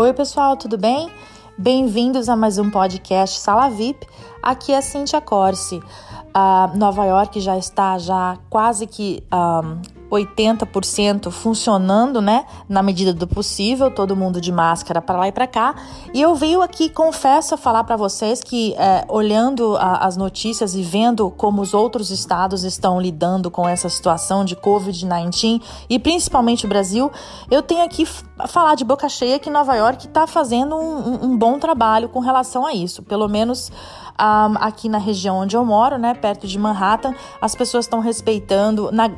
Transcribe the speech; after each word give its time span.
Oi, 0.00 0.14
pessoal, 0.14 0.56
tudo 0.56 0.78
bem? 0.78 1.10
Bem-vindos 1.58 2.30
a 2.30 2.34
mais 2.34 2.56
um 2.56 2.70
podcast 2.70 3.38
Sala 3.38 3.68
VIP. 3.68 4.06
Aqui 4.42 4.72
é 4.72 4.80
Cintia 4.80 5.20
Corse. 5.20 5.76
Uh, 5.76 6.74
Nova 6.74 7.04
York 7.04 7.38
já 7.38 7.58
está 7.58 7.98
já 7.98 8.38
quase 8.48 8.86
que 8.86 9.22
80% 10.10 11.30
funcionando, 11.30 12.20
né? 12.20 12.44
Na 12.68 12.82
medida 12.82 13.14
do 13.14 13.26
possível, 13.26 13.90
todo 13.90 14.16
mundo 14.16 14.40
de 14.40 14.50
máscara 14.50 15.00
para 15.00 15.18
lá 15.18 15.28
e 15.28 15.32
para 15.32 15.46
cá. 15.46 15.74
E 16.12 16.20
eu 16.20 16.34
venho 16.34 16.62
aqui, 16.62 16.88
confesso, 16.88 17.54
a 17.54 17.56
falar 17.56 17.84
para 17.84 17.96
vocês 17.96 18.42
que, 18.42 18.74
é, 18.74 19.04
olhando 19.08 19.76
a, 19.76 19.98
as 19.98 20.16
notícias 20.16 20.74
e 20.74 20.82
vendo 20.82 21.30
como 21.30 21.62
os 21.62 21.74
outros 21.74 22.10
estados 22.10 22.64
estão 22.64 23.00
lidando 23.00 23.50
com 23.50 23.68
essa 23.68 23.88
situação 23.88 24.44
de 24.44 24.56
Covid-19 24.56 25.62
e 25.88 25.98
principalmente 25.98 26.66
o 26.66 26.68
Brasil, 26.68 27.10
eu 27.50 27.62
tenho 27.62 27.84
aqui 27.84 28.06
falar 28.48 28.74
de 28.74 28.84
boca 28.84 29.08
cheia 29.08 29.38
que 29.38 29.50
Nova 29.50 29.74
York 29.76 30.06
está 30.06 30.26
fazendo 30.26 30.76
um, 30.76 31.24
um 31.24 31.38
bom 31.38 31.58
trabalho 31.58 32.08
com 32.08 32.20
relação 32.20 32.66
a 32.66 32.74
isso. 32.74 33.02
Pelo 33.02 33.28
menos 33.28 33.70
um, 34.20 34.56
aqui 34.60 34.88
na 34.88 34.98
região 34.98 35.38
onde 35.38 35.56
eu 35.56 35.64
moro, 35.64 35.98
né, 35.98 36.14
perto 36.14 36.46
de 36.46 36.58
Manhattan, 36.58 37.14
as 37.40 37.54
pessoas 37.54 37.86
estão 37.86 38.00
respeitando, 38.00 38.90
na, 38.92 39.10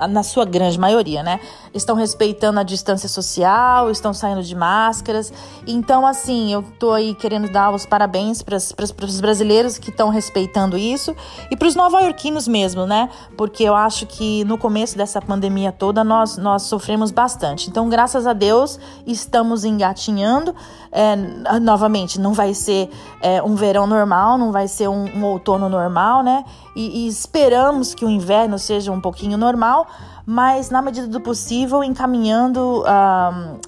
ah, 0.00 0.08
na 0.08 0.22
sua 0.22 0.44
grande 0.44 0.78
maioria, 0.78 1.22
né, 1.22 1.40
estão 1.74 1.94
respeitando 1.94 2.58
a 2.58 2.62
distância 2.62 3.08
social, 3.08 3.90
estão 3.90 4.14
saindo 4.14 4.42
de 4.42 4.54
máscaras. 4.54 5.32
Então, 5.66 6.06
assim, 6.06 6.52
eu 6.52 6.62
tô 6.78 6.92
aí 6.92 7.14
querendo 7.14 7.50
dar 7.50 7.74
os 7.74 7.84
parabéns 7.84 8.42
para 8.42 8.56
os 8.56 9.20
brasileiros 9.20 9.78
que 9.78 9.90
estão 9.90 10.08
respeitando 10.08 10.78
isso 10.78 11.14
e 11.50 11.56
para 11.56 11.68
os 11.68 11.74
nova-iorquinos 11.74 12.48
mesmo, 12.48 12.86
né, 12.86 13.10
porque 13.36 13.62
eu 13.62 13.74
acho 13.74 14.06
que 14.06 14.44
no 14.44 14.56
começo 14.56 14.96
dessa 14.96 15.20
pandemia 15.20 15.70
toda 15.70 16.02
nós, 16.02 16.36
nós 16.38 16.62
sofremos 16.62 17.10
bastante. 17.10 17.68
Então, 17.68 17.88
graças 17.88 18.26
a 18.26 18.32
Deus, 18.32 18.78
estamos 19.06 19.64
engatinhando. 19.64 20.54
É, 20.98 21.14
novamente, 21.60 22.18
não 22.18 22.32
vai 22.32 22.54
ser 22.54 22.88
é, 23.20 23.42
um 23.42 23.54
verão 23.54 23.86
normal, 23.86 24.38
não 24.38 24.50
vai 24.50 24.66
ser 24.66 24.88
um, 24.88 25.04
um 25.14 25.26
outono 25.26 25.68
normal, 25.68 26.22
né? 26.22 26.42
E, 26.74 27.04
e, 27.04 27.06
esperamos 27.06 27.94
que 27.94 28.02
o 28.02 28.08
inverno 28.08 28.58
seja 28.58 28.90
um 28.90 28.98
pouquinho 28.98 29.36
normal, 29.36 29.86
mas 30.24 30.70
na 30.70 30.80
medida 30.80 31.06
do 31.06 31.20
possível, 31.20 31.84
encaminhando, 31.84 32.82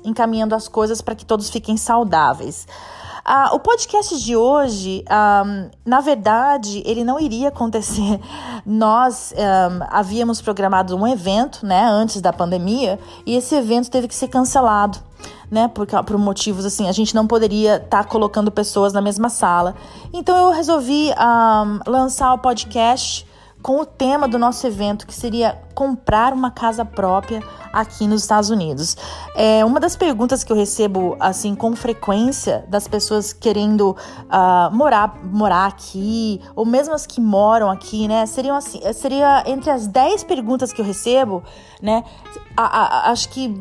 encaminhando 0.03 0.55
as 0.55 0.69
coisas 0.69 1.03
para 1.03 1.15
que 1.15 1.27
todos 1.27 1.51
fiquem 1.51 1.77
saudáveis. 1.77 2.67
Uh, 3.29 3.56
o 3.56 3.61
podcast 3.61 4.19
de 4.25 4.34
hoje, 4.34 5.05
um, 5.11 5.69
na 5.84 6.01
verdade, 6.01 6.83
ele 6.87 7.05
não 7.05 7.21
iria 7.21 7.49
acontecer. 7.49 8.19
Nós 8.65 9.34
um, 9.37 9.84
havíamos 9.91 10.41
programado 10.41 10.97
um 10.97 11.06
evento, 11.06 11.67
né, 11.67 11.84
antes 11.84 12.23
da 12.23 12.33
pandemia, 12.33 12.99
e 13.27 13.37
esse 13.37 13.55
evento 13.55 13.91
teve 13.91 14.09
que 14.09 14.15
ser 14.15 14.29
cancelado 14.29 15.08
né? 15.50 15.69
Por, 15.69 15.86
por 15.86 16.19
motivos 16.19 16.64
assim, 16.64 16.88
a 16.88 16.92
gente 16.92 17.14
não 17.14 17.27
poderia 17.27 17.77
estar 17.77 18.05
tá 18.05 18.05
colocando 18.05 18.50
pessoas 18.50 18.92
na 18.92 19.00
mesma 19.00 19.28
sala. 19.28 19.75
Então 20.12 20.36
eu 20.36 20.50
resolvi 20.50 21.10
um, 21.10 21.91
lançar 21.91 22.33
o 22.34 22.38
podcast 22.38 23.27
com 23.62 23.80
o 23.80 23.84
tema 23.84 24.28
do 24.28 24.38
nosso 24.38 24.66
evento, 24.66 25.06
que 25.06 25.14
seria 25.14 25.60
comprar 25.75 26.33
uma 26.33 26.50
casa 26.50 26.84
própria 26.84 27.42
aqui 27.72 28.06
nos 28.06 28.22
Estados 28.22 28.50
Unidos. 28.50 28.97
É 29.34 29.64
uma 29.64 29.80
das 29.80 29.97
perguntas 29.97 30.44
que 30.44 30.52
eu 30.52 30.56
recebo 30.56 31.16
assim 31.19 31.55
com 31.55 31.75
frequência 31.75 32.64
das 32.69 32.86
pessoas 32.86 33.32
querendo 33.32 33.91
uh, 33.91 34.75
morar 34.75 35.19
morar 35.25 35.66
aqui 35.66 36.41
ou 36.55 36.64
mesmo 36.64 36.94
as 36.94 37.06
que 37.06 37.20
moram 37.20 37.70
aqui, 37.70 38.06
né? 38.08 38.27
Seriam 38.27 38.56
assim, 38.56 38.80
seria 38.92 39.44
entre 39.47 39.70
as 39.70 39.86
10 39.86 40.25
perguntas 40.25 40.72
que 40.72 40.80
eu 40.80 40.84
recebo, 40.84 41.42
né? 41.82 42.05
A, 42.56 42.64
a, 42.64 43.10
acho 43.10 43.28
que 43.28 43.55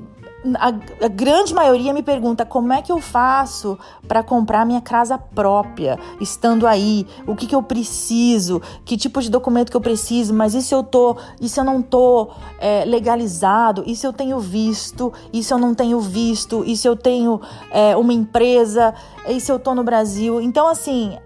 a, 0.55 1.05
a, 1.05 1.07
grande 1.07 1.53
maioria 1.53 1.93
me 1.93 2.03
pergunta 2.03 2.45
como 2.45 2.71
é 2.71 2.81
que 2.81 2.91
eu 2.91 2.99
faço 3.01 3.77
para 4.07 4.23
comprar 4.23 4.65
minha 4.65 4.81
casa 4.81 5.17
própria, 5.17 5.99
estando 6.21 6.65
aí, 6.65 7.05
o 7.25 7.35
que, 7.35 7.47
que 7.47 7.55
eu 7.55 7.63
preciso, 7.63 8.61
que 8.85 8.97
tipo 8.97 9.21
de 9.21 9.29
documento 9.29 9.69
que 9.69 9.77
eu 9.77 9.81
preciso, 9.81 10.33
mas 10.33 10.53
e 10.53 10.61
se 10.61 10.73
eu 10.73 10.83
tô, 10.83 11.17
e 11.41 11.49
se 11.49 11.59
eu 11.59 11.63
não 11.63 11.81
tô 11.81 12.29
é, 12.59 12.85
legalizado, 12.85 13.83
e 13.85 13.95
se 13.95 14.05
eu 14.05 14.13
tenho 14.13 14.39
visto, 14.39 15.11
e 15.33 15.43
se 15.43 15.53
eu 15.53 15.57
não 15.57 15.73
tenho 15.73 15.99
visto, 15.99 16.63
e 16.65 16.77
se 16.77 16.87
eu 16.87 16.95
tenho 16.95 17.41
é, 17.71 17.95
uma 17.97 18.13
empresa, 18.13 18.93
e 19.27 19.39
se 19.39 19.51
eu 19.51 19.59
tô 19.59 19.73
no 19.73 19.83
Brasil. 19.83 20.41
Então, 20.41 20.67
assim, 20.67 21.17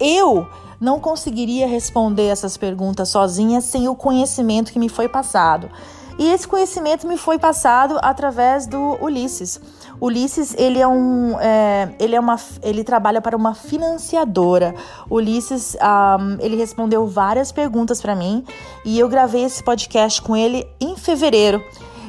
eu 0.00 0.46
não 0.80 1.00
conseguiria 1.00 1.66
responder 1.66 2.26
essas 2.26 2.56
perguntas 2.56 3.08
sozinha 3.08 3.60
sem 3.60 3.88
o 3.88 3.94
conhecimento 3.94 4.72
que 4.72 4.78
me 4.78 4.88
foi 4.88 5.08
passado. 5.08 5.68
E 6.18 6.28
esse 6.28 6.48
conhecimento 6.48 7.06
me 7.06 7.16
foi 7.16 7.38
passado 7.38 7.96
através 8.02 8.66
do 8.66 8.98
Ulisses. 9.00 9.60
Ulisses 10.00 10.54
ele 10.58 10.80
é 10.80 10.86
um, 10.86 11.38
é, 11.38 11.94
ele 11.98 12.16
é 12.16 12.20
uma, 12.20 12.36
ele 12.62 12.82
trabalha 12.82 13.20
para 13.20 13.36
uma 13.36 13.54
financiadora. 13.54 14.74
Ulisses, 15.08 15.76
um, 15.76 16.36
ele 16.40 16.56
respondeu 16.56 17.06
várias 17.06 17.52
perguntas 17.52 18.00
para 18.00 18.16
mim 18.16 18.44
e 18.84 18.98
eu 18.98 19.08
gravei 19.08 19.44
esse 19.44 19.62
podcast 19.62 20.20
com 20.20 20.36
ele 20.36 20.66
em 20.80 20.96
fevereiro 20.96 21.62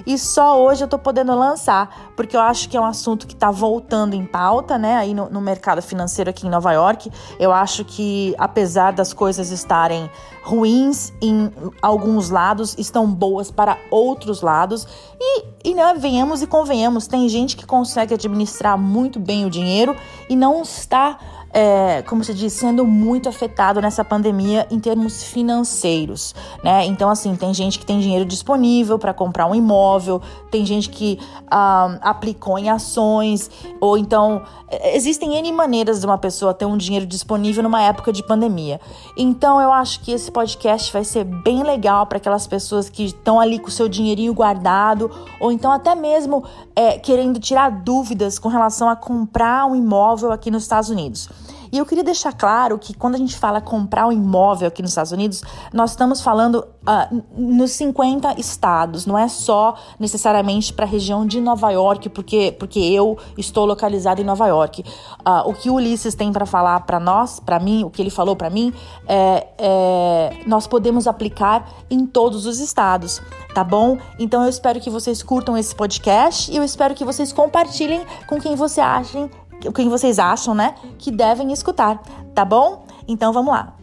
e 0.09 0.17
só 0.17 0.59
hoje 0.59 0.83
eu 0.83 0.87
tô 0.87 0.97
podendo 0.97 1.35
lançar, 1.37 2.11
porque 2.15 2.35
eu 2.35 2.41
acho 2.41 2.67
que 2.67 2.75
é 2.75 2.81
um 2.81 2.85
assunto 2.85 3.27
que 3.27 3.35
tá 3.35 3.51
voltando 3.51 4.15
em 4.15 4.25
pauta, 4.25 4.75
né, 4.75 4.95
aí 4.95 5.13
no, 5.13 5.29
no 5.29 5.39
mercado 5.39 5.83
financeiro 5.83 6.31
aqui 6.31 6.47
em 6.47 6.49
Nova 6.49 6.73
York. 6.73 7.11
Eu 7.39 7.53
acho 7.53 7.85
que, 7.85 8.33
apesar 8.39 8.91
das 8.91 9.13
coisas 9.13 9.51
estarem 9.51 10.09
ruins 10.41 11.13
em 11.21 11.51
alguns 11.79 12.31
lados, 12.31 12.75
estão 12.79 13.05
boas 13.05 13.51
para 13.51 13.77
outros 13.91 14.41
lados. 14.41 14.87
E, 15.19 15.43
e 15.63 15.75
né, 15.75 15.93
venhamos 15.95 16.41
e 16.41 16.47
convenhamos, 16.47 17.05
tem 17.05 17.29
gente 17.29 17.55
que 17.55 17.67
consegue 17.67 18.15
administrar 18.15 18.79
muito 18.79 19.19
bem 19.19 19.45
o 19.45 19.49
dinheiro 19.49 19.95
e 20.27 20.35
não 20.35 20.63
está 20.63 21.19
é, 21.51 22.01
como 22.03 22.23
se 22.23 22.33
diz, 22.33 22.53
sendo 22.53 22.85
muito 22.85 23.27
afetado 23.27 23.81
nessa 23.81 24.03
pandemia 24.05 24.67
em 24.69 24.79
termos 24.79 25.23
financeiros, 25.23 26.35
né? 26.63 26.85
Então, 26.85 27.09
assim, 27.09 27.35
tem 27.35 27.53
gente 27.53 27.79
que 27.79 27.85
tem 27.85 27.99
dinheiro 27.99 28.25
disponível 28.25 28.99
para 28.99 29.13
comprar 29.13 29.47
um 29.47 29.55
imóvel, 29.55 30.21
tem 30.51 30.65
gente 30.65 30.89
que 30.89 31.19
um, 31.51 31.97
aplicou 32.01 32.57
em 32.59 32.69
ações, 32.69 33.49
ou 33.81 33.97
então 33.97 34.43
é, 34.67 34.95
existem 34.95 35.35
N 35.35 35.51
maneiras 35.51 35.99
de 35.99 36.05
uma 36.05 36.17
pessoa 36.17 36.53
ter 36.53 36.65
um 36.65 36.77
dinheiro 36.77 37.05
disponível 37.05 37.63
numa 37.63 37.81
época 37.81 38.13
de 38.13 38.21
pandemia. 38.21 38.79
Então, 39.17 39.59
eu 39.59 39.71
acho 39.71 40.01
que 40.01 40.11
esse 40.11 40.31
podcast 40.31 40.93
vai 40.93 41.03
ser 41.03 41.23
bem 41.23 41.63
legal 41.63 42.05
para 42.05 42.17
aquelas 42.17 42.45
pessoas 42.45 42.89
que 42.89 43.05
estão 43.05 43.39
ali 43.39 43.57
com 43.57 43.67
o 43.67 43.71
seu 43.71 43.89
dinheirinho 43.89 44.33
guardado, 44.33 45.09
ou 45.39 45.51
então 45.51 45.71
até 45.71 45.95
mesmo 45.95 46.43
é, 46.75 46.99
querendo 46.99 47.39
tirar 47.39 47.69
dúvidas 47.71 48.37
com 48.37 48.49
relação 48.49 48.87
a 48.87 48.95
comprar 48.95 49.65
um 49.65 49.75
imóvel 49.75 50.31
aqui 50.31 50.51
nos 50.51 50.63
Estados 50.63 50.89
Unidos. 50.89 51.29
E 51.71 51.77
eu 51.77 51.85
queria 51.85 52.03
deixar 52.03 52.33
claro 52.33 52.77
que 52.77 52.93
quando 52.93 53.15
a 53.15 53.17
gente 53.17 53.37
fala 53.37 53.61
comprar 53.61 54.07
um 54.07 54.11
imóvel 54.11 54.67
aqui 54.67 54.81
nos 54.81 54.91
Estados 54.91 55.11
Unidos, 55.11 55.43
nós 55.73 55.91
estamos 55.91 56.21
falando 56.21 56.65
uh, 56.81 57.23
nos 57.37 57.71
50 57.71 58.39
estados, 58.39 59.05
não 59.05 59.17
é 59.17 59.27
só 59.27 59.75
necessariamente 59.99 60.73
para 60.73 60.85
a 60.85 60.87
região 60.87 61.25
de 61.25 61.39
Nova 61.39 61.69
York, 61.71 62.09
porque, 62.09 62.55
porque 62.57 62.79
eu 62.79 63.17
estou 63.37 63.65
localizado 63.65 64.21
em 64.21 64.23
Nova 64.23 64.47
York. 64.47 64.83
Uh, 65.25 65.49
o 65.49 65.53
que 65.53 65.69
o 65.69 65.75
Ulisses 65.75 66.15
tem 66.15 66.31
para 66.31 66.45
falar 66.45 66.79
para 66.81 66.99
nós, 66.99 67.39
para 67.39 67.59
mim, 67.59 67.83
o 67.83 67.89
que 67.89 68.01
ele 68.01 68.09
falou 68.09 68.35
para 68.35 68.49
mim, 68.49 68.73
é, 69.07 69.47
é, 69.57 70.43
nós 70.45 70.67
podemos 70.67 71.07
aplicar 71.07 71.69
em 71.89 72.05
todos 72.05 72.45
os 72.45 72.59
estados, 72.59 73.21
tá 73.53 73.63
bom? 73.63 73.97
Então 74.17 74.43
eu 74.43 74.49
espero 74.49 74.79
que 74.79 74.89
vocês 74.89 75.21
curtam 75.21 75.57
esse 75.57 75.75
podcast 75.75 76.51
e 76.51 76.57
eu 76.57 76.63
espero 76.63 76.95
que 76.95 77.05
vocês 77.05 77.31
compartilhem 77.31 78.05
com 78.27 78.39
quem 78.39 78.55
você 78.55 78.81
achem 78.81 79.29
o 79.65 79.73
que 79.73 79.83
vocês 79.89 80.19
acham, 80.19 80.55
né, 80.55 80.75
que 80.97 81.11
devem 81.11 81.51
escutar, 81.51 82.01
tá 82.33 82.45
bom? 82.45 82.85
Então 83.07 83.33
vamos 83.33 83.51
lá. 83.51 83.75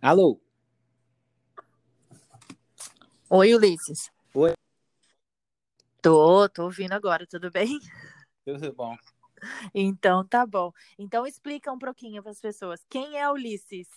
Alô? 0.00 0.40
Oi, 3.28 3.54
Ulisses. 3.54 4.10
Oi. 4.34 4.52
Tô, 6.00 6.48
tô 6.48 6.64
ouvindo 6.64 6.92
agora, 6.92 7.26
tudo 7.26 7.50
bem? 7.50 7.80
Tudo 8.44 8.72
bom. 8.72 8.96
Então 9.74 10.24
tá 10.24 10.46
bom. 10.46 10.72
Então 10.96 11.26
explica 11.26 11.72
um 11.72 11.78
pouquinho 11.78 12.22
para 12.22 12.30
as 12.30 12.40
pessoas. 12.40 12.84
Quem 12.88 13.18
é 13.18 13.28
Ulisses? 13.28 13.88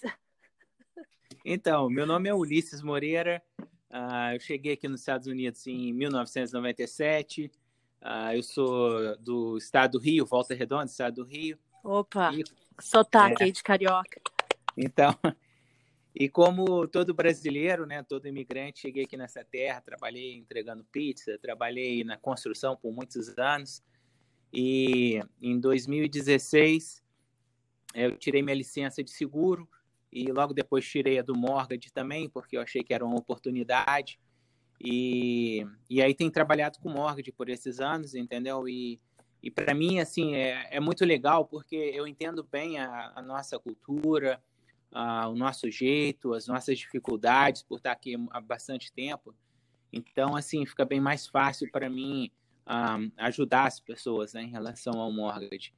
Então, 1.46 1.90
meu 1.90 2.06
nome 2.06 2.28
é 2.28 2.34
Ulisses 2.34 2.81
Moreira, 2.81 3.42
Uh, 3.92 4.36
eu 4.36 4.40
cheguei 4.40 4.74
aqui 4.74 4.88
nos 4.88 5.00
Estados 5.00 5.28
Unidos 5.28 5.66
em 5.66 5.92
1997. 5.94 7.46
Uh, 7.46 7.50
ah, 8.02 8.36
eu 8.36 8.44
sou 8.44 9.18
do 9.18 9.58
estado 9.58 9.94
do 9.94 10.00
Rio, 10.00 10.26
Volta 10.26 10.54
Redonda, 10.54 10.86
estado 10.86 11.16
do 11.16 11.24
Rio. 11.24 11.58
Opa, 11.84 12.32
e, 12.34 12.44
sotaque 12.80 13.44
é, 13.44 13.52
de 13.52 13.64
carioca. 13.64 14.22
Então, 14.78 15.16
e 16.14 16.30
como 16.30 16.88
todo 16.88 17.14
brasileiro, 17.14 17.86
né, 17.88 18.04
todo 18.04 18.28
imigrante, 18.28 18.82
cheguei 18.82 19.06
aqui 19.06 19.18
nessa 19.18 19.44
terra, 19.44 19.82
trabalhei 19.82 20.36
entregando 20.36 20.86
pizza, 20.92 21.38
trabalhei 21.40 22.04
na 22.04 22.16
construção 22.16 22.76
por 22.76 22.94
muitos 22.94 23.38
anos. 23.38 23.84
E 24.54 25.20
em 25.42 25.60
2016 25.60 27.04
eu 27.96 28.18
tirei 28.18 28.42
minha 28.44 28.56
licença 28.56 29.04
de 29.04 29.10
seguro 29.10 29.68
e 30.12 30.32
logo 30.32 30.54
depois 30.54 30.88
tirei 30.88 31.20
a 31.20 31.22
do 31.22 31.36
Mortgage 31.36 31.92
também, 31.92 32.30
porque 32.30 32.58
eu 32.58 32.62
achei 32.62 32.84
que 32.84 32.94
era 32.94 33.06
uma 33.06 33.18
oportunidade. 33.18 34.20
E, 34.82 35.66
e 35.90 36.02
aí 36.02 36.16
tem 36.16 36.32
trabalhado 36.32 36.80
com 36.80 36.90
mortgage 36.90 37.32
por 37.34 37.50
esses 37.50 37.80
anos, 37.80 38.16
entendeu? 38.16 38.68
E, 38.68 39.00
e 39.44 39.52
para 39.52 39.74
mim, 39.74 40.00
assim, 40.00 40.36
é, 40.36 40.68
é 40.72 40.80
muito 40.80 41.04
legal 41.04 41.46
porque 41.46 41.76
eu 41.76 42.08
entendo 42.08 42.44
bem 42.44 42.80
a, 42.80 43.12
a 43.16 43.22
nossa 43.22 43.60
cultura, 43.60 44.42
a, 44.92 45.28
o 45.28 45.36
nosso 45.36 45.70
jeito, 45.70 46.34
as 46.34 46.48
nossas 46.48 46.78
dificuldades 46.80 47.62
por 47.62 47.78
estar 47.78 47.92
aqui 47.92 48.16
há 48.32 48.40
bastante 48.40 48.92
tempo. 48.92 49.36
Então, 49.92 50.36
assim, 50.36 50.66
fica 50.66 50.86
bem 50.86 51.02
mais 51.02 51.28
fácil 51.28 51.70
para 51.72 51.90
mim 51.90 52.32
um, 52.68 53.12
ajudar 53.18 53.68
as 53.68 53.80
pessoas 53.80 54.34
né, 54.34 54.44
em 54.44 54.50
relação 54.50 55.00
ao 55.00 55.12
mortgage. 55.12 55.74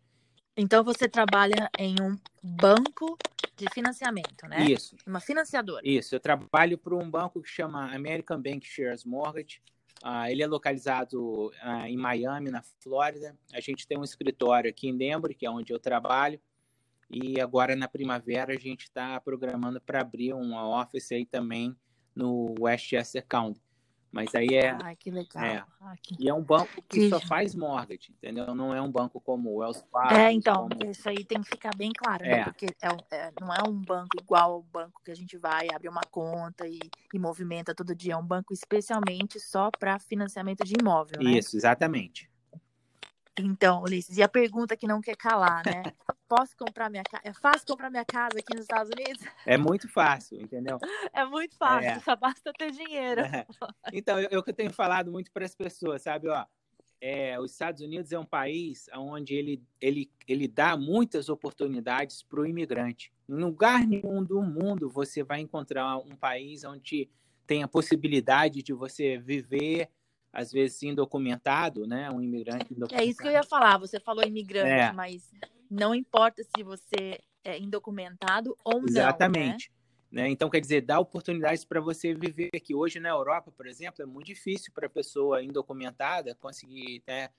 Então, 0.56 0.84
você 0.84 1.08
trabalha 1.08 1.70
em 1.78 1.96
um 2.02 2.18
banco 2.44 3.18
de 3.56 3.66
financiamento, 3.74 4.48
né? 4.48 4.66
Isso. 4.66 4.96
Uma 5.06 5.20
financiadora. 5.20 5.82
Isso. 5.84 6.16
Eu 6.16 6.20
trabalho 6.20 6.78
para 6.78 6.96
um 6.96 7.10
banco 7.10 7.42
que 7.42 7.50
chama 7.50 7.94
American 7.94 8.42
Bank 8.42 8.68
Shares 8.68 9.06
Mortgage. 9.06 9.62
Uh, 10.04 10.26
ele 10.30 10.42
é 10.42 10.48
localizado 10.48 11.48
uh, 11.50 11.86
em 11.86 11.96
Miami, 11.96 12.50
na 12.50 12.64
Flórida. 12.80 13.38
A 13.54 13.62
gente 13.62 13.88
tem 13.88 13.98
um 13.98 14.04
escritório 14.04 14.70
aqui 14.70 14.90
em 14.90 14.98
Denver, 14.98 15.36
que 15.36 15.46
é 15.46 15.50
onde 15.50 15.72
eu 15.72 15.80
trabalho. 15.80 16.42
E 17.10 17.40
agora, 17.40 17.76
na 17.76 17.88
primavera, 17.88 18.54
a 18.54 18.58
gente 18.58 18.84
está 18.84 19.20
programando 19.20 19.80
para 19.80 20.02
abrir 20.02 20.34
uma 20.34 20.68
office 20.82 21.12
aí 21.12 21.26
também 21.26 21.76
no 22.16 22.56
Westchester 22.60 23.26
County. 23.28 23.62
Mas 24.12 24.36
aí 24.36 24.50
é. 24.50 24.78
Ai, 24.84 24.96
que 24.96 25.10
legal. 25.10 25.44
É. 25.44 25.64
Ah, 25.80 25.96
que... 26.02 26.16
E 26.20 26.28
é 26.28 26.34
um 26.34 26.44
banco 26.44 26.82
que, 26.90 27.00
que, 27.00 27.10
só 27.10 27.20
faz 27.22 27.56
mortgage, 27.56 28.12
entendeu? 28.12 28.54
Não 28.54 28.76
é 28.76 28.82
um 28.82 28.92
banco 28.92 29.22
como 29.22 29.50
o 29.50 29.56
Wells 29.60 29.84
Fargo. 29.90 30.14
É, 30.14 30.32
então, 30.32 30.68
como... 30.68 30.92
isso 30.92 31.08
aí 31.08 31.24
tem 31.24 31.42
que 31.42 31.50
ficar 31.50 31.74
bem 31.76 31.92
claro, 31.98 32.24
né? 32.24 32.42
É. 32.42 32.44
Porque 32.44 32.66
é, 32.66 33.16
é, 33.16 33.32
não 33.40 33.54
é 33.54 33.64
um 33.66 33.74
banco 33.74 34.10
igual 34.22 34.52
ao 34.54 34.64
banco 34.64 35.02
que 35.04 35.12
a 35.12 35.16
gente 35.16 35.38
vai, 35.38 35.68
abre 35.74 35.88
uma 35.88 36.02
conta 36.12 36.68
e, 36.68 36.80
e 37.14 37.20
movimenta 37.20 37.74
todo 37.74 37.96
dia. 37.96 38.14
É 38.14 38.18
um 38.18 38.26
banco 38.26 38.54
especialmente 38.54 39.40
só 39.40 39.72
para 39.72 39.98
financiamento 39.98 40.66
de 40.66 40.74
imóvel. 40.80 41.22
Né? 41.24 41.32
Isso, 41.32 41.56
exatamente. 41.56 42.30
Então, 43.40 43.82
Ulisses, 43.82 44.18
e 44.18 44.24
a 44.24 44.28
pergunta 44.28 44.76
que 44.76 44.86
não 44.86 45.00
quer 45.00 45.16
calar, 45.16 45.64
né? 45.66 45.84
Posso 46.32 46.56
comprar 46.56 46.90
minha 46.90 47.04
casa? 47.04 47.24
É 47.26 47.34
fácil 47.34 47.68
comprar 47.68 47.90
minha 47.90 48.06
casa 48.06 48.40
aqui 48.40 48.54
nos 48.56 48.62
Estados 48.62 48.90
Unidos? 48.90 49.22
É 49.46 49.58
muito 49.58 49.90
fácil, 49.90 50.40
entendeu? 50.42 50.78
É 51.12 51.26
muito 51.26 51.58
fácil, 51.58 51.90
é. 51.90 52.00
só 52.00 52.16
basta 52.16 52.54
ter 52.54 52.72
dinheiro. 52.72 53.20
É. 53.20 53.46
Então, 53.92 54.18
eu, 54.18 54.42
eu 54.48 54.54
tenho 54.54 54.72
falado 54.72 55.12
muito 55.12 55.30
para 55.30 55.44
as 55.44 55.54
pessoas, 55.54 56.04
sabe? 56.04 56.30
Ó, 56.30 56.46
é, 57.02 57.38
os 57.38 57.52
Estados 57.52 57.82
Unidos 57.82 58.14
é 58.14 58.18
um 58.18 58.26
país 58.26 58.88
onde 58.96 59.36
ele, 59.36 59.62
ele, 59.82 60.10
ele 60.26 60.48
dá 60.48 60.78
muitas 60.78 61.28
oportunidades 61.28 62.24
para 62.24 62.40
o 62.40 62.46
imigrante. 62.46 63.12
Em 63.28 63.34
lugar 63.34 63.86
nenhum 63.86 64.24
do 64.24 64.42
mundo 64.42 64.90
você 64.90 65.24
vai 65.24 65.42
encontrar 65.42 65.98
um 65.98 66.16
país 66.16 66.64
onde 66.64 67.10
tem 67.46 67.62
a 67.62 67.68
possibilidade 67.68 68.64
de 68.64 68.72
você 68.72 69.18
viver 69.18 69.90
às 70.32 70.50
vezes 70.54 70.82
indocumentado, 70.84 71.86
né? 71.86 72.10
Um 72.10 72.22
imigrante 72.22 72.72
indocumentado. 72.72 73.02
É 73.02 73.06
isso 73.06 73.20
que 73.20 73.28
eu 73.28 73.34
ia 73.34 73.44
falar. 73.44 73.78
Você 73.80 74.00
falou 74.00 74.24
imigrante, 74.24 74.70
é. 74.70 74.94
mas 74.94 75.30
não 75.72 75.96
importa 75.96 76.44
se 76.44 76.62
você 76.62 77.18
é 77.46 77.58
indocumentado 77.58 78.58
ou 78.64 78.84
Exatamente. 78.84 78.92
não. 78.94 79.02
Exatamente. 79.02 79.72
Né? 80.12 80.30
Então, 80.30 80.50
quer 80.50 80.60
dizer, 80.60 80.82
dá 80.82 81.00
oportunidades 81.00 81.64
para 81.64 81.80
você 81.80 82.14
viver 82.14 82.50
aqui. 82.54 82.76
Hoje, 82.76 83.00
na 83.00 83.08
Europa, 83.08 83.50
por 83.56 83.66
exemplo, 83.66 84.04
é 84.04 84.06
muito 84.06 84.28
difícil 84.28 84.74
para 84.74 84.88
a 84.88 84.90
pessoa 84.90 85.42
indocumentada 85.42 86.36
conseguir 86.36 87.02
né, 87.08 87.30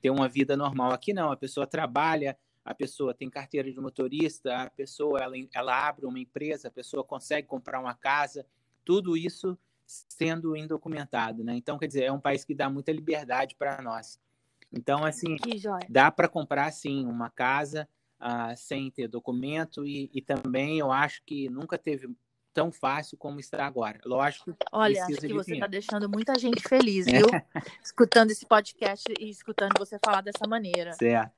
ter 0.00 0.10
uma 0.10 0.28
vida 0.28 0.56
normal. 0.56 0.92
Aqui 0.92 1.12
não, 1.12 1.32
a 1.32 1.36
pessoa 1.36 1.66
trabalha, 1.66 2.38
a 2.64 2.72
pessoa 2.72 3.12
tem 3.12 3.28
carteira 3.28 3.68
de 3.68 3.80
motorista, 3.80 4.62
a 4.62 4.70
pessoa 4.70 5.18
ela, 5.18 5.34
ela 5.52 5.88
abre 5.88 6.06
uma 6.06 6.20
empresa, 6.20 6.68
a 6.68 6.70
pessoa 6.70 7.02
consegue 7.02 7.48
comprar 7.48 7.80
uma 7.80 7.94
casa, 7.94 8.46
tudo 8.84 9.16
isso 9.16 9.58
sendo 9.84 10.56
indocumentado, 10.56 11.42
né? 11.42 11.56
Então, 11.56 11.76
quer 11.76 11.88
dizer, 11.88 12.04
é 12.04 12.12
um 12.12 12.20
país 12.20 12.44
que 12.44 12.54
dá 12.54 12.70
muita 12.70 12.92
liberdade 12.92 13.56
para 13.56 13.82
nós. 13.82 14.20
Então, 14.72 15.04
assim, 15.04 15.36
dá 15.88 16.10
para 16.10 16.28
comprar, 16.28 16.70
sim, 16.72 17.04
uma 17.06 17.28
casa 17.28 17.88
uh, 18.20 18.56
sem 18.56 18.90
ter 18.90 19.08
documento 19.08 19.84
e, 19.84 20.10
e, 20.12 20.22
também 20.22 20.78
eu 20.78 20.92
acho 20.92 21.22
que 21.24 21.48
nunca 21.48 21.76
teve 21.76 22.08
tão 22.52 22.70
fácil 22.70 23.16
como 23.16 23.40
está 23.40 23.66
agora. 23.66 24.00
Lógico. 24.04 24.56
Olha, 24.72 25.04
acho 25.04 25.16
que 25.16 25.32
você 25.32 25.54
está 25.54 25.66
deixando 25.66 26.08
muita 26.08 26.38
gente 26.38 26.62
feliz, 26.68 27.06
viu? 27.06 27.26
escutando 27.82 28.30
esse 28.30 28.46
podcast 28.46 29.04
e 29.18 29.30
escutando 29.30 29.72
você 29.78 29.98
falar 30.04 30.20
dessa 30.20 30.46
maneira. 30.46 30.92
Certo. 30.92 31.32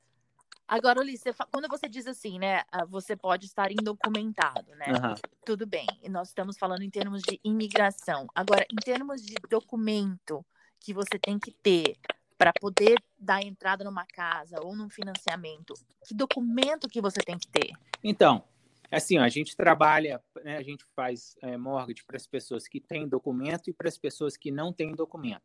Agora, 0.66 1.00
Ulisses, 1.00 1.36
quando 1.50 1.68
você 1.68 1.86
diz 1.86 2.06
assim, 2.06 2.38
né, 2.38 2.62
ah, 2.72 2.86
você 2.86 3.14
pode 3.14 3.44
estar 3.44 3.70
indocumentado, 3.70 4.74
né? 4.76 4.86
Uhum. 4.88 5.14
Tudo 5.44 5.66
bem. 5.66 5.86
Nós 6.08 6.28
estamos 6.28 6.56
falando 6.56 6.82
em 6.82 6.88
termos 6.88 7.20
de 7.20 7.38
imigração. 7.44 8.26
Agora, 8.34 8.64
em 8.72 8.76
termos 8.76 9.20
de 9.20 9.34
documento 9.50 10.44
que 10.80 10.94
você 10.94 11.18
tem 11.18 11.38
que 11.38 11.50
ter 11.50 11.98
para 12.42 12.52
poder 12.60 13.00
dar 13.16 13.40
entrada 13.40 13.84
numa 13.84 14.04
casa 14.04 14.60
ou 14.60 14.74
num 14.74 14.90
financiamento, 14.90 15.74
que 16.04 16.12
documento 16.12 16.88
que 16.88 17.00
você 17.00 17.20
tem 17.20 17.38
que 17.38 17.46
ter? 17.46 17.70
Então, 18.02 18.42
assim, 18.90 19.16
ó, 19.16 19.22
a 19.22 19.28
gente 19.28 19.54
trabalha, 19.54 20.20
né, 20.42 20.56
a 20.56 20.62
gente 20.62 20.84
faz 20.96 21.36
é, 21.40 21.56
mortgage 21.56 22.02
para 22.04 22.16
as 22.16 22.26
pessoas 22.26 22.66
que 22.66 22.80
têm 22.80 23.06
documento 23.06 23.70
e 23.70 23.72
para 23.72 23.86
as 23.86 23.96
pessoas 23.96 24.36
que 24.36 24.50
não 24.50 24.72
têm 24.72 24.92
documento. 24.92 25.40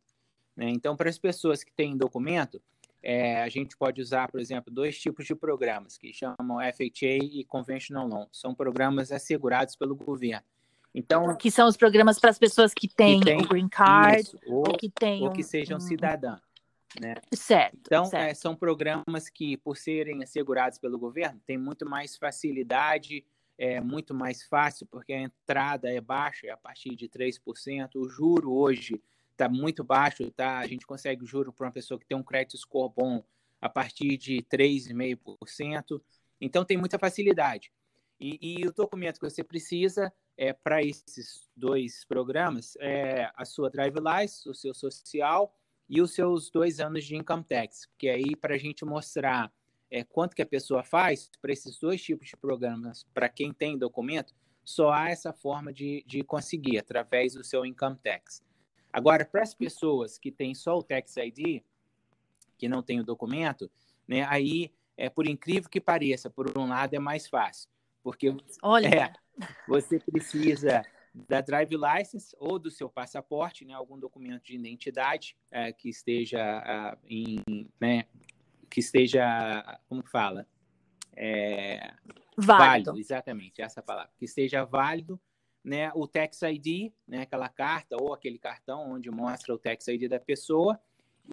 Né? 0.56 0.72
Então, 0.72 0.98
para 0.98 1.08
as 1.08 1.20
pessoas 1.20 1.64
que 1.64 1.72
têm 1.72 1.96
documento, 1.96 2.60
é, 3.04 3.44
a 3.44 3.48
gente 3.48 3.78
pode 3.78 4.02
usar, 4.02 4.32
por 4.32 4.40
exemplo, 4.40 4.74
dois 4.74 5.00
tipos 5.00 5.28
de 5.28 5.36
programas 5.36 6.00
que 6.00 6.12
chamam 6.12 6.58
FHA 6.60 7.20
e 7.22 7.46
Conventional 7.48 8.08
Loan. 8.08 8.28
São 8.32 8.56
programas 8.56 9.12
assegurados 9.12 9.76
pelo 9.76 9.96
governo. 9.96 10.44
Então, 10.96 11.36
que 11.38 11.52
são 11.52 11.68
os 11.68 11.78
programas 11.78 12.20
para 12.20 12.32
as 12.32 12.40
pessoas 12.40 12.74
que 12.74 12.88
têm 12.88 13.20
tem, 13.20 13.40
o 13.40 13.48
green 13.48 13.70
card 13.70 14.20
isso, 14.20 14.40
ou, 14.48 14.68
ou, 14.68 14.78
que 14.78 14.90
têm 14.90 15.22
ou 15.22 15.32
que 15.32 15.44
sejam 15.44 15.78
um... 15.78 15.80
cidadãs. 15.80 16.47
Né? 17.00 17.16
Certo. 17.34 17.78
Então, 17.82 18.06
certo. 18.06 18.32
É, 18.32 18.34
são 18.34 18.56
programas 18.56 19.30
que, 19.30 19.58
por 19.58 19.78
serem 19.78 20.24
assegurados 20.24 20.78
pelo 20.78 20.98
governo, 20.98 21.40
têm 21.46 21.58
muito 21.58 21.88
mais 21.88 22.16
facilidade, 22.16 23.26
é 23.58 23.82
muito 23.82 24.14
mais 24.14 24.44
fácil, 24.44 24.86
porque 24.88 25.14
a 25.14 25.22
entrada 25.22 25.90
é 25.90 26.00
baixa, 26.00 26.48
é 26.48 26.52
a 26.52 26.58
partir 26.58 26.96
de 26.96 27.10
3%. 27.10 27.96
O 27.96 28.08
juro 28.08 28.54
hoje 28.54 29.02
está 29.32 29.50
muito 29.50 29.84
baixo, 29.84 30.30
tá? 30.32 30.60
A 30.60 30.68
gente 30.68 30.86
consegue 30.86 31.26
juro 31.26 31.52
para 31.54 31.68
uma 31.68 31.72
pessoa 31.72 32.00
que 32.00 32.06
tem 32.06 32.18
um 32.18 32.24
crédito 32.24 32.58
score 32.58 32.94
bom 32.96 33.24
a 33.62 33.70
partir 33.70 34.18
de 34.18 34.44
3,5%. 34.44 36.02
Então 36.40 36.64
tem 36.64 36.78
muita 36.78 37.00
facilidade. 37.00 37.72
E, 38.20 38.62
e, 38.62 38.68
o 38.68 38.74
documento 38.74 39.20
que 39.20 39.30
você 39.30 39.44
precisa 39.44 40.12
é 40.36 40.52
para 40.52 40.82
esses 40.82 41.48
dois 41.56 42.04
programas 42.06 42.76
é 42.80 43.32
a 43.36 43.46
sua 43.46 43.70
drive 43.70 43.98
license, 44.00 44.50
o 44.50 44.56
seu 44.56 44.74
social 44.74 45.54
e 45.90 46.02
os 46.02 46.14
seus 46.14 46.50
dois 46.50 46.80
anos 46.80 47.06
de 47.06 47.16
income 47.16 47.44
tax, 47.44 47.88
porque 47.88 48.10
aí 48.10 48.36
para 48.36 48.56
a 48.56 48.58
gente 48.58 48.84
mostrar 48.84 49.52
é, 49.90 50.04
quanto 50.04 50.36
que 50.36 50.42
a 50.42 50.46
pessoa 50.46 50.84
faz 50.84 51.30
para 51.42 51.52
esses 51.52 51.80
dois 51.80 52.02
tipos 52.02 52.28
de 52.28 52.38
programas, 52.38 53.06
para 53.14 53.30
quem 53.30 53.54
tem 53.54 53.78
documento, 53.78 54.34
só 54.64 54.92
há 54.92 55.10
essa 55.10 55.32
forma 55.32 55.72
de, 55.72 56.04
de 56.06 56.24
conseguir 56.24 56.78
através 56.78 57.34
do 57.34 57.44
seu 57.44 57.66
income 57.66 57.98
tax. 58.04 58.44
Agora, 58.92 59.24
para 59.24 59.44
as 59.44 59.54
pessoas 59.54 60.18
que 60.18 60.32
têm 60.32 60.54
só 60.54 60.78
o 60.78 60.84
Tax 60.84 61.16
ID, 61.18 61.62
que 62.58 62.68
não 62.68 62.82
tem 62.82 63.00
o 63.00 63.04
documento, 63.04 63.70
né, 64.08 64.26
aí, 64.28 64.74
é, 64.98 65.10
por 65.10 65.28
incrível 65.28 65.70
que 65.70 65.80
pareça, 65.80 66.30
por 66.30 66.58
um 66.58 66.68
lado 66.68 66.94
é 66.96 67.00
mais 67.00 67.28
fácil, 67.28 67.70
porque 68.04 68.36
Olha. 68.62 68.88
É, 68.88 69.14
você 69.68 70.00
precisa 70.00 70.84
da 71.28 71.42
drive 71.42 71.76
license 71.76 72.36
ou 72.40 72.60
do 72.60 72.70
seu 72.70 72.90
passaporte, 72.90 73.66
né, 73.66 73.74
algum 73.74 73.98
documento 73.98 74.44
de 74.44 74.56
identidade 74.56 75.38
é, 75.50 75.72
que 75.72 75.90
esteja 75.90 76.96
uh, 76.96 76.98
em, 77.08 77.40
né, 77.80 78.06
que 78.70 78.80
esteja, 78.80 79.80
como 79.88 80.04
que 80.04 80.12
fala, 80.12 80.48
é, 81.16 81.94
válido. 82.38 82.46
válido, 82.46 83.00
exatamente 83.00 83.62
essa 83.62 83.82
palavra, 83.82 84.12
que 84.18 84.26
esteja 84.26 84.64
válido 84.64 85.20
né, 85.68 85.92
o 85.94 86.08
Tax 86.08 86.42
ID, 86.44 86.94
né, 87.06 87.22
aquela 87.22 87.50
carta 87.50 87.98
ou 88.00 88.14
aquele 88.14 88.38
cartão 88.38 88.92
onde 88.92 89.12
mostra 89.12 89.54
o 89.54 89.58
Tax 89.58 89.88
ID 89.88 90.10
da 90.10 90.20
pessoa. 90.20 90.80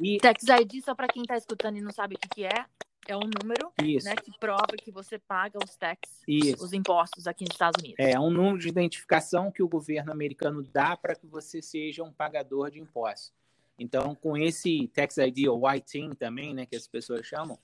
E... 0.03 0.19
Tax 0.19 0.43
ID, 0.43 0.85
só 0.85 0.93
para 0.93 1.07
quem 1.07 1.23
está 1.23 1.37
escutando 1.37 1.77
e 1.77 1.81
não 1.81 1.93
sabe 1.93 2.17
o 2.17 2.19
que, 2.19 2.29
que 2.29 2.45
é, 2.45 2.67
é 3.07 3.17
um 3.17 3.29
número 3.43 3.73
né, 4.03 4.17
que 4.17 4.33
prova 4.39 4.77
que 4.77 4.91
você 4.91 5.19
paga 5.19 5.59
os 5.63 5.77
taxes, 5.77 6.23
os 6.61 6.73
impostos 6.73 7.27
aqui 7.27 7.45
nos 7.45 7.55
Estados 7.55 7.81
Unidos. 7.83 7.97
É 7.99 8.19
um 8.19 8.31
número 8.31 8.59
de 8.59 8.69
identificação 8.69 9.51
que 9.51 9.63
o 9.63 9.69
governo 9.69 10.13
americano 10.13 10.63
dá 10.63 10.97
para 10.97 11.15
que 11.15 11.27
você 11.27 11.61
seja 11.61 12.03
um 12.03 12.13
pagador 12.13 12.71
de 12.71 12.81
impostos. 12.81 13.33
Então, 13.79 14.15
com 14.15 14.37
esse 14.37 14.89
Tax 14.89 15.19
ID 15.19 15.49
ou 15.49 15.69
ITIN 15.71 16.11
também, 16.11 16.55
né, 16.55 16.65
que 16.65 16.77
as 16.77 16.87
pessoas 16.87 17.27
chamam, 17.27 17.59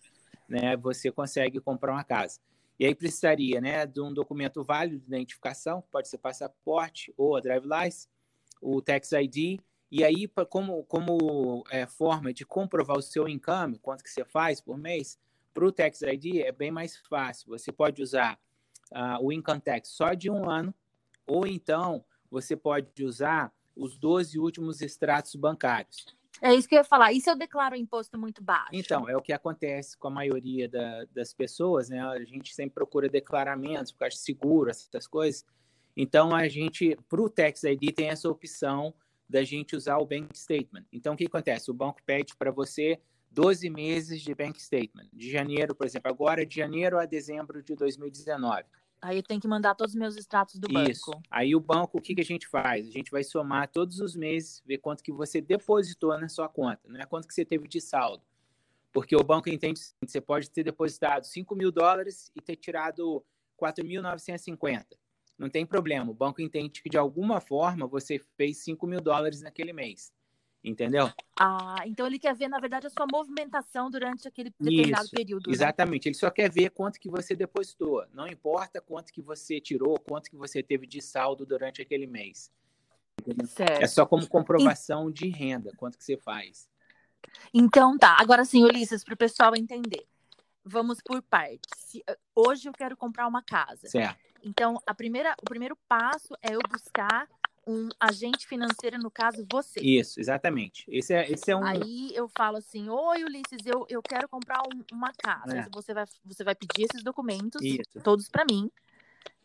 né, 0.48 0.76
você 0.76 1.10
consegue 1.10 1.60
comprar 1.60 1.92
uma 1.92 2.04
casa. 2.04 2.40
E 2.78 2.86
aí 2.86 2.94
precisaria 2.94 3.60
né, 3.60 3.86
de 3.86 4.00
um 4.00 4.12
documento 4.12 4.64
válido 4.64 4.98
de 4.98 5.06
identificação, 5.06 5.82
pode 5.90 6.08
ser 6.08 6.18
passaporte 6.18 7.12
ou 7.16 7.36
a 7.36 7.40
drive 7.40 7.66
license, 7.66 8.08
o 8.60 8.80
tax 8.82 9.12
ID, 9.12 9.60
e 9.90 10.04
aí 10.04 10.28
como, 10.48 10.84
como 10.84 11.64
é, 11.70 11.86
forma 11.86 12.32
de 12.32 12.44
comprovar 12.46 12.96
o 12.96 13.02
seu 13.02 13.28
income, 13.28 13.78
quanto 13.78 14.02
que 14.02 14.10
você 14.10 14.24
faz 14.24 14.60
por 14.60 14.78
mês, 14.78 15.18
para 15.52 15.66
o 15.66 15.72
tax 15.72 16.02
ID 16.02 16.36
é 16.36 16.52
bem 16.52 16.70
mais 16.70 16.96
fácil. 17.08 17.48
Você 17.48 17.72
pode 17.72 18.02
usar 18.02 18.38
uh, 18.92 19.24
o 19.24 19.32
income 19.32 19.60
tax 19.60 19.90
só 19.90 20.14
de 20.14 20.30
um 20.30 20.48
ano, 20.48 20.74
ou 21.26 21.46
então 21.46 22.04
você 22.30 22.56
pode 22.56 23.04
usar 23.04 23.52
os 23.74 23.96
12 23.96 24.38
últimos 24.38 24.80
extratos 24.80 25.34
bancários. 25.34 26.04
É 26.42 26.54
isso 26.54 26.68
que 26.68 26.74
eu 26.74 26.78
ia 26.78 26.84
falar. 26.84 27.12
E 27.12 27.20
se 27.20 27.30
eu 27.30 27.36
declaro 27.36 27.76
imposto 27.76 28.18
muito 28.18 28.42
baixo? 28.42 28.70
Então, 28.72 29.08
é 29.08 29.16
o 29.16 29.20
que 29.20 29.32
acontece 29.32 29.96
com 29.96 30.08
a 30.08 30.10
maioria 30.10 30.68
da, 30.68 31.04
das 31.12 31.34
pessoas, 31.34 31.90
né? 31.90 32.00
A 32.00 32.24
gente 32.24 32.54
sempre 32.54 32.74
procura 32.74 33.08
declaramentos, 33.08 33.92
por 33.92 33.98
causa 34.00 34.16
de 34.16 34.22
seguro, 34.22 34.70
essas 34.70 35.06
coisas. 35.06 35.44
Então, 35.96 36.34
a 36.34 36.48
gente, 36.48 36.96
para 37.08 37.20
o 37.20 37.28
Tax 37.28 37.64
ID, 37.64 37.92
tem 37.94 38.08
essa 38.08 38.28
opção 38.28 38.94
da 39.28 39.42
gente 39.44 39.76
usar 39.76 39.98
o 39.98 40.06
Bank 40.06 40.36
Statement. 40.36 40.84
Então, 40.92 41.14
o 41.14 41.16
que 41.16 41.26
acontece? 41.26 41.70
O 41.70 41.74
banco 41.74 42.00
pede 42.06 42.34
para 42.36 42.50
você 42.50 42.98
12 43.30 43.70
meses 43.70 44.22
de 44.22 44.34
Bank 44.34 44.60
Statement. 44.60 45.08
De 45.12 45.30
janeiro, 45.30 45.74
por 45.74 45.86
exemplo, 45.86 46.10
agora 46.10 46.44
de 46.44 46.56
janeiro 46.56 46.98
a 46.98 47.06
dezembro 47.06 47.62
de 47.62 47.74
2019. 47.74 48.64
Aí 49.02 49.16
eu 49.16 49.22
tenho 49.22 49.40
que 49.40 49.48
mandar 49.48 49.74
todos 49.74 49.94
os 49.94 49.98
meus 49.98 50.16
extratos 50.16 50.58
do 50.58 50.68
Isso. 50.82 51.10
banco. 51.10 51.22
Aí 51.30 51.54
o 51.54 51.60
banco, 51.60 51.98
o 51.98 52.02
que, 52.02 52.14
que 52.14 52.20
a 52.20 52.24
gente 52.24 52.46
faz? 52.46 52.86
A 52.86 52.90
gente 52.90 53.10
vai 53.10 53.24
somar 53.24 53.68
todos 53.68 53.98
os 53.98 54.14
meses, 54.14 54.62
ver 54.66 54.78
quanto 54.78 55.02
que 55.02 55.12
você 55.12 55.40
depositou 55.40 56.18
na 56.18 56.28
sua 56.28 56.48
conta, 56.48 56.80
não 56.86 57.00
é 57.00 57.06
quanto 57.06 57.26
que 57.26 57.32
você 57.32 57.44
teve 57.44 57.66
de 57.66 57.80
saldo. 57.80 58.22
Porque 58.92 59.16
o 59.16 59.24
banco 59.24 59.48
entende 59.48 59.80
que 59.80 60.10
você 60.10 60.20
pode 60.20 60.50
ter 60.50 60.64
depositado 60.64 61.24
5 61.24 61.54
mil 61.54 61.70
dólares 61.70 62.30
e 62.36 62.42
ter 62.42 62.56
tirado 62.56 63.24
4.950. 63.58 64.84
Não 65.38 65.48
tem 65.48 65.64
problema. 65.64 66.10
O 66.10 66.14
banco 66.14 66.42
entende 66.42 66.82
que 66.82 66.90
de 66.90 66.98
alguma 66.98 67.40
forma 67.40 67.86
você 67.86 68.18
fez 68.36 68.58
5 68.58 68.86
mil 68.86 69.00
dólares 69.00 69.40
naquele 69.40 69.72
mês. 69.72 70.12
Entendeu? 70.62 71.10
Ah, 71.38 71.76
então 71.86 72.06
ele 72.06 72.18
quer 72.18 72.34
ver, 72.34 72.46
na 72.48 72.58
verdade, 72.58 72.86
a 72.86 72.90
sua 72.90 73.06
movimentação 73.10 73.90
durante 73.90 74.28
aquele 74.28 74.50
determinado 74.60 75.04
Isso, 75.06 75.14
período. 75.16 75.48
né? 75.48 75.54
Exatamente. 75.54 76.06
Ele 76.06 76.14
só 76.14 76.30
quer 76.30 76.50
ver 76.50 76.70
quanto 76.70 77.00
que 77.00 77.08
você 77.08 77.34
depositou. 77.34 78.04
Não 78.12 78.26
importa 78.26 78.78
quanto 78.78 79.10
que 79.10 79.22
você 79.22 79.58
tirou, 79.58 79.98
quanto 79.98 80.28
que 80.28 80.36
você 80.36 80.62
teve 80.62 80.86
de 80.86 81.00
saldo 81.00 81.46
durante 81.46 81.80
aquele 81.80 82.06
mês. 82.06 82.52
Certo. 83.46 83.82
É 83.82 83.86
só 83.86 84.04
como 84.04 84.26
comprovação 84.28 85.10
de 85.10 85.28
renda, 85.28 85.72
quanto 85.78 85.96
que 85.96 86.04
você 86.04 86.16
faz. 86.18 86.68
Então 87.54 87.96
tá. 87.98 88.16
Agora 88.18 88.44
sim, 88.44 88.62
Ulisses, 88.64 89.02
para 89.02 89.14
o 89.14 89.16
pessoal 89.16 89.54
entender. 89.56 90.06
Vamos 90.62 90.98
por 91.02 91.22
partes. 91.22 91.70
Se- 91.76 92.04
Hoje 92.34 92.68
eu 92.68 92.72
quero 92.72 92.96
comprar 92.96 93.26
uma 93.26 93.42
casa. 93.42 93.88
Certo. 93.88 94.18
Então, 94.42 94.80
a 94.86 94.94
primeira, 94.94 95.34
o 95.40 95.44
primeiro 95.44 95.76
passo 95.88 96.34
é 96.42 96.54
eu 96.54 96.60
buscar 96.70 97.28
um 97.66 97.88
agente 97.98 98.46
financeiro, 98.46 98.98
no 98.98 99.10
caso, 99.10 99.46
você. 99.50 99.80
Isso, 99.80 100.18
exatamente. 100.18 100.84
Esse 100.88 101.12
é, 101.14 101.30
esse 101.30 101.50
é 101.50 101.56
um. 101.56 101.64
Aí 101.64 102.10
eu 102.14 102.28
falo 102.28 102.56
assim, 102.56 102.88
oi 102.88 103.24
Ulisses, 103.24 103.64
eu, 103.64 103.86
eu 103.88 104.02
quero 104.02 104.28
comprar 104.28 104.62
um- 104.62 104.84
uma 104.92 105.12
casa. 105.12 105.58
É. 105.58 105.68
Você, 105.72 105.92
vai, 105.94 106.04
você 106.24 106.44
vai 106.44 106.54
pedir 106.54 106.84
esses 106.84 107.02
documentos, 107.02 107.62
Isso. 107.62 108.00
todos 108.02 108.28
para 108.28 108.44
mim, 108.44 108.70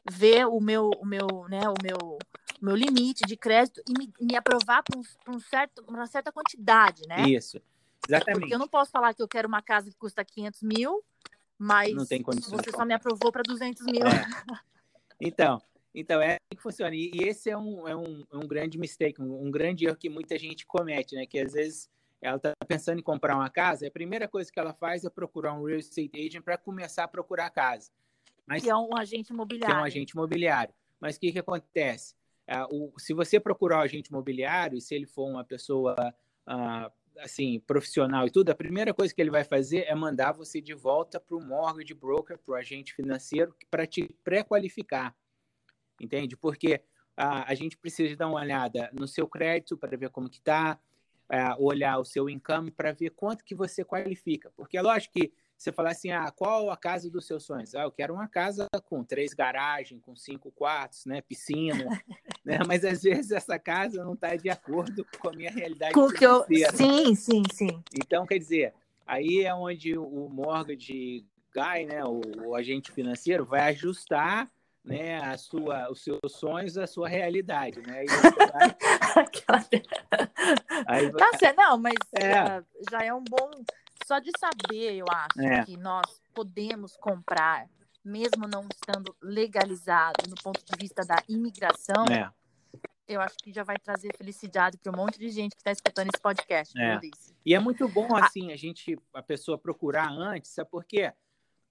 ver 0.10 0.46
o 0.46 0.60
meu, 0.60 0.90
o 1.00 1.06
meu, 1.06 1.28
né, 1.50 1.62
o 1.70 1.76
meu, 1.82 2.18
o 2.62 2.66
meu 2.66 2.76
limite 2.76 3.26
de 3.28 3.36
crédito 3.36 3.82
e 3.88 3.94
me, 3.98 4.14
me 4.20 4.36
aprovar 4.36 4.84
para 4.84 4.98
um, 4.98 5.36
um 5.36 5.40
certo, 5.40 5.84
uma 5.88 6.08
certa 6.08 6.32
quantidade, 6.32 7.02
né? 7.08 7.28
Isso. 7.30 7.62
Exatamente. 8.08 8.42
Porque 8.42 8.54
eu 8.54 8.60
não 8.60 8.68
posso 8.68 8.92
falar 8.92 9.14
que 9.14 9.22
eu 9.22 9.28
quero 9.28 9.48
uma 9.48 9.62
casa 9.62 9.90
que 9.90 9.98
custa 9.98 10.24
500 10.24 10.62
mil, 10.62 11.04
mas 11.58 11.94
Não 11.94 12.06
tem 12.06 12.22
condições 12.22 12.62
você 12.64 12.72
só 12.72 12.86
me 12.86 12.94
aprovou 12.94 13.32
para 13.32 13.42
200 13.44 13.84
mil. 13.86 14.06
É. 14.06 14.26
Então, 15.20 15.62
então 15.96 16.22
é 16.22 16.34
assim 16.34 16.56
que 16.56 16.62
funciona. 16.62 16.96
E, 16.96 17.12
e 17.14 17.24
esse 17.24 17.50
é 17.50 17.58
um, 17.58 17.88
é 17.88 17.96
um, 17.96 18.24
é 18.32 18.36
um 18.38 18.48
grande 18.48 18.78
mistake, 18.78 19.22
um, 19.22 19.46
um 19.46 19.50
grande 19.50 19.86
erro 19.86 19.96
que 19.96 20.10
muita 20.10 20.38
gente 20.38 20.66
comete, 20.66 21.16
né? 21.16 21.26
Que 21.26 21.40
às 21.40 21.54
vezes 21.54 21.90
ela 22.22 22.38
está 22.38 22.54
pensando 22.68 23.00
em 23.00 23.04
comprar 23.04 23.36
uma 23.36 23.50
casa, 23.50 23.88
a 23.88 23.92
primeira 23.92 24.28
coisa 24.28 24.52
que 24.52 24.60
ela 24.60 24.74
faz 24.74 25.06
é 25.06 25.10
procurar 25.10 25.54
um 25.54 25.64
real 25.64 25.80
estate 25.80 26.12
agent 26.16 26.44
para 26.44 26.58
começar 26.58 27.04
a 27.04 27.08
procurar 27.08 27.46
a 27.46 27.50
casa. 27.50 27.92
Mas 28.46 28.64
Que 28.64 28.70
é 28.70 28.76
um 28.76 28.96
agente 28.96 29.26
que 29.26 29.34
é 29.34 29.36
imobiliário. 29.36 29.78
um 29.78 29.84
agente 29.84 30.12
imobiliário. 30.12 30.74
Mas 31.00 31.16
o 31.16 31.20
que, 31.20 31.32
que 31.32 31.40
acontece? 31.40 32.16
Ah, 32.48 32.68
o, 32.72 32.94
se 32.98 33.14
você 33.14 33.40
procurar 33.40 33.80
o 33.80 33.82
agente 33.82 34.10
imobiliário, 34.10 34.78
e 34.78 34.82
se 34.82 34.94
ele 34.94 35.06
for 35.06 35.28
uma 35.28 35.44
pessoa 35.44 35.96
ah, 36.46 36.92
assim 37.20 37.60
profissional 37.60 38.28
e 38.28 38.32
tudo, 38.32 38.50
a 38.50 38.56
primeira 38.56 38.94
coisa 38.94 39.14
que 39.14 39.22
ele 39.22 39.32
vai 39.32 39.44
fazer 39.44 39.86
é 39.88 39.96
mandar 39.96 40.32
você 40.32 40.62
de 40.62 40.74
volta 40.74 41.20
para 41.20 41.36
o 41.36 41.42
mortgage 41.42 41.94
broker, 41.94 42.38
para 42.38 42.54
o 42.54 42.56
agente 42.56 42.94
financeiro, 42.94 43.56
para 43.70 43.86
te 43.86 44.16
pré-qualificar. 44.24 45.16
Entende? 46.00 46.36
Porque 46.36 46.82
ah, 47.16 47.46
a 47.50 47.56
gente 47.56 47.78
precisa 47.78 48.16
dar 48.16 48.28
uma 48.28 48.40
olhada 48.40 48.90
no 48.94 49.08
seu 49.08 49.28
crédito 49.28 49.78
para 49.78 49.98
ver 49.98 50.10
como 50.10 50.30
que 50.30 50.38
está, 50.38 50.80
olhar 51.58 51.98
o 51.98 52.06
seu 52.06 52.30
income 52.30 52.70
para 52.70 52.92
ver 52.92 53.10
quanto 53.12 53.44
que 53.44 53.56
você 53.56 53.84
qualifica. 53.84 54.52
Porque 54.56 54.78
é 54.78 54.82
lógico 54.82 55.14
que 55.14 55.34
você 55.58 55.72
falar 55.72 55.92
assim, 55.92 56.12
ah, 56.12 56.30
qual 56.32 56.70
a 56.70 56.78
casa 56.78 57.10
dos 57.10 57.26
seus 57.26 57.44
sonhos? 57.44 57.74
Ah, 57.76 57.84
eu 57.84 57.92
quero 57.92 58.14
uma 58.14 58.28
casa 58.28 58.68
com 58.86 59.04
três 59.04 59.34
garagens, 59.34 60.02
com 60.02 60.16
cinco 60.16 60.52
quartos, 60.52 61.06
né, 61.06 61.22
piscina, 61.22 61.86
né? 62.44 62.60
Mas 62.68 62.84
às 62.84 63.04
vezes 63.04 63.32
essa 63.32 63.58
casa 63.58 64.04
não 64.04 64.14
está 64.14 64.36
de 64.36 64.50
acordo 64.50 65.06
com 65.20 65.30
a 65.30 65.34
minha 65.34 65.52
realidade 65.52 65.94
Com 65.94 66.10
que 66.10 66.26
eu... 66.26 66.46
Sim, 66.74 67.16
sim, 67.16 67.44
sim. 67.52 67.84
Então, 67.94 68.26
quer 68.26 68.38
dizer, 68.38 68.74
aí 69.08 69.44
é 69.44 69.54
onde 69.54 69.98
o 69.98 70.30
mortgage 70.30 71.26
guy, 71.54 71.86
né, 71.86 72.04
o, 72.04 72.22
o 72.50 72.56
agente 72.56 72.92
financeiro, 72.92 73.46
vai 73.46 73.70
ajustar 73.70 74.52
né, 74.86 75.18
a 75.18 75.38
sua, 75.38 75.90
os 75.92 76.04
seus 76.04 76.20
sonhos 76.32 76.78
à 76.78 76.86
sua 76.88 77.10
realidade, 77.10 77.82
né? 77.82 78.04
Vai- 79.48 79.66
aí 80.88 81.12
Tá 81.18 81.32
certo, 81.38 81.58
não, 81.58 81.78
mas 81.78 81.96
É. 82.14 82.34
ah, 82.38 82.64
já 82.92 83.04
é 83.04 83.14
um 83.14 83.24
bom. 83.24 83.50
Só 84.06 84.20
de 84.20 84.30
saber, 84.38 84.94
eu 84.96 85.06
acho, 85.10 85.42
É. 85.42 85.66
que 85.66 85.76
nós 85.78 86.22
podemos 86.34 86.96
comprar, 86.98 87.68
mesmo 88.04 88.48
não 88.48 88.68
estando 88.72 89.16
legalizado 89.22 90.30
no 90.30 90.36
ponto 90.36 90.64
de 90.64 90.78
vista 90.80 91.02
da 91.04 91.16
imigração, 91.28 92.06
é, 92.12 92.30
eu 93.08 93.20
acho 93.22 93.36
que 93.42 93.52
já 93.52 93.64
vai 93.64 93.78
trazer 93.80 94.10
felicidade 94.16 94.78
para 94.78 94.92
um 94.92 94.96
monte 94.96 95.18
de 95.18 95.30
gente 95.30 95.52
que 95.56 95.62
está 95.62 95.72
escutando 95.72 96.10
esse 96.14 96.22
podcast. 96.22 96.80
É. 96.80 97.00
E 97.46 97.56
é 97.56 97.60
muito 97.60 97.88
bom, 97.88 98.16
assim, 98.16 98.52
a 98.52 98.56
gente, 98.58 98.98
a 99.14 99.24
pessoa 99.24 99.58
procurar 99.58 100.10
antes, 100.12 100.52
sabe 100.52 100.70
por 100.70 100.84
quê? 100.86 101.12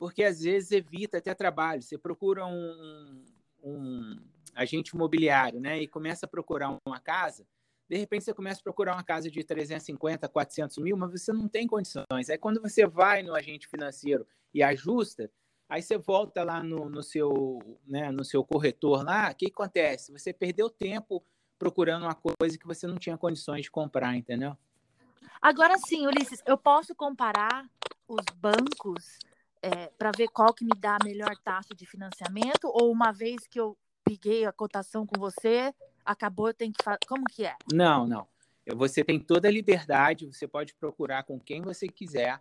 Porque 0.05 0.23
às 0.23 0.43
vezes 0.43 0.71
evita 0.71 1.17
até 1.17 1.33
trabalho. 1.33 1.81
Você 1.81 1.97
procura 1.97 2.45
um, 2.45 3.25
um 3.63 4.21
agente 4.55 4.95
imobiliário, 4.95 5.59
né? 5.59 5.81
E 5.81 5.89
começa 5.89 6.27
a 6.27 6.29
procurar 6.29 6.77
uma 6.87 7.01
casa. 7.01 7.47
De 7.89 7.97
repente 7.97 8.23
você 8.23 8.35
começa 8.35 8.61
a 8.61 8.63
procurar 8.63 8.93
uma 8.93 9.03
casa 9.03 9.31
de 9.31 9.43
350, 9.43 10.29
400 10.29 10.77
mil, 10.77 10.95
mas 10.95 11.11
você 11.11 11.33
não 11.33 11.49
tem 11.49 11.67
condições. 11.67 12.29
Aí 12.29 12.37
quando 12.37 12.61
você 12.61 12.87
vai 12.87 13.23
no 13.23 13.35
agente 13.35 13.67
financeiro 13.67 14.27
e 14.53 14.63
ajusta, 14.63 15.31
aí 15.71 15.81
você 15.81 15.97
volta 15.97 16.45
lá 16.45 16.63
no, 16.63 16.91
no 16.91 17.03
seu, 17.03 17.59
né, 17.87 18.13
no 18.13 18.27
seu 18.27 18.45
corretor 18.45 19.03
lá, 19.07 19.31
o 19.31 19.35
que 19.35 19.47
acontece? 19.47 20.13
Você 20.13 20.35
perdeu 20.35 20.69
tempo 20.69 21.25
procurando 21.59 22.03
uma 22.03 22.15
coisa 22.15 22.59
que 22.59 22.67
você 22.67 22.87
não 22.87 22.97
tinha 22.97 23.17
condições 23.17 23.63
de 23.63 23.71
comprar, 23.71 24.15
entendeu? 24.15 24.55
Agora 25.41 25.79
sim, 25.79 26.07
Ulisses, 26.07 26.43
eu 26.45 26.59
posso 26.59 26.95
comparar 26.95 27.67
os 28.07 28.27
bancos 28.37 29.19
para 29.99 30.11
ver 30.17 30.29
qual 30.29 30.53
que 30.53 30.65
me 30.65 30.73
dá 30.77 30.97
a 31.01 31.05
melhor 31.05 31.37
taxa 31.43 31.75
de 31.75 31.87
financiamento? 31.87 32.65
Ou 32.65 32.91
uma 32.91 33.13
vez 33.13 33.47
que 33.47 33.59
eu 33.59 33.77
peguei 34.05 34.45
a 34.45 34.53
cotação 34.53 35.07
com 35.07 35.19
você, 35.19 35.75
acabou, 36.05 36.49
eu 36.49 36.55
tenho 36.55 36.73
que 36.73 36.83
fazer. 36.83 36.99
Como 37.09 37.25
que 37.25 37.45
é? 37.47 37.57
Não, 37.73 38.07
não. 38.07 38.27
Você 38.77 39.05
tem 39.05 39.21
toda 39.21 39.49
a 39.49 39.51
liberdade, 39.51 40.27
você 40.27 40.47
pode 40.49 40.75
procurar 40.75 41.25
com 41.25 41.39
quem 41.39 41.61
você 41.61 41.87
quiser, 41.87 42.41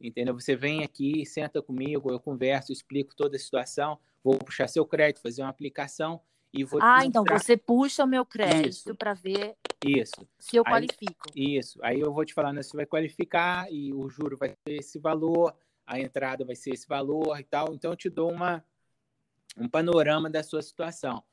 entendeu? 0.00 0.34
Você 0.34 0.56
vem 0.56 0.82
aqui, 0.82 1.26
senta 1.26 1.60
comigo, 1.60 2.10
eu 2.10 2.18
converso, 2.18 2.72
explico 2.72 3.14
toda 3.14 3.36
a 3.36 3.38
situação, 3.38 3.98
vou 4.24 4.38
puxar 4.38 4.66
seu 4.68 4.86
crédito, 4.86 5.20
fazer 5.22 5.42
uma 5.42 5.50
aplicação 5.50 6.20
e 6.52 6.64
vou 6.64 6.80
Ah, 6.82 7.04
então 7.04 7.22
você 7.22 7.56
puxa 7.56 8.04
o 8.04 8.06
meu 8.06 8.24
crédito 8.24 8.94
para 8.94 9.12
ver 9.12 9.56
Isso, 9.84 10.26
se 10.38 10.56
eu 10.56 10.62
Aí- 10.66 10.72
qualifico. 10.72 11.26
isso. 11.36 11.78
Aí 11.84 12.00
eu 12.00 12.12
vou 12.12 12.24
te 12.24 12.32
falar, 12.34 12.52
né, 12.52 12.62
você 12.62 12.76
vai 12.76 12.86
qualificar 12.86 13.70
e 13.70 13.92
o 13.92 14.08
juro 14.08 14.36
vai 14.36 14.48
ser 14.48 14.74
esse 14.76 14.98
valor, 14.98 15.54
a 15.88 15.98
entrada 15.98 16.44
vai 16.44 16.54
ser 16.54 16.74
esse 16.74 16.86
valor 16.86 17.40
e 17.40 17.44
tal. 17.44 17.74
Então 17.74 17.90
eu 17.90 17.96
te 17.96 18.10
dou 18.10 18.30
uma, 18.30 18.62
um 19.56 19.66
panorama 19.66 20.28
da 20.28 20.42
sua 20.42 20.60
situação. 20.60 21.24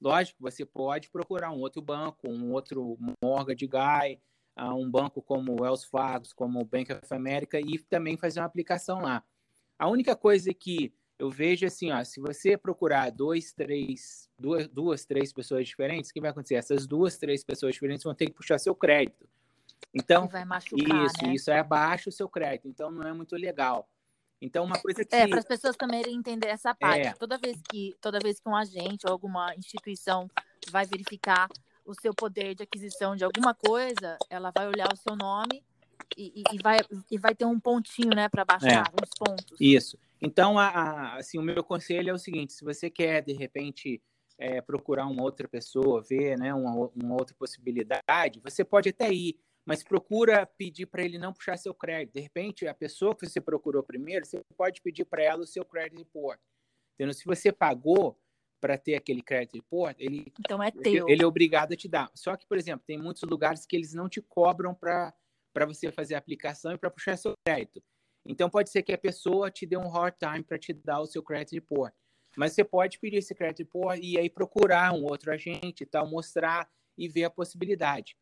Lógico, 0.00 0.42
você 0.42 0.64
pode 0.64 1.08
procurar 1.08 1.52
um 1.52 1.60
outro 1.60 1.80
banco, 1.80 2.28
um 2.28 2.52
outro 2.52 2.98
mortgage 3.22 3.66
guy, 3.66 4.20
ah, 4.56 4.74
um 4.74 4.90
banco 4.90 5.22
como 5.22 5.52
o 5.52 5.62
Wells 5.62 5.84
Fargo, 5.84 6.26
como 6.34 6.60
o 6.60 6.64
Bank 6.64 6.92
of 6.92 7.14
America 7.14 7.60
e 7.60 7.78
também 7.78 8.16
fazer 8.16 8.40
uma 8.40 8.46
aplicação 8.46 9.00
lá. 9.00 9.22
A 9.78 9.88
única 9.88 10.16
coisa 10.16 10.52
que 10.52 10.92
eu 11.18 11.30
vejo 11.30 11.64
é 11.64 11.68
assim, 11.68 11.92
ó, 11.92 12.02
se 12.02 12.18
você 12.18 12.56
procurar 12.56 13.10
dois, 13.10 13.52
três, 13.52 14.28
duas, 14.38 14.66
duas, 14.66 15.04
três 15.04 15.32
pessoas 15.32 15.68
diferentes, 15.68 16.10
o 16.10 16.14
que 16.14 16.20
vai 16.20 16.30
acontecer? 16.30 16.54
Essas 16.54 16.86
duas, 16.86 17.16
três 17.16 17.44
pessoas 17.44 17.74
diferentes 17.74 18.02
vão 18.02 18.14
ter 18.14 18.26
que 18.26 18.32
puxar 18.32 18.58
seu 18.58 18.74
crédito. 18.74 19.28
Então, 19.94 20.28
machucar, 20.44 21.06
isso, 21.06 21.22
né? 21.22 21.34
isso 21.34 21.50
é 21.50 21.58
abaixo 21.58 22.08
o 22.08 22.12
seu 22.12 22.28
crédito, 22.28 22.68
então 22.68 22.90
não 22.90 23.06
é 23.06 23.12
muito 23.12 23.36
legal. 23.36 23.88
Então, 24.40 24.64
uma 24.64 24.78
coisa 24.80 25.04
que 25.04 25.14
É, 25.14 25.26
para 25.28 25.38
as 25.38 25.44
pessoas 25.44 25.76
também 25.76 26.02
entender 26.08 26.48
essa 26.48 26.74
parte. 26.74 27.08
É. 27.08 27.12
Toda 27.14 27.36
vez 27.38 27.60
que 27.70 27.94
toda 28.00 28.18
vez 28.18 28.40
que 28.40 28.48
um 28.48 28.56
agente 28.56 29.06
ou 29.06 29.12
alguma 29.12 29.54
instituição 29.54 30.28
vai 30.70 30.86
verificar 30.86 31.48
o 31.84 31.94
seu 31.94 32.14
poder 32.14 32.54
de 32.54 32.62
aquisição 32.62 33.14
de 33.16 33.24
alguma 33.24 33.54
coisa, 33.54 34.16
ela 34.30 34.50
vai 34.54 34.66
olhar 34.68 34.92
o 34.92 34.96
seu 34.96 35.16
nome 35.16 35.62
e, 36.16 36.40
e- 36.40 36.54
e 36.56 36.58
vai, 36.62 36.78
e 37.10 37.18
vai 37.18 37.34
ter 37.34 37.44
um 37.44 37.58
pontinho, 37.58 38.10
né, 38.14 38.28
para 38.28 38.44
baixar, 38.44 38.90
uns 38.94 39.10
pontos. 39.18 39.58
Isso. 39.60 39.98
Então, 40.22 40.58
a, 40.58 40.68
a- 40.68 41.16
assim, 41.16 41.38
o 41.38 41.42
meu 41.42 41.62
conselho 41.64 42.10
é 42.10 42.12
o 42.12 42.18
seguinte: 42.18 42.52
se 42.52 42.64
você 42.64 42.88
quer, 42.90 43.22
de 43.22 43.32
repente, 43.32 44.02
é, 44.38 44.60
procurar 44.60 45.06
uma 45.06 45.22
outra 45.22 45.46
pessoa, 45.48 46.02
ver 46.02 46.38
né, 46.38 46.52
uma, 46.54 46.90
uma 46.94 47.14
outra 47.14 47.34
possibilidade, 47.38 48.40
você 48.42 48.64
pode 48.64 48.88
até 48.90 49.12
ir, 49.12 49.38
mas 49.70 49.84
procura 49.84 50.44
pedir 50.44 50.86
para 50.86 51.04
ele 51.04 51.16
não 51.16 51.32
puxar 51.32 51.56
seu 51.56 51.72
crédito. 51.72 52.14
De 52.14 52.20
repente, 52.20 52.66
a 52.66 52.74
pessoa 52.74 53.14
que 53.14 53.24
você 53.24 53.40
procurou 53.40 53.84
primeiro, 53.84 54.26
você 54.26 54.40
pode 54.56 54.82
pedir 54.82 55.04
para 55.04 55.22
ela 55.22 55.42
o 55.42 55.46
seu 55.46 55.64
credit 55.64 55.96
report. 55.96 56.40
Entendeu? 56.94 57.14
Se 57.14 57.24
você 57.24 57.52
pagou 57.52 58.18
para 58.60 58.76
ter 58.76 58.96
aquele 58.96 59.22
credit 59.22 59.56
report, 59.56 59.94
ele, 60.00 60.32
então 60.40 60.60
é 60.60 60.72
teu. 60.72 61.08
ele 61.08 61.22
é 61.22 61.26
obrigado 61.26 61.72
a 61.72 61.76
te 61.76 61.86
dar. 61.86 62.10
Só 62.16 62.36
que, 62.36 62.44
por 62.48 62.58
exemplo, 62.58 62.82
tem 62.84 62.98
muitos 62.98 63.22
lugares 63.22 63.64
que 63.64 63.76
eles 63.76 63.94
não 63.94 64.08
te 64.08 64.20
cobram 64.20 64.74
para 64.74 65.14
você 65.68 65.92
fazer 65.92 66.16
a 66.16 66.18
aplicação 66.18 66.72
e 66.72 66.76
para 66.76 66.90
puxar 66.90 67.16
seu 67.16 67.34
crédito. 67.46 67.80
Então, 68.26 68.50
pode 68.50 68.70
ser 68.70 68.82
que 68.82 68.92
a 68.92 68.98
pessoa 68.98 69.52
te 69.52 69.66
dê 69.66 69.76
um 69.76 69.88
hard 69.88 70.16
time 70.18 70.42
para 70.42 70.58
te 70.58 70.72
dar 70.72 70.98
o 70.98 71.06
seu 71.06 71.22
credit 71.22 71.54
report. 71.54 71.94
Mas 72.36 72.54
você 72.54 72.64
pode 72.64 72.98
pedir 72.98 73.18
esse 73.18 73.36
credit 73.36 73.62
report 73.62 74.00
e 74.02 74.18
aí 74.18 74.28
procurar 74.28 74.92
um 74.92 75.04
outro 75.04 75.30
agente 75.32 75.84
e 75.84 75.86
tal, 75.86 76.08
mostrar 76.08 76.68
e 76.98 77.08
ver 77.08 77.22
a 77.22 77.30
possibilidade. 77.30 78.16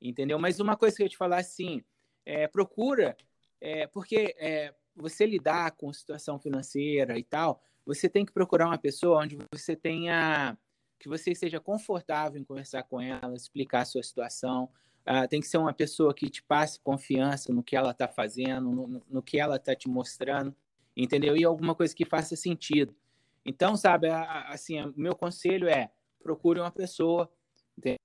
Entendeu? 0.00 0.38
Mas 0.38 0.60
uma 0.60 0.76
coisa 0.76 0.96
que 0.96 1.02
eu 1.02 1.08
te 1.08 1.16
falar 1.16 1.38
assim, 1.38 1.82
é, 2.24 2.46
procura, 2.46 3.16
é, 3.60 3.86
porque 3.86 4.34
é, 4.38 4.74
você 4.94 5.26
lidar 5.26 5.72
com 5.72 5.92
situação 5.92 6.38
financeira 6.38 7.18
e 7.18 7.24
tal, 7.24 7.62
você 7.84 8.08
tem 8.08 8.24
que 8.24 8.32
procurar 8.32 8.66
uma 8.66 8.78
pessoa 8.78 9.22
onde 9.22 9.38
você 9.52 9.74
tenha 9.74 10.56
que 10.98 11.08
você 11.08 11.30
esteja 11.30 11.60
confortável 11.60 12.40
em 12.40 12.44
conversar 12.44 12.82
com 12.82 13.00
ela, 13.00 13.34
explicar 13.34 13.82
a 13.82 13.84
sua 13.84 14.02
situação. 14.02 14.68
Uh, 15.06 15.26
tem 15.28 15.40
que 15.40 15.46
ser 15.46 15.56
uma 15.56 15.72
pessoa 15.72 16.12
que 16.12 16.28
te 16.28 16.42
passe 16.42 16.80
confiança 16.80 17.52
no 17.52 17.62
que 17.62 17.76
ela 17.76 17.92
está 17.92 18.08
fazendo, 18.08 18.70
no, 18.70 19.02
no, 19.08 19.22
que 19.22 19.38
ela 19.38 19.56
está 19.56 19.74
te 19.74 19.88
mostrando, 19.88 20.54
entendeu? 20.96 21.36
E 21.36 21.44
alguma 21.44 21.74
coisa 21.74 21.94
que 21.94 22.04
faça 22.04 22.36
sentido. 22.36 22.94
Então, 23.44 23.76
sabe, 23.76 24.08
assim, 24.08 24.82
o 24.82 24.92
meu 24.96 25.14
conselho 25.14 25.68
é 25.68 25.90
procure 26.20 26.60
uma 26.60 26.70
pessoa? 26.70 27.30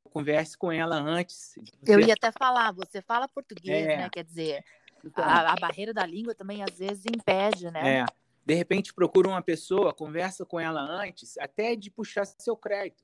Converse 0.10 0.58
com 0.58 0.72
ela 0.72 0.96
antes. 0.96 1.56
Eu 1.86 2.00
ia 2.00 2.13
até 2.13 2.32
falar, 2.32 2.72
você 2.72 3.01
fala 3.01 3.27
português, 3.27 3.86
é. 3.86 3.98
né? 3.98 4.10
Quer 4.10 4.24
dizer, 4.24 4.63
então, 5.03 5.24
a, 5.24 5.53
a, 5.53 5.56
barreira 5.56 5.94
da 5.94 6.06
língua 6.06 6.36
também 6.36 6.63
às 6.63 6.77
vezes 6.77 7.06
impede, 7.06 7.72
né? 7.72 8.01
É. 8.01 8.06
De 8.46 8.53
repente 8.53 8.94
procura 8.94 9.30
uma 9.30 9.42
pessoa, 9.42 9.94
conversa 9.94 10.46
com 10.46 10.60
ela 10.60 10.82
antes, 10.82 11.38
até 11.38 11.75
de 11.75 11.89
puxar 11.89 12.25
seu 12.25 12.56
crédito. 12.56 13.03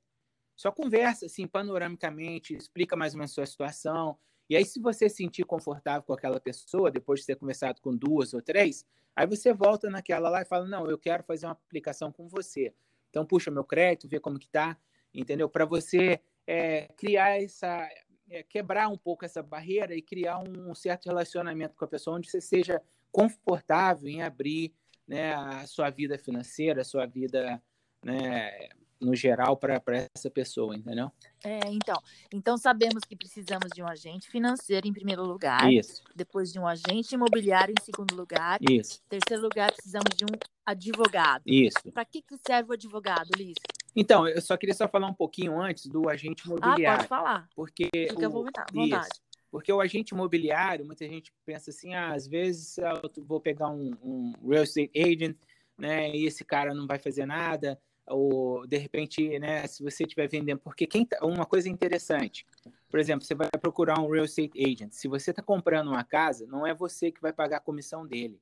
Só 0.55 0.71
conversa 0.71 1.25
assim 1.25 1.47
panoramicamente, 1.47 2.55
explica 2.55 2.95
mais 2.95 3.13
ou 3.13 3.19
menos 3.19 3.31
a 3.31 3.35
sua 3.35 3.45
situação. 3.45 4.17
E 4.49 4.55
aí, 4.55 4.65
se 4.65 4.79
você 4.79 5.07
se 5.07 5.17
sentir 5.17 5.45
confortável 5.45 6.03
com 6.03 6.13
aquela 6.13 6.39
pessoa, 6.39 6.91
depois 6.91 7.21
de 7.21 7.27
ter 7.27 7.35
conversado 7.35 7.81
com 7.81 7.95
duas 7.95 8.33
ou 8.33 8.41
três, 8.41 8.85
Aí 9.19 9.27
você 9.27 9.53
volta 9.53 9.89
naquela 9.89 10.29
lá 10.29 10.41
e 10.41 10.45
fala: 10.45 10.65
"Não, 10.65 10.89
eu 10.89 10.97
quero 10.97 11.23
fazer 11.23 11.45
uma 11.45 11.51
aplicação 11.51 12.09
com 12.09 12.29
você". 12.29 12.73
Então 13.09 13.25
puxa 13.25 13.51
meu 13.51 13.65
crédito, 13.65 14.07
vê 14.07 14.17
como 14.17 14.39
que 14.39 14.47
tá, 14.47 14.77
entendeu? 15.13 15.49
Para 15.49 15.65
você 15.65 16.21
é, 16.49 16.87
criar 16.97 17.39
essa 17.39 17.87
é, 18.27 18.41
quebrar 18.41 18.87
um 18.87 18.97
pouco 18.97 19.23
essa 19.23 19.43
barreira 19.43 19.95
e 19.95 20.01
criar 20.01 20.39
um 20.39 20.73
certo 20.73 21.05
relacionamento 21.05 21.75
com 21.75 21.85
a 21.85 21.87
pessoa 21.87 22.17
onde 22.17 22.29
você 22.29 22.41
seja 22.41 22.81
confortável 23.11 24.09
em 24.09 24.23
abrir 24.23 24.73
né, 25.07 25.33
a 25.35 25.67
sua 25.67 25.91
vida 25.91 26.17
financeira, 26.17 26.81
a 26.81 26.85
sua 26.85 27.05
vida 27.05 27.61
né, 28.03 28.69
no 28.99 29.15
geral 29.15 29.57
para 29.57 29.81
essa 30.15 30.29
pessoa, 30.29 30.75
entendeu? 30.75 31.11
É, 31.43 31.59
então, 31.67 32.01
então 32.33 32.57
sabemos 32.57 33.03
que 33.03 33.15
precisamos 33.15 33.69
de 33.73 33.83
um 33.83 33.87
agente 33.87 34.27
financeiro 34.29 34.87
em 34.87 34.93
primeiro 34.93 35.23
lugar, 35.23 35.71
Isso. 35.71 36.03
depois 36.15 36.51
de 36.51 36.59
um 36.59 36.67
agente 36.67 37.13
imobiliário 37.13 37.75
em 37.79 37.83
segundo 37.83 38.15
lugar, 38.15 38.59
Isso. 38.61 39.01
Em 39.05 39.19
terceiro 39.19 39.43
lugar 39.43 39.71
precisamos 39.71 40.15
de 40.15 40.25
um 40.25 40.37
advogado. 40.65 41.43
Isso. 41.45 41.91
Para 41.93 42.05
que, 42.05 42.23
que 42.23 42.37
serve 42.45 42.71
o 42.71 42.73
advogado, 42.73 43.29
Liz? 43.35 43.55
Então, 43.95 44.27
eu 44.27 44.41
só 44.41 44.55
queria 44.55 44.75
só 44.75 44.87
falar 44.87 45.07
um 45.07 45.13
pouquinho 45.13 45.59
antes 45.59 45.87
do 45.87 46.09
agente 46.09 46.45
imobiliário. 46.45 46.87
Ah, 46.87 46.95
pode 46.97 47.07
falar. 47.07 47.49
Porque 47.55 47.89
Fica 47.93 48.27
o... 48.27 48.31
vontade. 48.31 48.71
Isso. 48.75 49.21
Porque 49.51 49.73
o 49.73 49.81
agente 49.81 50.13
imobiliário, 50.13 50.85
muita 50.85 51.07
gente 51.07 51.33
pensa 51.45 51.71
assim, 51.71 51.95
ah, 51.95 52.13
às 52.13 52.27
vezes 52.27 52.77
eu 52.77 53.25
vou 53.25 53.41
pegar 53.41 53.69
um, 53.69 53.93
um 54.03 54.33
real 54.47 54.63
estate 54.63 54.91
agent, 54.95 55.35
né, 55.77 56.15
e 56.15 56.25
esse 56.25 56.45
cara 56.45 56.73
não 56.73 56.85
vai 56.85 56.99
fazer 56.99 57.25
nada, 57.25 57.79
ou 58.05 58.67
de 58.67 58.77
repente, 58.77 59.39
né, 59.39 59.65
se 59.65 59.81
você 59.81 60.03
estiver 60.03 60.27
vendendo, 60.27 60.59
porque 60.59 60.85
quem 60.85 61.05
tá, 61.05 61.17
uma 61.23 61.45
coisa 61.45 61.67
interessante, 61.67 62.45
por 62.89 62.99
exemplo, 62.99 63.25
você 63.25 63.33
vai 63.33 63.49
procurar 63.59 63.99
um 63.99 64.09
real 64.09 64.25
estate 64.25 64.51
agent. 64.63 64.91
Se 64.91 65.07
você 65.07 65.31
está 65.31 65.41
comprando 65.41 65.87
uma 65.87 66.03
casa, 66.03 66.45
não 66.45 66.65
é 66.65 66.73
você 66.73 67.11
que 67.11 67.21
vai 67.21 67.33
pagar 67.33 67.57
a 67.57 67.61
comissão 67.61 68.05
dele. 68.05 68.39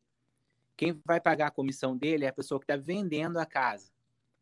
Quem 0.75 0.99
vai 1.05 1.19
pagar 1.19 1.47
a 1.47 1.51
comissão 1.51 1.95
dele 1.95 2.25
é 2.25 2.27
a 2.27 2.33
pessoa 2.33 2.59
que 2.59 2.65
está 2.65 2.75
vendendo 2.75 3.39
a 3.39 3.45
casa, 3.45 3.89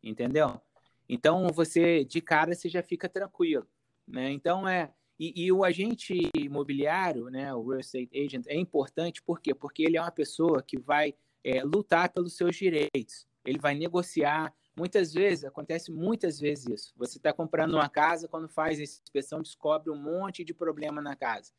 entendeu? 0.02 0.60
Então 1.08 1.46
você 1.48 2.04
de 2.04 2.20
cara 2.20 2.54
você 2.54 2.68
já 2.68 2.82
fica 2.82 3.08
tranquilo, 3.08 3.66
né? 4.06 4.30
Então 4.30 4.68
é 4.68 4.92
e, 5.18 5.46
e 5.46 5.52
o 5.52 5.64
agente 5.64 6.30
imobiliário, 6.36 7.30
né, 7.30 7.54
o 7.54 7.66
real 7.68 7.80
estate 7.80 8.10
agent 8.18 8.44
é 8.48 8.54
importante 8.54 9.22
por 9.22 9.40
quê? 9.40 9.54
Porque 9.54 9.82
ele 9.82 9.96
é 9.96 10.00
uma 10.02 10.10
pessoa 10.10 10.62
que 10.62 10.78
vai 10.78 11.14
é, 11.42 11.62
lutar 11.64 12.12
pelos 12.12 12.36
seus 12.36 12.54
direitos. 12.54 13.26
Ele 13.42 13.58
vai 13.58 13.74
negociar 13.74 14.52
Muitas 14.76 15.14
vezes, 15.14 15.42
acontece 15.42 15.90
muitas 15.90 16.38
vezes 16.38 16.66
isso. 16.66 16.94
Você 16.98 17.16
está 17.16 17.32
comprando 17.32 17.74
uma 17.74 17.88
casa, 17.88 18.28
quando 18.28 18.46
faz 18.46 18.78
a 18.78 18.82
inspeção, 18.82 19.40
descobre 19.40 19.90
um 19.90 19.96
monte 19.96 20.44
de 20.44 20.52
problema 20.52 21.00
na 21.00 21.16
casa. 21.16 21.50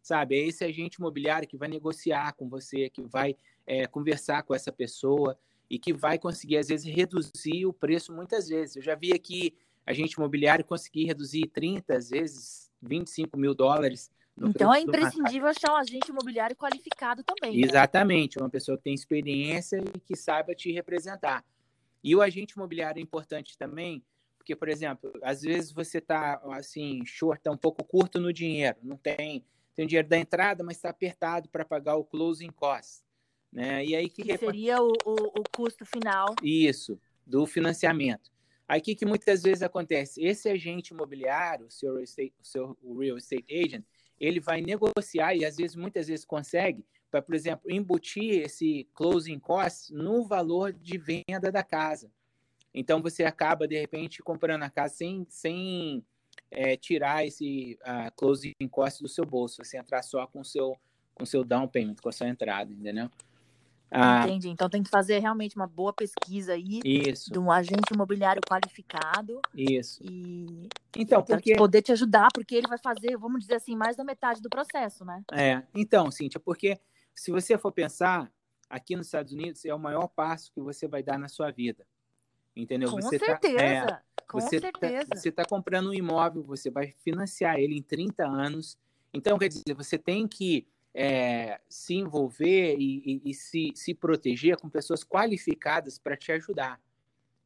Sabe? 0.00 0.36
É 0.36 0.46
esse 0.46 0.64
agente 0.64 0.98
imobiliário 0.98 1.46
que 1.46 1.58
vai 1.58 1.68
negociar 1.68 2.32
com 2.32 2.48
você, 2.48 2.88
que 2.88 3.02
vai 3.02 3.36
é, 3.66 3.86
conversar 3.86 4.44
com 4.44 4.54
essa 4.54 4.72
pessoa 4.72 5.38
e 5.68 5.78
que 5.78 5.92
vai 5.92 6.18
conseguir, 6.18 6.58
às 6.58 6.68
vezes, 6.68 6.86
reduzir 6.86 7.66
o 7.66 7.72
preço 7.72 8.12
muitas 8.12 8.48
vezes. 8.48 8.76
Eu 8.76 8.82
já 8.82 8.94
vi 8.94 9.12
aqui 9.12 9.54
agente 9.86 10.14
imobiliário 10.14 10.64
conseguir 10.64 11.04
reduzir 11.04 11.46
30, 11.48 11.96
às 11.96 12.10
vezes 12.10 12.70
25 12.82 13.36
mil 13.36 13.54
dólares. 13.54 14.10
então 14.40 14.72
é 14.72 14.80
imprescindível 14.80 15.48
achar 15.48 15.72
um 15.72 15.76
agente 15.76 16.10
imobiliário 16.10 16.56
qualificado 16.56 17.22
também. 17.22 17.56
Né? 17.56 17.66
Exatamente, 17.66 18.38
uma 18.38 18.50
pessoa 18.50 18.76
que 18.76 18.84
tem 18.84 18.94
experiência 18.94 19.78
e 19.78 20.00
que 20.00 20.16
saiba 20.16 20.54
te 20.54 20.72
representar. 20.72 21.44
E 22.02 22.14
o 22.14 22.20
agente 22.20 22.54
imobiliário 22.54 23.00
é 23.00 23.02
importante 23.02 23.56
também, 23.56 24.04
porque, 24.36 24.54
por 24.54 24.68
exemplo, 24.68 25.10
às 25.22 25.40
vezes 25.42 25.72
você 25.72 25.98
está 25.98 26.40
assim, 26.52 27.04
short, 27.06 27.42
tá 27.42 27.50
um 27.50 27.56
pouco 27.56 27.82
curto 27.82 28.20
no 28.20 28.32
dinheiro, 28.32 28.76
não 28.82 28.96
tem, 28.96 29.44
tem 29.74 29.86
o 29.86 29.88
dinheiro 29.88 30.08
da 30.08 30.18
entrada, 30.18 30.62
mas 30.62 30.76
está 30.76 30.90
apertado 30.90 31.48
para 31.48 31.64
pagar 31.64 31.96
o 31.96 32.04
closing 32.04 32.50
cost. 32.50 33.02
Né? 33.54 33.86
E 33.86 33.94
aí 33.94 34.08
que, 34.08 34.24
que 34.24 34.36
seria 34.36 34.82
o, 34.82 34.92
o, 35.04 35.12
o, 35.40 35.44
custo 35.56 35.86
final? 35.86 36.34
Isso, 36.42 36.98
do 37.24 37.46
financiamento. 37.46 38.32
Aí 38.66 38.80
o 38.80 38.82
que, 38.82 38.96
que 38.96 39.06
muitas 39.06 39.42
vezes 39.42 39.62
acontece? 39.62 40.24
Esse 40.24 40.48
agente 40.48 40.92
imobiliário, 40.92 41.66
o 41.66 41.70
seu, 41.70 41.92
real 41.92 42.02
estate, 42.02 42.34
o 42.42 42.44
seu 42.44 42.76
real 42.98 43.16
estate 43.16 43.44
agent, 43.48 43.84
ele 44.18 44.40
vai 44.40 44.60
negociar 44.60 45.36
e 45.36 45.44
às 45.44 45.56
vezes, 45.56 45.76
muitas 45.76 46.08
vezes 46.08 46.24
consegue 46.24 46.84
para, 47.08 47.22
por 47.22 47.32
exemplo, 47.32 47.70
embutir 47.70 48.42
esse 48.42 48.88
closing 48.92 49.38
cost 49.38 49.94
no 49.94 50.24
valor 50.24 50.72
de 50.72 50.98
venda 50.98 51.52
da 51.52 51.62
casa. 51.62 52.10
Então, 52.74 53.00
você 53.00 53.22
acaba, 53.22 53.68
de 53.68 53.78
repente, 53.78 54.20
comprando 54.20 54.64
a 54.64 54.70
casa 54.70 54.94
sem, 54.96 55.24
sem 55.28 56.04
é, 56.50 56.76
tirar 56.76 57.24
esse 57.24 57.78
uh, 57.82 58.10
closing 58.16 58.52
cost 58.68 59.00
do 59.00 59.08
seu 59.08 59.24
bolso. 59.24 59.64
Você 59.64 59.78
entrar 59.78 60.02
só 60.02 60.26
com 60.26 60.40
o 60.40 60.44
seu, 60.44 60.76
com 61.14 61.24
seu 61.24 61.44
down 61.44 61.68
payment, 61.68 61.96
com 62.02 62.08
a 62.08 62.12
sua 62.12 62.28
entrada, 62.28 62.72
entendeu? 62.72 63.08
Ah, 63.90 64.24
Entendi. 64.26 64.48
Então 64.48 64.68
tem 64.68 64.82
que 64.82 64.90
fazer 64.90 65.18
realmente 65.20 65.54
uma 65.56 65.66
boa 65.66 65.92
pesquisa 65.92 66.54
aí 66.54 66.80
isso. 66.84 67.30
de 67.30 67.38
um 67.38 67.50
agente 67.50 67.92
imobiliário 67.92 68.42
qualificado. 68.48 69.40
Isso. 69.54 70.02
E 70.02 70.68
então, 70.96 71.22
porque 71.22 71.54
poder 71.56 71.82
te 71.82 71.92
ajudar, 71.92 72.28
porque 72.34 72.54
ele 72.54 72.66
vai 72.66 72.78
fazer, 72.78 73.16
vamos 73.16 73.40
dizer 73.40 73.54
assim, 73.54 73.76
mais 73.76 73.96
da 73.96 74.04
metade 74.04 74.40
do 74.40 74.48
processo, 74.48 75.04
né? 75.04 75.22
É. 75.32 75.62
Então, 75.74 76.10
Cíntia, 76.10 76.40
porque 76.40 76.78
se 77.14 77.30
você 77.30 77.56
for 77.56 77.70
pensar, 77.70 78.30
aqui 78.68 78.96
nos 78.96 79.06
Estados 79.06 79.32
Unidos 79.32 79.64
é 79.64 79.74
o 79.74 79.78
maior 79.78 80.08
passo 80.08 80.52
que 80.52 80.60
você 80.60 80.88
vai 80.88 81.02
dar 81.02 81.18
na 81.18 81.28
sua 81.28 81.50
vida. 81.50 81.86
Entendeu? 82.56 82.90
Com 82.90 83.00
você 83.00 83.18
certeza. 83.18 83.56
Tá, 83.56 83.62
é, 83.64 84.02
com 84.28 84.40
você 84.40 84.60
certeza. 84.60 85.06
Tá, 85.06 85.16
você 85.16 85.28
está 85.28 85.44
comprando 85.44 85.90
um 85.90 85.94
imóvel, 85.94 86.42
você 86.42 86.70
vai 86.70 86.94
financiar 87.04 87.58
ele 87.58 87.76
em 87.76 87.82
30 87.82 88.24
anos. 88.24 88.78
Então, 89.12 89.38
quer 89.38 89.48
dizer, 89.48 89.74
você 89.74 89.98
tem 89.98 90.26
que 90.26 90.66
é, 90.94 91.60
se 91.68 91.94
envolver 91.94 92.76
e, 92.78 93.20
e, 93.24 93.30
e, 93.30 93.34
se, 93.34 93.72
se 93.74 93.92
proteger 93.92 94.56
com 94.56 94.70
pessoas 94.70 95.02
qualificadas 95.02 95.98
para 95.98 96.16
te 96.16 96.30
ajudar. 96.30 96.80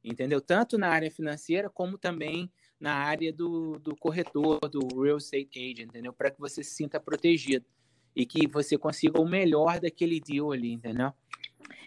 Entendeu? 0.05 0.41
Tanto 0.41 0.77
na 0.77 0.89
área 0.89 1.11
financeira 1.11 1.71
como 1.71 1.97
também 1.97 2.51
na 2.79 2.95
área 2.95 3.33
do, 3.33 3.79
do 3.79 3.97
corretor, 3.97 4.61
do 4.69 5.03
real 5.03 5.17
estate 5.17 5.59
agent, 5.59 5.89
entendeu? 5.89 6.13
Para 6.13 6.31
que 6.31 6.39
você 6.39 6.63
se 6.63 6.71
sinta 6.71 7.01
protegido 7.01 7.67
e 8.15 8.25
que 8.25 8.47
você 8.47 8.77
consiga 8.77 9.21
o 9.21 9.29
melhor 9.29 9.81
daquele 9.81 10.21
deal 10.21 10.53
ali, 10.53 10.73
entendeu? 10.73 11.13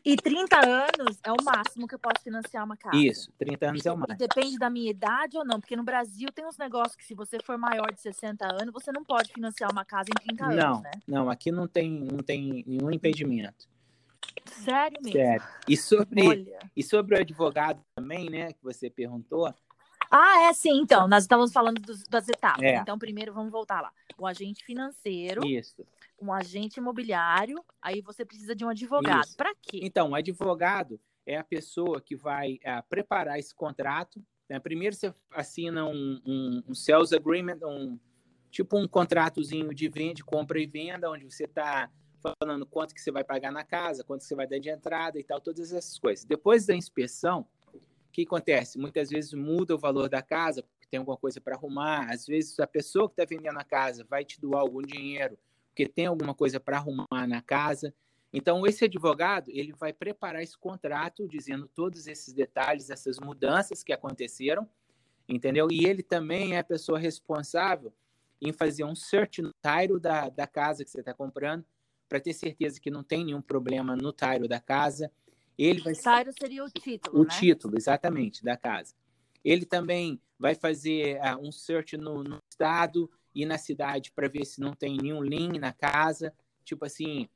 E 0.03 0.15
30 0.15 0.65
anos 0.65 1.19
é 1.23 1.31
o 1.31 1.43
máximo 1.43 1.87
que 1.87 1.95
eu 1.95 1.99
posso 1.99 2.23
financiar 2.23 2.65
uma 2.65 2.75
casa. 2.75 2.97
Isso, 2.97 3.31
30 3.37 3.69
anos 3.69 3.85
é 3.85 3.91
o 3.91 3.97
máximo. 3.97 4.15
E 4.15 4.27
depende 4.27 4.57
da 4.57 4.69
minha 4.69 4.89
idade 4.89 5.37
ou 5.37 5.45
não, 5.45 5.59
porque 5.59 5.75
no 5.75 5.83
Brasil 5.83 6.29
tem 6.33 6.45
uns 6.45 6.57
negócios 6.57 6.95
que 6.95 7.05
se 7.05 7.13
você 7.13 7.37
for 7.43 7.57
maior 7.57 7.91
de 7.91 8.01
60 8.01 8.45
anos, 8.45 8.73
você 8.73 8.91
não 8.91 9.03
pode 9.03 9.31
financiar 9.31 9.71
uma 9.71 9.85
casa 9.85 10.09
em 10.09 10.25
30 10.27 10.47
não, 10.47 10.67
anos, 10.67 10.81
né? 10.81 10.91
Não, 11.07 11.29
aqui 11.29 11.51
não 11.51 11.67
tem, 11.67 11.89
não 11.89 12.19
tem 12.19 12.63
nenhum 12.65 12.91
impedimento. 12.91 13.69
Sério 14.45 14.97
mesmo? 15.01 15.19
Sério. 15.19 15.43
E 15.67 15.77
sobre, 15.77 16.27
Olha. 16.27 16.59
e 16.75 16.83
sobre 16.83 17.15
o 17.15 17.19
advogado 17.19 17.83
também, 17.95 18.29
né, 18.29 18.51
que 18.53 18.63
você 18.63 18.89
perguntou, 18.89 19.53
Ah, 20.09 20.49
é 20.49 20.53
sim, 20.53 20.79
então. 20.81 21.07
Nós 21.07 21.23
estamos 21.23 21.53
falando 21.53 21.79
dos, 21.79 22.03
das 22.03 22.27
etapas. 22.27 22.63
É. 22.63 22.77
Então, 22.77 22.97
primeiro 22.97 23.33
vamos 23.33 23.51
voltar 23.51 23.81
lá. 23.81 23.91
O 24.17 24.25
agente 24.27 24.63
financeiro. 24.63 25.45
Isso. 25.45 25.85
Um 26.21 26.31
agente 26.31 26.79
imobiliário. 26.79 27.63
Aí 27.81 28.01
você 28.01 28.23
precisa 28.23 28.55
de 28.55 28.63
um 28.63 28.69
advogado. 28.69 29.35
Para 29.35 29.53
quê? 29.55 29.79
Então, 29.81 30.11
o 30.11 30.15
advogado 30.15 30.99
é 31.25 31.37
a 31.37 31.43
pessoa 31.43 31.99
que 32.01 32.15
vai 32.15 32.55
uh, 32.55 32.87
preparar 32.89 33.39
esse 33.39 33.53
contrato. 33.53 34.23
Né? 34.49 34.59
Primeiro 34.59 34.95
você 34.95 35.13
assina 35.31 35.85
um, 35.85 36.21
um, 36.25 36.63
um 36.67 36.75
sales 36.75 37.13
agreement, 37.13 37.59
um, 37.63 37.99
tipo 38.49 38.77
um 38.77 38.87
contratozinho 38.87 39.73
de 39.73 39.87
venda, 39.89 40.23
compra 40.23 40.59
e 40.59 40.65
venda, 40.65 41.09
onde 41.09 41.25
você 41.25 41.45
está 41.45 41.89
falando 42.21 42.65
quanto 42.65 42.93
que 42.93 43.01
você 43.01 43.11
vai 43.11 43.23
pagar 43.23 43.51
na 43.51 43.63
casa, 43.63 44.03
quanto 44.03 44.21
que 44.21 44.27
você 44.27 44.35
vai 44.35 44.47
dar 44.47 44.59
de 44.59 44.69
entrada 44.69 45.19
e 45.19 45.23
tal, 45.23 45.41
todas 45.41 45.73
essas 45.73 45.97
coisas. 45.97 46.23
Depois 46.23 46.65
da 46.65 46.75
inspeção, 46.75 47.47
o 47.73 48.11
que 48.11 48.23
acontece? 48.23 48.77
Muitas 48.77 49.09
vezes 49.09 49.33
muda 49.33 49.73
o 49.73 49.77
valor 49.77 50.07
da 50.07 50.21
casa, 50.21 50.61
porque 50.61 50.87
tem 50.89 50.99
alguma 50.99 51.17
coisa 51.17 51.41
para 51.41 51.55
arrumar. 51.55 52.11
Às 52.11 52.27
vezes 52.27 52.59
a 52.59 52.67
pessoa 52.67 53.07
que 53.07 53.13
está 53.13 53.25
vendendo 53.25 53.57
a 53.57 53.63
casa 53.63 54.05
vai 54.07 54.23
te 54.23 54.39
doar 54.39 54.61
algum 54.61 54.81
dinheiro, 54.81 55.37
porque 55.71 55.87
tem 55.87 56.05
alguma 56.05 56.35
coisa 56.35 56.59
para 56.59 56.77
arrumar 56.77 57.27
na 57.27 57.41
casa. 57.41 57.93
Então, 58.33 58.65
esse 58.67 58.85
advogado 58.85 59.49
ele 59.49 59.73
vai 59.73 59.91
preparar 59.91 60.43
esse 60.43 60.57
contrato 60.57 61.27
dizendo 61.27 61.67
todos 61.73 62.07
esses 62.07 62.33
detalhes, 62.33 62.89
essas 62.89 63.17
mudanças 63.19 63.83
que 63.83 63.91
aconteceram, 63.91 64.69
entendeu? 65.27 65.67
E 65.71 65.85
ele 65.85 66.03
também 66.03 66.55
é 66.55 66.59
a 66.59 66.63
pessoa 66.63 66.99
responsável 66.99 67.93
em 68.41 68.51
fazer 68.51 68.83
um 68.83 68.95
search 68.95 69.41
no 69.41 69.51
title 69.61 69.99
da, 69.99 70.29
da 70.29 70.47
casa 70.47 70.83
que 70.83 70.89
você 70.89 70.99
está 70.99 71.13
comprando, 71.13 71.65
para 72.09 72.19
ter 72.19 72.33
certeza 72.33 72.79
que 72.79 72.91
não 72.91 73.03
tem 73.03 73.23
nenhum 73.23 73.41
problema 73.41 73.95
no 73.95 74.11
title 74.11 74.47
da 74.47 74.59
casa. 74.59 75.09
Ele 75.57 75.79
vai 75.81 75.93
Title 75.93 76.33
seria 76.37 76.65
o 76.65 76.69
título, 76.69 77.21
O 77.21 77.23
né? 77.23 77.29
título, 77.29 77.77
exatamente, 77.77 78.43
da 78.43 78.57
casa. 78.57 78.93
Ele 79.45 79.65
também 79.65 80.21
vai 80.37 80.53
fazer 80.55 81.19
uh, 81.21 81.39
um 81.39 81.51
search 81.51 81.95
no, 81.95 82.23
no, 82.23 82.39
estado 82.49 83.09
e 83.33 83.45
na 83.45 83.57
cidade 83.57 84.11
para 84.11 84.27
ver 84.27 84.45
se 84.45 84.59
não 84.59 84.73
tem 84.73 84.97
nenhum 84.97 85.21
link 85.21 85.59
na 85.59 85.73
casa. 85.73 86.33
Tipo 86.63 86.85
assim, 86.85 87.27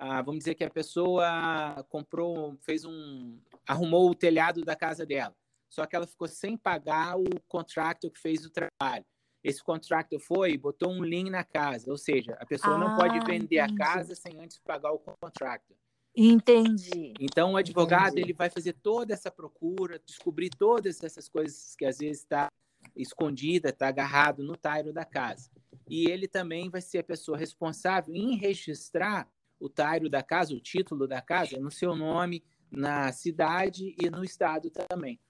uh, 0.00 0.22
vamos 0.24 0.38
dizer 0.38 0.54
que 0.54 0.64
a 0.64 0.70
pessoa 0.70 1.84
comprou, 1.88 2.56
fez 2.60 2.84
um, 2.84 3.38
arrumou 3.66 4.10
o 4.10 4.14
telhado 4.14 4.62
da 4.62 4.76
casa 4.76 5.06
dela, 5.06 5.34
só 5.68 5.86
que 5.86 5.96
ela 5.96 6.06
ficou 6.06 6.28
sem 6.28 6.56
pagar 6.56 7.18
o 7.18 7.24
contrato 7.48 8.10
que 8.10 8.20
fez 8.20 8.44
o 8.44 8.50
trabalho 8.50 9.04
esse 9.44 9.62
contractor 9.62 10.18
foi 10.18 10.52
e 10.52 10.58
botou 10.58 10.90
um 10.90 11.04
link 11.04 11.28
na 11.28 11.44
casa, 11.44 11.90
ou 11.90 11.98
seja, 11.98 12.32
a 12.40 12.46
pessoa 12.46 12.76
ah, 12.76 12.78
não 12.78 12.96
pode 12.96 13.18
ah, 13.18 13.24
vender 13.24 13.58
entendi. 13.58 13.58
a 13.58 13.76
casa 13.76 14.14
sem 14.14 14.40
antes 14.40 14.58
pagar 14.58 14.90
o 14.90 14.98
contractor. 14.98 15.76
Entendi. 16.16 17.12
Então 17.20 17.52
o 17.52 17.56
advogado 17.56 18.12
entendi. 18.12 18.22
ele 18.22 18.32
vai 18.32 18.48
fazer 18.48 18.72
toda 18.72 19.12
essa 19.12 19.30
procura, 19.30 20.00
descobrir 20.06 20.48
todas 20.48 21.02
essas 21.02 21.28
coisas 21.28 21.76
que 21.76 21.84
às 21.84 21.98
vezes 21.98 22.22
está 22.22 22.48
escondida, 22.96 23.70
está 23.70 23.88
agarrado 23.88 24.42
no 24.42 24.56
tairo 24.56 24.92
da 24.92 25.04
casa. 25.04 25.50
E 25.88 26.08
ele 26.10 26.26
também 26.26 26.70
vai 26.70 26.80
ser 26.80 26.98
a 26.98 27.04
pessoa 27.04 27.36
responsável 27.36 28.14
em 28.14 28.36
registrar 28.36 29.28
o 29.58 29.68
tairo 29.68 30.08
da 30.08 30.22
casa, 30.22 30.54
o 30.54 30.60
título 30.60 31.06
da 31.06 31.20
casa, 31.20 31.58
no 31.58 31.70
seu 31.70 31.94
nome, 31.94 32.44
na 32.70 33.12
cidade 33.12 33.94
e 34.00 34.10
no 34.10 34.24
estado 34.24 34.70
também. 34.70 35.20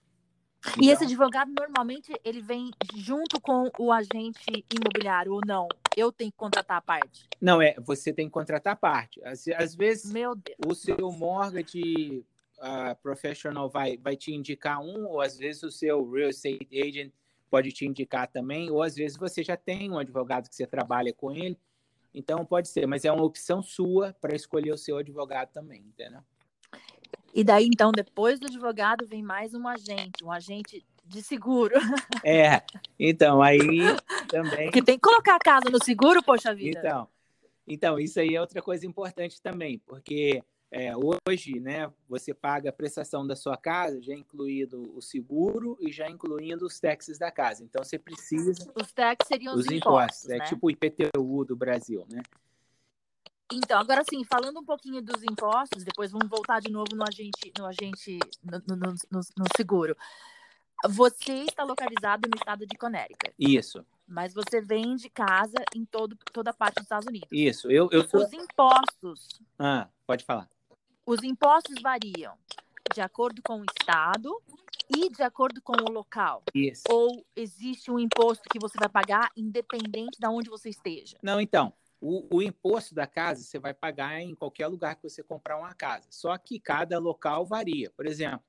E 0.80 0.88
esse 0.88 1.04
então 1.04 1.06
advogado 1.06 1.52
normalmente 1.58 2.12
ele 2.24 2.40
vem 2.40 2.70
junto 2.94 3.40
com 3.40 3.70
o 3.78 3.92
agente 3.92 4.64
imobiliário 4.72 5.32
ou 5.32 5.40
não? 5.46 5.68
Eu 5.94 6.10
tenho 6.10 6.32
que 6.32 6.38
contratar 6.38 6.78
a 6.78 6.80
parte? 6.80 7.28
Não, 7.40 7.60
é, 7.60 7.74
você 7.78 8.12
tem 8.12 8.26
que 8.26 8.32
contratar 8.32 8.72
a 8.72 8.76
parte. 8.76 9.22
Às, 9.24 9.46
às 9.48 9.74
vezes 9.74 10.10
o 10.66 10.74
seu 10.74 11.12
mortgage 11.12 12.24
uh, 12.58 12.96
professional 13.02 13.68
vai, 13.68 13.98
vai 13.98 14.16
te 14.16 14.32
indicar 14.32 14.80
um, 14.80 15.06
ou 15.06 15.20
às 15.20 15.36
vezes 15.36 15.62
o 15.62 15.70
seu 15.70 16.10
real 16.10 16.30
estate 16.30 16.66
agent 16.80 17.12
pode 17.54 17.70
te 17.70 17.86
indicar 17.86 18.26
também, 18.26 18.68
ou 18.68 18.82
às 18.82 18.96
vezes 18.96 19.16
você 19.16 19.44
já 19.44 19.56
tem 19.56 19.88
um 19.88 19.96
advogado 19.96 20.48
que 20.48 20.56
você 20.56 20.66
trabalha 20.66 21.12
com 21.12 21.30
ele. 21.30 21.56
Então 22.12 22.44
pode 22.44 22.66
ser, 22.66 22.84
mas 22.84 23.04
é 23.04 23.12
uma 23.12 23.22
opção 23.22 23.62
sua 23.62 24.12
para 24.20 24.34
escolher 24.34 24.72
o 24.72 24.76
seu 24.76 24.96
advogado 24.96 25.52
também, 25.52 25.80
entendeu? 25.82 26.20
E 27.32 27.44
daí, 27.44 27.66
então, 27.66 27.92
depois 27.92 28.40
do 28.40 28.48
advogado, 28.48 29.06
vem 29.06 29.22
mais 29.22 29.54
um 29.54 29.68
agente, 29.68 30.24
um 30.24 30.32
agente 30.32 30.84
de 31.04 31.22
seguro. 31.22 31.74
É, 32.24 32.60
então, 32.98 33.40
aí 33.40 33.60
também. 34.28 34.72
Que 34.72 34.82
tem 34.82 34.96
que 34.96 35.02
colocar 35.02 35.36
a 35.36 35.38
casa 35.38 35.70
no 35.70 35.80
seguro, 35.80 36.24
poxa 36.24 36.52
vida. 36.52 36.80
Então, 36.80 37.08
então 37.68 38.00
isso 38.00 38.18
aí 38.18 38.34
é 38.34 38.40
outra 38.40 38.60
coisa 38.60 38.84
importante 38.84 39.40
também, 39.40 39.78
porque 39.86 40.42
é, 40.74 40.92
hoje, 40.96 41.60
né, 41.60 41.88
você 42.08 42.34
paga 42.34 42.70
a 42.70 42.72
prestação 42.72 43.24
da 43.24 43.36
sua 43.36 43.56
casa, 43.56 44.02
já 44.02 44.12
incluído 44.12 44.92
o 44.96 45.00
seguro 45.00 45.78
e 45.80 45.92
já 45.92 46.10
incluindo 46.10 46.66
os 46.66 46.80
taxes 46.80 47.16
da 47.16 47.30
casa. 47.30 47.62
Então, 47.62 47.84
você 47.84 47.96
precisa. 47.96 48.50
Os 48.74 48.92
taxes 48.92 49.28
seriam 49.28 49.54
os, 49.54 49.60
os 49.60 49.66
impostos. 49.66 50.24
impostos 50.24 50.30
é 50.30 50.38
né? 50.38 50.44
tipo 50.46 50.66
o 50.66 50.70
IPTU 50.70 51.44
do 51.44 51.54
Brasil, 51.54 52.04
né? 52.10 52.20
Então, 53.52 53.78
agora 53.78 54.02
sim, 54.02 54.24
falando 54.24 54.58
um 54.58 54.64
pouquinho 54.64 55.00
dos 55.00 55.22
impostos, 55.22 55.84
depois 55.84 56.10
vamos 56.10 56.28
voltar 56.28 56.60
de 56.60 56.72
novo 56.72 56.88
no 56.96 57.04
agente, 57.04 57.52
no 57.56 57.66
agente, 57.66 58.18
no, 58.42 58.58
no, 58.66 58.76
no, 58.76 59.20
no 59.36 59.44
seguro. 59.56 59.96
Você 60.88 61.44
está 61.44 61.62
localizado 61.62 62.28
no 62.28 62.36
estado 62.36 62.66
de 62.66 62.76
Connecticut. 62.76 63.32
Isso. 63.38 63.86
Mas 64.08 64.34
você 64.34 64.60
vende 64.60 65.08
casa 65.08 65.64
em 65.72 65.84
todo, 65.84 66.16
toda 66.32 66.52
parte 66.52 66.74
dos 66.74 66.82
Estados 66.82 67.06
Unidos. 67.06 67.28
Isso. 67.30 67.70
Eu, 67.70 67.88
eu. 67.92 68.02
Os 68.12 68.32
impostos. 68.32 69.40
Ah, 69.56 69.88
pode 70.04 70.24
falar. 70.24 70.48
Os 71.06 71.22
impostos 71.22 71.74
variam 71.82 72.34
de 72.94 73.02
acordo 73.02 73.42
com 73.42 73.60
o 73.60 73.64
estado 73.78 74.40
e 74.88 75.10
de 75.10 75.22
acordo 75.22 75.60
com 75.60 75.74
o 75.74 75.92
local. 75.92 76.42
Isso. 76.54 76.82
Ou 76.88 77.26
existe 77.36 77.90
um 77.90 77.98
imposto 77.98 78.44
que 78.50 78.58
você 78.58 78.78
vai 78.78 78.88
pagar 78.88 79.30
independente 79.36 80.18
de 80.18 80.26
onde 80.26 80.48
você 80.48 80.70
esteja? 80.70 81.18
Não, 81.22 81.40
então. 81.40 81.74
O, 82.00 82.36
o, 82.36 82.42
imposto 82.42 82.94
da 82.94 83.06
casa 83.06 83.42
você 83.42 83.58
vai 83.58 83.72
pagar 83.72 84.20
em 84.20 84.34
qualquer 84.34 84.66
lugar 84.66 84.94
que 84.94 85.02
você 85.02 85.22
comprar 85.22 85.58
uma 85.58 85.74
casa. 85.74 86.06
Só 86.10 86.36
que 86.36 86.58
cada 86.58 86.98
local 86.98 87.46
varia. 87.46 87.90
Por 87.90 88.06
exemplo, 88.06 88.44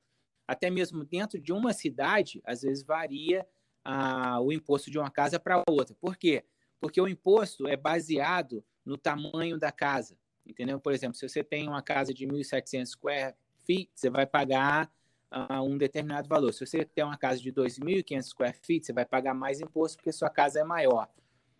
até 0.47 0.69
mesmo 0.69 1.05
dentro 1.05 1.39
de 1.39 1.53
uma 1.53 1.73
cidade, 1.73 2.41
às 2.45 2.61
vezes 2.61 2.85
varia 2.85 3.45
ah, 3.83 4.41
o 4.41 4.51
imposto 4.51 4.91
de 4.91 4.97
uma 4.97 5.09
casa 5.09 5.39
para 5.39 5.63
outra. 5.69 5.95
Por 6.01 6.17
quê? 6.17 6.45
Porque 6.79 6.99
o 6.99 7.07
imposto 7.07 7.67
é 7.67 7.77
baseado 7.77 8.63
no 8.85 8.97
tamanho 8.97 9.57
da 9.57 9.71
casa. 9.71 10.17
Entendeu? 10.45 10.79
Por 10.79 10.93
exemplo, 10.93 11.15
se 11.15 11.27
você 11.27 11.43
tem 11.43 11.67
uma 11.67 11.81
casa 11.81 12.13
de 12.13 12.27
1.700 12.27 12.85
square 12.85 13.35
feet, 13.65 13.89
você 13.93 14.09
vai 14.09 14.25
pagar 14.25 14.91
ah, 15.31 15.61
um 15.61 15.77
determinado 15.77 16.27
valor. 16.27 16.53
Se 16.53 16.65
você 16.65 16.85
tem 16.85 17.03
uma 17.03 17.17
casa 17.17 17.41
de 17.41 17.51
2.500 17.51 18.23
square 18.23 18.57
feet, 18.61 18.85
você 18.85 18.93
vai 18.93 19.05
pagar 19.05 19.33
mais 19.33 19.59
imposto 19.59 19.97
porque 19.97 20.11
sua 20.11 20.29
casa 20.29 20.59
é 20.59 20.63
maior. 20.63 21.09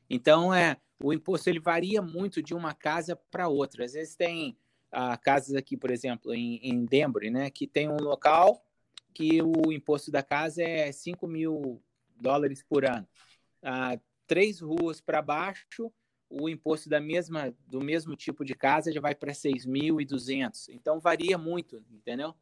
Então, 0.09 0.53
é, 0.53 0.77
o 1.03 1.11
imposto 1.11 1.49
ele 1.49 1.59
varia 1.59 2.01
muito 2.01 2.41
de 2.41 2.53
uma 2.53 2.73
casa 2.73 3.15
para 3.15 3.47
outra. 3.47 3.85
Às 3.85 3.93
vezes 3.93 4.15
tem 4.15 4.57
ah, 4.91 5.17
casas 5.17 5.55
aqui, 5.55 5.75
por 5.75 5.91
exemplo, 5.91 6.33
em, 6.33 6.59
em 6.61 6.85
Denver, 6.85 7.31
né, 7.31 7.49
que 7.49 7.67
tem 7.67 7.89
um 7.89 7.97
local 7.97 8.63
que 9.13 9.41
o 9.41 9.71
imposto 9.71 10.11
da 10.11 10.21
casa 10.21 10.61
é 10.61 10.91
5 10.91 11.27
mil 11.27 11.81
dólares 12.19 12.63
por 12.63 12.85
ano. 12.85 13.07
Ah, 13.63 13.97
três 14.27 14.59
ruas 14.59 15.01
para 15.01 15.21
baixo, 15.21 15.91
o 16.39 16.49
imposto 16.49 16.89
da 16.89 16.99
mesma, 16.99 17.53
do 17.67 17.79
mesmo 17.79 18.15
tipo 18.15 18.43
de 18.43 18.53
casa 18.53 18.91
já 18.91 18.99
vai 18.99 19.15
para 19.15 19.31
6.200. 19.31 20.69
Então, 20.69 20.99
varia 20.99 21.37
muito, 21.37 21.83
entendeu? 21.91 22.33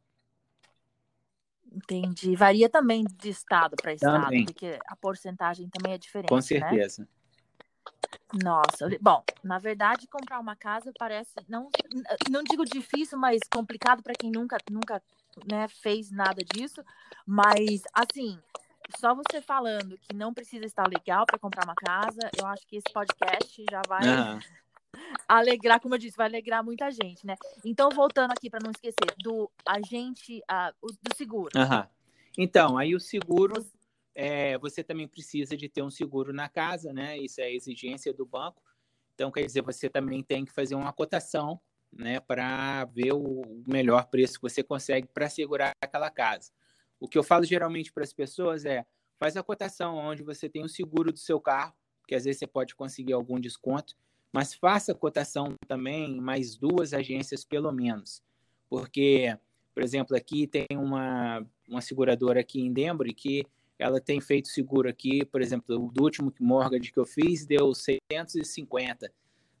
Entendi. 1.72 2.34
Varia 2.36 2.68
também 2.68 3.04
de 3.04 3.30
estado 3.30 3.76
para 3.76 3.92
estado, 3.92 4.24
também. 4.24 4.44
porque 4.44 4.78
a 4.86 4.96
porcentagem 4.96 5.68
também 5.68 5.94
é 5.94 5.98
diferente. 5.98 6.28
Com 6.28 6.36
né? 6.36 6.42
certeza. 6.42 7.02
Né? 7.02 7.08
Nossa, 8.42 8.88
bom, 9.00 9.22
na 9.44 9.58
verdade, 9.58 10.08
comprar 10.08 10.40
uma 10.40 10.56
casa 10.56 10.92
parece 10.98 11.30
não 11.48 11.68
não 12.28 12.42
digo 12.42 12.64
difícil, 12.64 13.16
mas 13.16 13.40
complicado 13.52 14.02
para 14.02 14.14
quem 14.14 14.30
nunca 14.30 14.56
nunca 14.68 15.00
né, 15.48 15.68
fez 15.68 16.10
nada 16.10 16.42
disso, 16.44 16.82
mas 17.24 17.82
assim, 17.92 18.38
só 18.98 19.14
você 19.14 19.40
falando 19.40 19.98
que 19.98 20.14
não 20.14 20.32
precisa 20.32 20.64
estar 20.64 20.86
legal 20.88 21.24
para 21.26 21.38
comprar 21.38 21.64
uma 21.64 21.74
casa, 21.74 22.30
eu 22.38 22.46
acho 22.46 22.66
que 22.66 22.76
esse 22.76 22.92
podcast 22.92 23.64
já 23.70 23.82
vai 23.88 24.02
uhum. 24.06 24.38
alegrar, 25.28 25.80
como 25.80 25.94
eu 25.94 25.98
disse, 25.98 26.16
vai 26.16 26.26
alegrar 26.26 26.64
muita 26.64 26.90
gente, 26.90 27.26
né? 27.26 27.36
Então, 27.64 27.88
voltando 27.90 28.32
aqui 28.32 28.50
para 28.50 28.60
não 28.62 28.70
esquecer 28.70 29.14
do 29.18 29.50
agente 29.66 30.42
uh, 30.50 30.86
do 31.02 31.16
seguro. 31.16 31.50
Uhum. 31.56 31.86
Então, 32.36 32.76
aí 32.76 32.94
o 32.94 33.00
seguro 33.00 33.64
é, 34.14 34.56
você 34.58 34.84
também 34.84 35.08
precisa 35.08 35.56
de 35.56 35.68
ter 35.68 35.82
um 35.82 35.90
seguro 35.90 36.32
na 36.32 36.48
casa, 36.48 36.92
né? 36.92 37.18
Isso 37.18 37.40
é 37.40 37.52
exigência 37.52 38.12
do 38.12 38.24
banco. 38.24 38.62
Então, 39.14 39.30
quer 39.30 39.44
dizer, 39.44 39.62
você 39.62 39.88
também 39.88 40.22
tem 40.22 40.44
que 40.44 40.52
fazer 40.52 40.74
uma 40.74 40.92
cotação, 40.92 41.60
né, 41.92 42.18
para 42.18 42.84
ver 42.86 43.12
o 43.12 43.62
melhor 43.66 44.06
preço 44.06 44.34
que 44.34 44.42
você 44.42 44.62
consegue 44.62 45.06
para 45.06 45.28
segurar 45.28 45.72
aquela 45.80 46.10
casa. 46.10 46.50
O 47.00 47.08
que 47.08 47.18
eu 47.18 47.22
falo 47.22 47.44
geralmente 47.44 47.92
para 47.92 48.04
as 48.04 48.12
pessoas 48.12 48.64
é: 48.64 48.86
faz 49.18 49.36
a 49.36 49.42
cotação 49.42 49.96
onde 49.96 50.22
você 50.22 50.48
tem 50.48 50.62
o 50.62 50.68
seguro 50.68 51.12
do 51.12 51.18
seu 51.18 51.40
carro, 51.40 51.74
que 52.06 52.14
às 52.14 52.24
vezes 52.24 52.38
você 52.38 52.46
pode 52.46 52.74
conseguir 52.74 53.12
algum 53.12 53.40
desconto, 53.40 53.94
mas 54.32 54.54
faça 54.54 54.92
a 54.92 54.94
cotação 54.94 55.54
também 55.66 56.20
mais 56.20 56.56
duas 56.56 56.92
agências 56.92 57.44
pelo 57.44 57.72
menos, 57.72 58.22
porque, 58.68 59.36
por 59.74 59.82
exemplo, 59.82 60.16
aqui 60.16 60.46
tem 60.46 60.66
uma, 60.72 61.46
uma 61.68 61.80
seguradora 61.80 62.40
aqui 62.40 62.60
em 62.60 62.72
Denver 62.72 63.14
que 63.14 63.46
ela 63.78 64.00
tem 64.00 64.20
feito 64.20 64.48
seguro 64.48 64.88
aqui, 64.88 65.24
por 65.24 65.42
exemplo, 65.42 65.90
do 65.92 66.02
último 66.02 66.32
mortgage 66.40 66.92
que 66.92 66.98
eu 66.98 67.04
fiz 67.04 67.44
deu 67.44 67.74
650. 67.74 69.12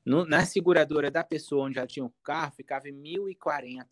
No, 0.04 0.24
na 0.26 0.44
seguradora 0.44 1.10
da 1.10 1.24
pessoa 1.24 1.66
onde 1.66 1.78
ela 1.78 1.86
tinha 1.86 2.04
o 2.04 2.12
carro, 2.22 2.52
ficava 2.52 2.88
em 2.88 2.92
1.040. 2.92 3.86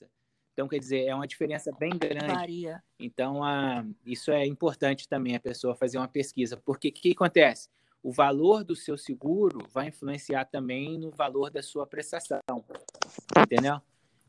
Então, 0.53 0.69
quer 0.69 0.79
dizer, 0.79 1.07
é 1.07 1.15
uma 1.15 1.27
diferença 1.27 1.73
bem 1.79 1.91
grande. 1.91 2.27
Varia. 2.27 2.83
Então, 2.99 3.43
a, 3.43 3.85
isso 4.05 4.31
é 4.31 4.47
importante 4.47 5.09
também 5.09 5.35
a 5.35 5.41
pessoa 5.41 5.75
fazer 5.75 5.97
uma 5.97 6.09
pesquisa. 6.09 6.57
Porque 6.57 6.89
o 6.89 6.93
que, 6.93 7.13
acontece? 7.13 7.71
O 8.03 8.13
valor 8.13 8.63
do 8.63 8.77
seu 8.77 8.99
seguro 8.99 9.67
vai 9.73 9.89
influenciar 9.89 10.45
também 10.45 10.99
no 10.99 11.11
valor 11.11 11.51
da 11.51 11.63
sua 11.63 11.87
prestação. 11.87 12.41
Entendeu? 13.39 13.81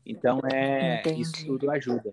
Então, 0.06 0.40
é, 0.50 1.00
Entendi. 1.00 1.20
isso 1.20 1.46
tudo 1.46 1.70
ajuda. 1.70 2.12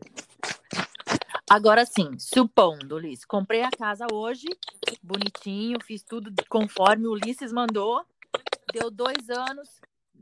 Agora 1.49 1.85
sim, 1.85 2.17
supondo, 2.17 2.95
Ulisses, 2.95 3.25
comprei 3.25 3.61
a 3.61 3.69
casa 3.69 4.07
hoje, 4.09 4.45
bonitinho, 5.03 5.77
fiz 5.83 6.01
tudo 6.01 6.31
conforme 6.47 7.07
o 7.07 7.11
Ulisses 7.11 7.51
mandou, 7.51 8.05
deu 8.71 8.89
dois 8.89 9.29
anos, 9.29 9.81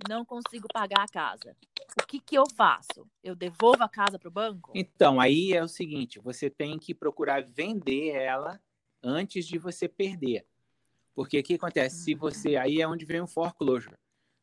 não 0.09 0.25
consigo 0.25 0.67
pagar 0.73 1.03
a 1.03 1.07
casa. 1.07 1.55
O 2.01 2.05
que, 2.05 2.19
que 2.19 2.35
eu 2.35 2.43
faço? 2.55 3.07
Eu 3.23 3.35
devolvo 3.35 3.83
a 3.83 3.89
casa 3.89 4.19
para 4.19 4.27
o 4.27 4.31
banco? 4.31 4.71
Então, 4.75 5.19
aí 5.19 5.53
é 5.53 5.63
o 5.63 5.67
seguinte: 5.67 6.19
você 6.19 6.49
tem 6.49 6.77
que 6.77 6.93
procurar 6.93 7.43
vender 7.43 8.09
ela 8.09 8.59
antes 9.01 9.45
de 9.45 9.57
você 9.57 9.87
perder. 9.87 10.45
Porque 11.15 11.39
o 11.39 11.43
que 11.43 11.55
acontece? 11.55 12.03
Se 12.03 12.15
você. 12.15 12.55
Aí 12.55 12.81
é 12.81 12.87
onde 12.87 13.05
vem 13.05 13.21
o 13.21 13.27
foreclosure. 13.27 13.97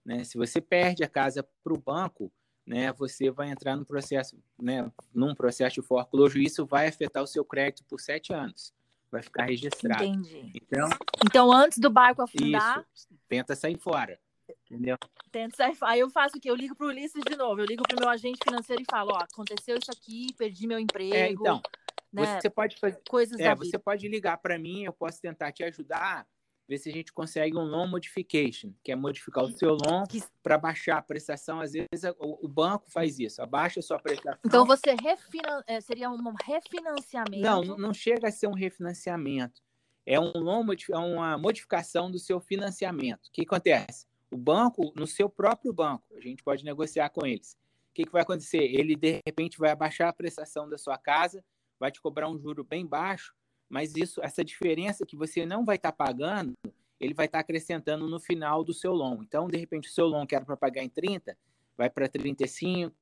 Né? 0.05 0.25
Se 0.25 0.39
você 0.39 0.61
perde 0.61 1.03
a 1.03 1.09
casa 1.09 1.43
para 1.65 1.75
o 1.75 1.79
banco, 1.79 2.31
né, 2.67 2.93
você 2.93 3.31
vai 3.31 3.51
entrar 3.51 3.77
no 3.77 3.85
processo, 3.85 4.37
né, 4.59 4.91
num 5.15 5.35
processo 5.35 5.81
de 5.81 5.83
foreclosure, 5.83 6.43
e 6.43 6.47
isso 6.47 6.67
vai 6.67 6.89
afetar 6.89 7.23
o 7.23 7.27
seu 7.27 7.45
crédito 7.45 7.85
por 7.85 8.01
sete 8.01 8.33
anos. 8.33 8.73
Vai 9.11 9.23
ficar 9.23 9.45
registrado. 9.45 10.05
Entendi. 10.05 10.53
Então, 10.55 10.89
então 11.25 11.53
antes 11.53 11.79
do 11.79 11.89
barco 11.89 12.23
afundar. 12.23 12.85
Isso, 12.95 13.09
tenta 13.29 13.55
sair 13.55 13.79
fora. 13.79 14.19
Entendeu? 14.77 14.99
Tento 15.33 15.57
sair. 15.57 15.77
Aí 15.83 16.01
eu 16.01 16.11
faço 16.11 16.37
o 16.37 16.41
quê? 16.41 16.51
Eu 16.51 16.55
ligo 16.55 16.75
para 16.75 16.87
o 16.87 16.91
Ulisses 16.91 17.23
de 17.29 17.37
novo. 17.37 17.61
Eu 17.61 17.67
ligo 17.67 17.83
para 17.83 17.97
o 17.97 18.01
meu 18.01 18.09
agente 18.09 18.39
financeiro 18.45 18.83
e 18.83 18.87
falo: 18.91 19.13
ó, 19.13 19.19
aconteceu 19.19 19.77
isso 19.77 19.91
aqui, 19.91 20.29
perdi 20.37 20.67
meu 20.67 20.79
emprego. 20.79 21.15
É, 21.15 21.31
então. 21.31 21.61
Né? 22.13 22.41
Você 22.41 22.49
pode 22.49 22.77
fazer. 22.79 23.01
Coisas 23.09 23.39
é, 23.41 23.55
você 23.55 23.79
pode 23.79 24.09
ligar 24.09 24.39
para 24.39 24.59
mim, 24.59 24.85
eu 24.85 24.93
posso 24.93 25.21
tentar 25.21 25.53
te 25.53 25.65
ajudar 25.65 26.27
ver 26.69 26.79
se 26.79 26.89
a 26.89 26.93
gente 26.93 27.13
consegue 27.13 27.57
um 27.57 27.65
loan 27.65 27.87
modification, 27.87 28.73
que 28.83 28.91
é 28.91 28.97
modificar 28.97 29.45
o 29.45 29.51
seu 29.53 29.75
loan 29.75 30.05
para 30.43 30.59
baixar 30.59 30.99
a 30.99 31.03
prestação. 31.03 31.61
Às 31.61 31.73
vezes 31.73 32.05
o, 32.19 32.49
banco 32.49 32.91
faz 32.91 33.19
isso, 33.19 33.41
abaixa 33.41 33.81
a 33.81 33.83
sua 33.83 33.99
prestação. 33.99 34.41
Então 34.45 34.67
você 34.67 34.95
refinan... 34.95 35.63
É, 35.67 35.81
seria 35.81 36.11
um 36.11 36.35
refinanciamento? 36.45 37.43
Não, 37.43 37.63
não 37.63 37.95
chega 37.95 38.29
a 38.29 38.33
ser 38.33 38.49
um 38.49 38.55
refinanciamento. 38.55 39.63
É 40.05 40.19
um 40.19 40.33
loan, 40.33 40.65
é 40.91 40.99
uma 40.99 41.39
modificação 41.39 42.11
do 42.11 42.19
seu 42.19 42.41
financiamento. 42.41 43.27
O 43.27 43.33
que 43.33 43.43
acontece? 43.43 44.07
O 44.31 44.37
banco, 44.37 44.93
no 44.97 45.07
seu 45.07 45.29
próprio 45.29 45.73
banco, 45.73 46.05
a 46.17 46.21
gente 46.21 46.43
pode 46.43 46.65
negociar 46.65 47.11
com 47.11 47.27
eles. 47.27 47.57
O 47.91 47.95
que, 47.95 48.05
que 48.05 48.13
vai 48.13 48.23
acontecer? 48.23 48.63
Ele, 48.63 48.95
de 48.95 49.21
repente, 49.27 49.59
vai 49.59 49.71
abaixar 49.71 50.09
a 50.09 50.13
prestação 50.13 50.69
da 50.69 50.77
sua 50.77 50.99
casa, 50.99 51.45
vai 51.79 51.91
te 51.91 52.01
cobrar 52.01 52.29
um 52.29 52.39
juro 52.39 52.65
bem 52.65 52.87
baixo, 52.87 53.35
mas 53.69 53.95
isso, 53.97 54.21
essa 54.23 54.45
diferença 54.45 55.07
que 55.07 55.17
você 55.17 55.47
não 55.47 55.65
vai 55.65 55.77
estar 55.77 55.93
tá 55.93 56.05
pagando, 56.05 56.55
ele 57.01 57.15
vai 57.15 57.27
estar 57.27 57.39
tá 57.39 57.41
acrescentando 57.41 58.09
no 58.09 58.21
final 58.21 58.65
do 58.65 58.73
seu 58.73 58.93
loan. 58.93 59.19
Então, 59.23 59.49
de 59.49 59.57
repente, 59.57 59.89
o 59.89 59.93
seu 59.93 60.07
loan 60.07 60.27
que 60.27 60.35
era 60.35 60.45
para 60.45 60.57
pagar 60.57 60.83
em 60.83 60.89
30, 60.89 61.37
vai 61.77 61.91
para 61.91 62.09
35 62.09 62.93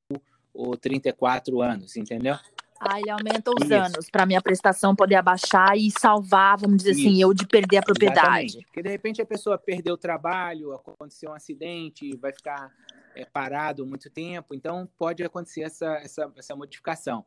ou 0.53 0.77
34 0.77 1.61
anos, 1.61 1.97
entendeu? 1.97 2.37
Ah, 2.87 3.01
ele 3.01 3.11
aumenta 3.11 3.51
os 3.51 3.65
Isso. 3.65 3.75
anos 3.75 4.11
para 4.11 4.27
minha 4.27 4.43
prestação 4.43 4.95
poder 4.95 5.15
abaixar 5.15 5.77
e 5.77 5.91
salvar, 5.91 6.59
vamos 6.59 6.79
dizer 6.79 6.91
assim, 6.91 7.01
Isso. 7.01 7.11
assim, 7.11 7.23
eu 7.23 7.35
de 7.35 7.47
perder 7.47 7.79
a 7.79 7.83
propriedade. 7.83 8.21
Exatamente. 8.29 8.67
Porque 8.67 8.83
de 8.83 8.89
repente 8.91 9.23
a 9.23 9.27
pessoa 9.27 9.57
perdeu 9.57 9.95
o 9.95 9.99
trabalho, 9.99 10.73
aconteceu 10.73 11.31
um 11.31 11.35
acidente, 11.35 12.15
vai 12.19 12.33
ficar 12.33 12.71
é, 13.15 13.25
parado 13.25 13.87
muito 13.87 14.11
tempo, 14.11 14.55
então 14.55 14.87
pode 14.99 15.25
acontecer 15.25 15.63
essa, 15.63 15.95
essa, 15.97 16.31
essa 16.37 16.55
modificação. 16.55 17.25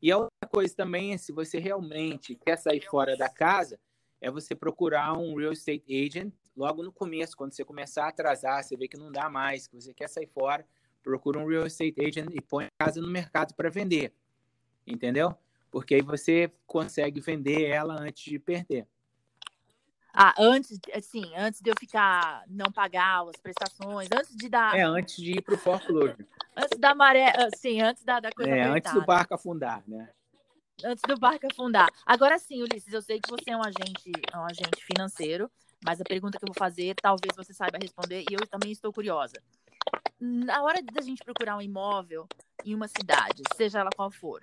E 0.00 0.10
a 0.10 0.16
outra 0.16 0.48
coisa 0.50 0.74
também 0.74 1.12
é 1.12 1.18
se 1.18 1.32
você 1.32 1.58
realmente 1.58 2.34
quer 2.34 2.56
sair 2.56 2.80
fora 2.80 3.16
da 3.16 3.28
casa, 3.28 3.78
é 4.20 4.30
você 4.30 4.54
procurar 4.54 5.16
um 5.18 5.34
real 5.36 5.52
estate 5.52 5.84
agent 5.94 6.32
logo 6.56 6.82
no 6.82 6.92
começo, 6.92 7.36
quando 7.36 7.54
você 7.54 7.64
começar 7.64 8.04
a 8.04 8.08
atrasar, 8.08 8.64
você 8.64 8.76
vê 8.76 8.88
que 8.88 8.96
não 8.96 9.12
dá 9.12 9.28
mais, 9.28 9.66
que 9.66 9.74
você 9.74 9.92
quer 9.92 10.08
sair 10.08 10.26
fora, 10.26 10.66
procura 11.02 11.38
um 11.38 11.46
real 11.46 11.66
estate 11.66 11.94
agent 12.00 12.30
e 12.32 12.40
põe 12.40 12.64
a 12.64 12.84
casa 12.84 13.00
no 13.00 13.08
mercado 13.08 13.54
para 13.54 13.68
vender. 13.68 14.14
Entendeu? 14.86 15.34
Porque 15.70 15.94
aí 15.94 16.02
você 16.02 16.50
consegue 16.66 17.20
vender 17.20 17.64
ela 17.64 17.94
antes 17.94 18.24
de 18.24 18.38
perder. 18.38 18.86
Ah, 20.18 20.32
antes, 20.38 20.80
assim, 20.94 21.30
antes 21.36 21.60
de 21.60 21.68
eu 21.68 21.74
ficar, 21.78 22.42
não 22.48 22.72
pagar 22.72 23.28
as 23.28 23.36
prestações, 23.36 24.08
antes 24.10 24.34
de 24.34 24.48
dar. 24.48 24.74
É, 24.74 24.82
antes 24.82 25.16
de 25.16 25.32
ir 25.32 25.42
para 25.42 25.54
o 25.54 25.58
foreclosure. 25.58 26.16
antes 26.56 26.78
da 26.78 26.94
maré, 26.94 27.34
sim, 27.54 27.82
antes 27.82 28.02
da, 28.02 28.18
da 28.18 28.32
coisa. 28.32 28.50
É, 28.50 28.62
antes 28.62 28.90
do 28.94 29.04
barco 29.04 29.34
afundar, 29.34 29.82
né? 29.86 30.08
Antes 30.82 31.02
do 31.06 31.18
barco 31.18 31.46
afundar. 31.52 31.92
Agora 32.06 32.38
sim, 32.38 32.62
Ulisses, 32.62 32.94
eu 32.94 33.02
sei 33.02 33.20
que 33.20 33.30
você 33.30 33.50
é 33.50 33.56
um 33.56 33.62
agente, 33.62 34.10
um 34.34 34.44
agente 34.44 34.82
financeiro, 34.82 35.50
mas 35.84 36.00
a 36.00 36.04
pergunta 36.04 36.38
que 36.38 36.44
eu 36.44 36.52
vou 36.52 36.58
fazer, 36.58 36.94
talvez 36.94 37.36
você 37.36 37.52
saiba 37.52 37.76
responder, 37.78 38.24
e 38.30 38.34
eu 38.34 38.46
também 38.46 38.72
estou 38.72 38.90
curiosa. 38.94 39.36
Na 40.18 40.62
hora 40.62 40.82
da 40.82 41.02
gente 41.02 41.22
procurar 41.22 41.58
um 41.58 41.62
imóvel 41.62 42.26
em 42.64 42.74
uma 42.74 42.88
cidade, 42.88 43.42
seja 43.54 43.80
ela 43.80 43.90
qual 43.94 44.10
for, 44.10 44.42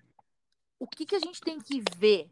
o 0.83 0.87
que, 0.87 1.05
que 1.05 1.15
a 1.15 1.19
gente 1.19 1.39
tem 1.41 1.59
que 1.59 1.81
ver 1.97 2.29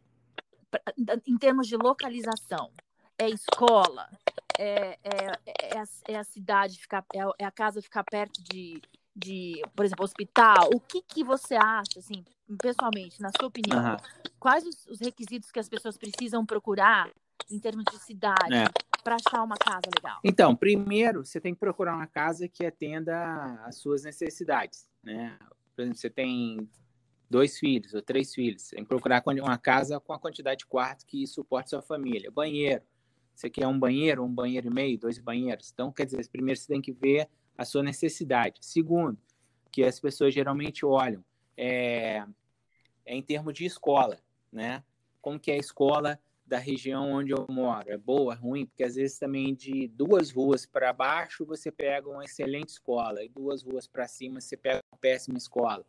em 1.26 1.36
termos 1.38 1.66
de 1.66 1.76
localização? 1.76 2.70
é 3.18 3.28
escola, 3.28 4.08
é, 4.58 4.98
é, 5.02 5.26
é, 5.60 5.78
a, 5.78 5.84
é 6.08 6.18
a 6.18 6.24
cidade 6.24 6.78
ficar, 6.78 7.04
é 7.14 7.20
a, 7.20 7.30
é 7.38 7.44
a 7.44 7.50
casa 7.50 7.80
ficar 7.80 8.04
perto 8.04 8.42
de, 8.42 8.80
de, 9.14 9.62
por 9.74 9.84
exemplo, 9.84 10.04
hospital. 10.04 10.70
O 10.74 10.80
que, 10.80 11.02
que 11.02 11.24
você 11.24 11.54
acha, 11.54 11.98
assim, 11.98 12.24
pessoalmente, 12.60 13.20
na 13.20 13.30
sua 13.36 13.48
opinião, 13.48 13.92
uhum. 13.92 13.96
quais 14.38 14.66
os, 14.66 14.86
os, 14.86 15.00
requisitos 15.00 15.50
que 15.50 15.58
as 15.58 15.68
pessoas 15.68 15.96
precisam 15.96 16.44
procurar 16.44 17.10
em 17.50 17.58
termos 17.58 17.84
de 17.84 17.98
cidade 17.98 18.54
é. 18.54 18.64
para 19.02 19.16
achar 19.16 19.42
uma 19.42 19.56
casa 19.56 19.88
legal? 19.96 20.20
Então, 20.24 20.54
primeiro, 20.54 21.24
você 21.24 21.40
tem 21.40 21.54
que 21.54 21.60
procurar 21.60 21.94
uma 21.94 22.06
casa 22.06 22.48
que 22.48 22.64
atenda 22.64 23.60
às 23.64 23.76
suas 23.76 24.02
necessidades, 24.04 24.88
né? 25.02 25.38
Por 25.74 25.82
exemplo, 25.82 25.98
você 25.98 26.10
tem 26.10 26.68
dois 27.32 27.58
filhos 27.58 27.94
ou 27.94 28.02
três 28.02 28.34
filhos, 28.34 28.68
tem 28.68 28.84
que 28.84 28.88
procurar 28.88 29.22
uma 29.26 29.58
casa 29.58 29.98
com 29.98 30.12
a 30.12 30.18
quantidade 30.18 30.58
de 30.58 30.66
quartos 30.66 31.04
que 31.04 31.26
suporte 31.26 31.70
sua 31.70 31.80
família, 31.80 32.30
banheiro, 32.30 32.82
você 33.34 33.48
quer 33.48 33.66
um 33.66 33.78
banheiro, 33.78 34.22
um 34.22 34.32
banheiro 34.32 34.68
e 34.68 34.70
meio, 34.70 34.98
dois 34.98 35.18
banheiros. 35.18 35.70
Então, 35.72 35.90
quer 35.90 36.04
dizer, 36.04 36.28
primeiro 36.28 36.60
você 36.60 36.68
tem 36.68 36.82
que 36.82 36.92
ver 36.92 37.28
a 37.56 37.64
sua 37.64 37.82
necessidade. 37.82 38.58
Segundo, 38.60 39.18
que 39.70 39.82
as 39.82 39.98
pessoas 39.98 40.34
geralmente 40.34 40.84
olham 40.84 41.24
é, 41.56 42.24
é 43.06 43.14
em 43.14 43.22
termos 43.22 43.54
de 43.54 43.64
escola, 43.64 44.18
né? 44.52 44.84
Como 45.20 45.40
que 45.40 45.50
é 45.50 45.54
a 45.54 45.58
escola 45.58 46.20
da 46.44 46.58
região 46.58 47.10
onde 47.10 47.32
eu 47.32 47.46
moro? 47.48 47.90
É 47.90 47.96
boa, 47.96 48.34
ruim? 48.34 48.66
Porque 48.66 48.84
às 48.84 48.96
vezes 48.96 49.18
também 49.18 49.54
de 49.54 49.88
duas 49.88 50.30
ruas 50.30 50.66
para 50.66 50.92
baixo 50.92 51.46
você 51.46 51.70
pega 51.70 52.08
uma 52.08 52.24
excelente 52.24 52.68
escola 52.68 53.24
e 53.24 53.28
duas 53.28 53.62
ruas 53.62 53.86
para 53.86 54.06
cima 54.06 54.40
você 54.40 54.56
pega 54.56 54.80
uma 54.92 54.98
péssima 54.98 55.38
escola. 55.38 55.86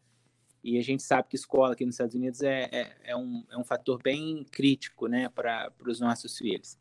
E 0.63 0.77
a 0.77 0.81
gente 0.81 1.03
sabe 1.03 1.27
que 1.27 1.35
escola 1.35 1.73
aqui 1.73 1.85
nos 1.85 1.95
Estados 1.95 2.15
Unidos 2.15 2.41
é, 2.41 2.69
é, 2.71 2.95
é 3.03 3.15
um, 3.15 3.43
é 3.51 3.57
um 3.57 3.63
fator 3.63 4.01
bem 4.01 4.45
crítico 4.49 5.07
né, 5.07 5.27
para 5.29 5.71
os 5.85 5.99
nossos 5.99 6.37
filhos 6.37 6.77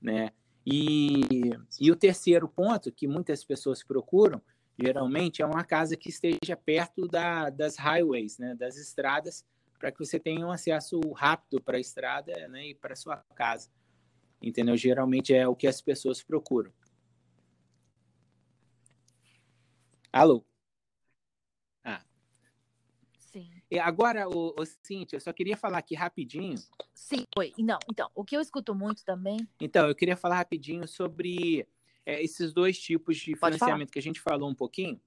né? 0.00 0.30
E, 0.64 1.22
e 1.80 1.90
o 1.90 1.96
terceiro 1.96 2.48
ponto 2.48 2.92
que 2.92 3.08
muitas 3.08 3.44
pessoas 3.44 3.82
procuram, 3.82 4.40
geralmente, 4.78 5.42
é 5.42 5.46
uma 5.46 5.64
casa 5.64 5.96
que 5.96 6.08
esteja 6.08 6.56
perto 6.56 7.08
da, 7.08 7.50
das 7.50 7.76
highways, 7.76 8.38
né? 8.38 8.54
Das 8.54 8.76
estradas, 8.76 9.44
para 9.78 9.90
que 9.90 9.98
você 9.98 10.18
tenha 10.18 10.46
um 10.46 10.50
acesso 10.50 11.00
rápido 11.12 11.62
para 11.62 11.76
a 11.76 11.80
estrada 11.80 12.48
né? 12.48 12.68
e 12.68 12.74
para 12.74 12.96
sua 12.96 13.16
casa. 13.34 13.70
Entendeu? 14.42 14.76
Geralmente 14.76 15.32
é 15.34 15.46
o 15.46 15.56
que 15.56 15.66
as 15.66 15.80
pessoas 15.80 16.22
procuram. 16.22 16.72
Alô? 20.12 20.44
E 23.24 23.57
agora, 23.76 24.28
o, 24.28 24.54
o 24.58 24.64
Cíntia, 24.82 25.16
eu 25.16 25.20
só 25.20 25.32
queria 25.32 25.56
falar 25.56 25.78
aqui 25.78 25.94
rapidinho. 25.94 26.56
Sim, 26.94 27.24
oi. 27.36 27.52
Não, 27.58 27.78
então, 27.90 28.08
o 28.14 28.24
que 28.24 28.36
eu 28.36 28.40
escuto 28.40 28.74
muito 28.74 29.04
também. 29.04 29.46
Então, 29.60 29.88
eu 29.88 29.94
queria 29.94 30.16
falar 30.16 30.36
rapidinho 30.36 30.86
sobre 30.88 31.66
é, 32.06 32.22
esses 32.22 32.52
dois 32.52 32.78
tipos 32.78 33.18
de 33.18 33.36
Pode 33.36 33.56
financiamento 33.56 33.88
falar. 33.88 33.92
que 33.92 33.98
a 33.98 34.02
gente 34.02 34.20
falou 34.20 34.48
um 34.48 34.54
pouquinho, 34.54 34.98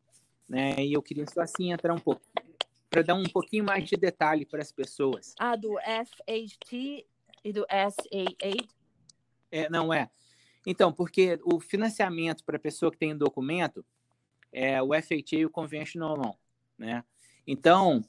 né? 0.47 0.75
E 0.77 0.93
eu 0.93 1.01
queria 1.01 1.25
só 1.25 1.41
assim 1.41 1.71
entrar 1.71 1.93
um 1.93 1.99
pouco 1.99 2.21
para 2.91 3.01
dar 3.01 3.15
um 3.15 3.23
pouquinho 3.23 3.63
mais 3.63 3.89
de 3.89 3.95
detalhe 3.95 4.45
para 4.45 4.61
as 4.61 4.71
pessoas. 4.71 5.33
Ah, 5.39 5.55
do 5.55 5.77
FHT 5.79 7.07
e 7.43 7.53
do 7.53 7.65
SA8? 7.65 8.69
É, 9.49 9.69
não 9.69 9.93
é. 9.93 10.11
Então, 10.67 10.91
porque 10.93 11.39
o 11.43 11.59
financiamento 11.59 12.43
para 12.43 12.57
a 12.57 12.59
pessoa 12.59 12.91
que 12.91 12.97
tem 12.97 13.13
um 13.13 13.17
documento 13.17 13.83
é 14.51 14.81
o 14.83 14.89
FHA 14.89 15.37
e 15.37 15.45
o 15.45 15.49
Conventional 15.49 16.15
Loan, 16.15 16.33
né? 16.77 17.03
Então, 17.47 18.03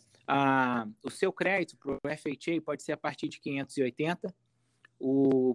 o 1.03 1.11
seu 1.11 1.33
crédito 1.33 1.77
para 1.77 1.93
o 1.93 2.17
FHA 2.17 2.61
pode 2.65 2.83
ser 2.83 2.93
a 2.93 2.97
partir 2.97 3.29
de 3.29 3.41
580, 3.41 4.35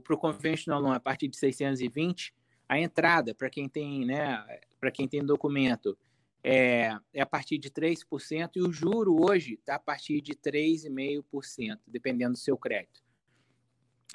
para 0.03 0.15
o 0.15 0.17
conventional 0.17 0.81
loan 0.81 0.95
a 0.95 0.99
partir 0.99 1.27
de 1.27 1.37
620, 1.37 2.33
a 2.67 2.79
entrada 2.79 3.33
para 3.33 3.49
quem 3.49 3.69
tem, 3.69 4.05
né, 4.05 4.45
para 4.79 4.91
quem 4.91 5.07
tem 5.07 5.25
documento 5.25 5.97
é, 6.43 6.97
é 7.13 7.21
a 7.21 7.25
partir 7.25 7.57
de 7.57 7.69
3% 7.69 8.51
e 8.55 8.61
o 8.61 8.71
juro 8.71 9.15
hoje 9.21 9.53
está 9.53 9.75
a 9.75 9.79
partir 9.79 10.21
de 10.21 10.33
3,5%, 10.33 11.79
dependendo 11.87 12.33
do 12.33 12.37
seu 12.37 12.57
crédito. 12.57 13.01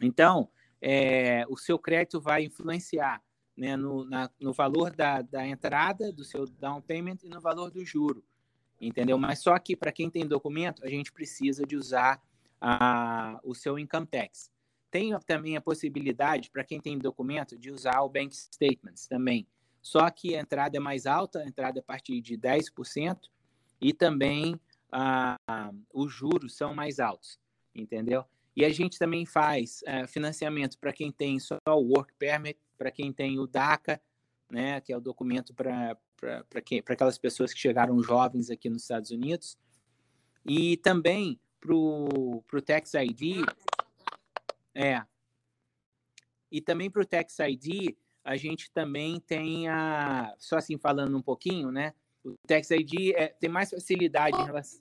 Então, 0.00 0.48
é, 0.80 1.44
o 1.48 1.56
seu 1.56 1.78
crédito 1.78 2.20
vai 2.20 2.44
influenciar 2.44 3.22
né, 3.56 3.76
no, 3.76 4.04
na, 4.04 4.30
no 4.40 4.52
valor 4.52 4.94
da, 4.94 5.22
da 5.22 5.46
entrada 5.46 6.12
do 6.12 6.24
seu 6.24 6.46
down 6.46 6.80
payment 6.80 7.18
e 7.22 7.28
no 7.28 7.40
valor 7.40 7.70
do 7.70 7.84
juro, 7.84 8.24
entendeu? 8.82 9.16
Mas 9.16 9.38
só 9.38 9.58
que 9.58 9.76
para 9.76 9.92
quem 9.92 10.10
tem 10.10 10.26
documento, 10.26 10.84
a 10.84 10.88
gente 10.88 11.12
precisa 11.12 11.64
de 11.64 11.76
usar 11.76 12.20
a, 12.60 13.40
o 13.44 13.54
seu 13.54 13.78
income 13.78 14.06
tax. 14.06 14.50
Tem 14.90 15.18
também 15.20 15.56
a 15.56 15.60
possibilidade, 15.60 16.50
para 16.50 16.64
quem 16.64 16.80
tem 16.80 16.98
documento, 16.98 17.56
de 17.56 17.70
usar 17.70 18.02
o 18.02 18.08
bank 18.08 18.36
statements 18.36 19.06
também. 19.06 19.46
Só 19.80 20.10
que 20.10 20.36
a 20.36 20.40
entrada 20.40 20.76
é 20.76 20.80
mais 20.80 21.06
alta, 21.06 21.40
a 21.40 21.46
entrada 21.46 21.78
é 21.78 21.80
a 21.80 21.84
partir 21.84 22.20
de 22.20 22.36
10%, 22.36 23.18
e 23.80 23.92
também 23.92 24.60
ah, 24.90 25.36
os 25.92 26.12
juros 26.12 26.54
são 26.54 26.74
mais 26.74 27.00
altos, 27.00 27.40
entendeu? 27.74 28.24
E 28.54 28.64
a 28.64 28.70
gente 28.70 28.98
também 28.98 29.24
faz 29.24 29.82
uh, 29.82 30.06
financiamento 30.06 30.78
para 30.78 30.92
quem 30.92 31.10
tem 31.10 31.38
só 31.38 31.56
o 31.66 31.94
Work 31.94 32.12
Permit, 32.18 32.60
para 32.76 32.90
quem 32.90 33.10
tem 33.10 33.38
o 33.38 33.46
DACA, 33.46 34.00
né, 34.50 34.80
que 34.82 34.92
é 34.92 34.96
o 34.96 35.00
documento 35.00 35.54
para 35.54 35.96
aquelas 36.88 37.18
pessoas 37.18 37.52
que 37.52 37.60
chegaram 37.60 38.02
jovens 38.02 38.50
aqui 38.50 38.68
nos 38.68 38.82
Estados 38.82 39.10
Unidos. 39.10 39.56
E 40.44 40.76
também 40.78 41.40
para 41.60 41.74
o 41.74 42.62
Tax 42.64 42.94
ID. 42.94 43.44
É. 44.74 45.02
E 46.50 46.60
também 46.60 46.90
para 46.90 47.02
o 47.02 47.06
Tax 47.06 47.38
ID, 47.38 47.96
a 48.24 48.36
gente 48.36 48.70
também 48.70 49.20
tem 49.20 49.68
a. 49.68 50.34
Só 50.38 50.56
assim 50.56 50.76
falando 50.76 51.16
um 51.16 51.22
pouquinho, 51.22 51.70
né? 51.70 51.94
O 52.24 52.34
Tax 52.46 52.70
ID 52.70 53.12
é, 53.14 53.28
tem 53.28 53.50
mais 53.50 53.70
facilidade 53.70 54.36
em 54.36 54.44
relação. 54.44 54.80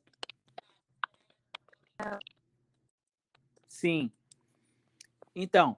Sim. 3.68 4.12
Então, 5.36 5.78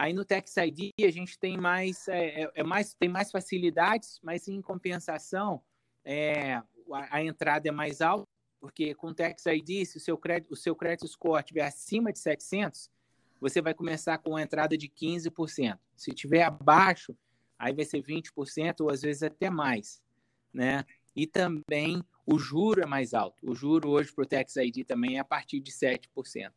aí 0.00 0.14
no 0.14 0.24
Tax 0.24 0.56
ID 0.56 0.92
a 1.04 1.10
gente 1.10 1.38
tem 1.38 1.58
mais, 1.58 2.08
é, 2.08 2.44
é, 2.44 2.50
é 2.54 2.62
mais, 2.62 2.94
tem 2.94 3.06
mais 3.06 3.30
facilidades, 3.30 4.18
mas 4.22 4.48
em 4.48 4.62
compensação, 4.62 5.62
é, 6.02 6.54
a, 6.54 7.16
a, 7.16 7.22
entrada 7.22 7.68
é 7.68 7.70
mais 7.70 8.00
alta, 8.00 8.26
porque 8.58 8.94
com 8.94 9.08
o 9.08 9.14
Tax 9.14 9.44
ID, 9.44 9.84
se 9.84 9.98
o 9.98 10.00
seu 10.00 10.16
crédito, 10.16 10.52
o 10.52 10.56
seu 10.56 10.74
crédito 10.74 11.06
score 11.06 11.40
estiver 11.40 11.66
acima 11.66 12.10
de 12.14 12.18
700, 12.18 12.90
você 13.38 13.60
vai 13.60 13.74
começar 13.74 14.16
com 14.16 14.36
a 14.36 14.42
entrada 14.42 14.74
de 14.74 14.88
15%. 14.88 15.78
Se 15.94 16.10
estiver 16.10 16.44
abaixo, 16.44 17.14
aí 17.58 17.74
vai 17.74 17.84
ser 17.84 18.02
20% 18.02 18.80
ou 18.80 18.90
às 18.90 19.02
vezes 19.02 19.22
até 19.22 19.50
mais, 19.50 20.02
né? 20.50 20.82
E 21.14 21.26
também 21.26 22.02
o 22.24 22.38
juro 22.38 22.80
é 22.80 22.86
mais 22.86 23.12
alto. 23.12 23.36
O 23.42 23.54
juro 23.54 23.90
hoje 23.90 24.10
para 24.14 24.22
o 24.22 24.26
Tax 24.26 24.56
ID 24.56 24.86
também 24.86 25.16
é 25.16 25.20
a 25.20 25.24
partir 25.24 25.60
de 25.60 25.70
7%. 25.70 26.52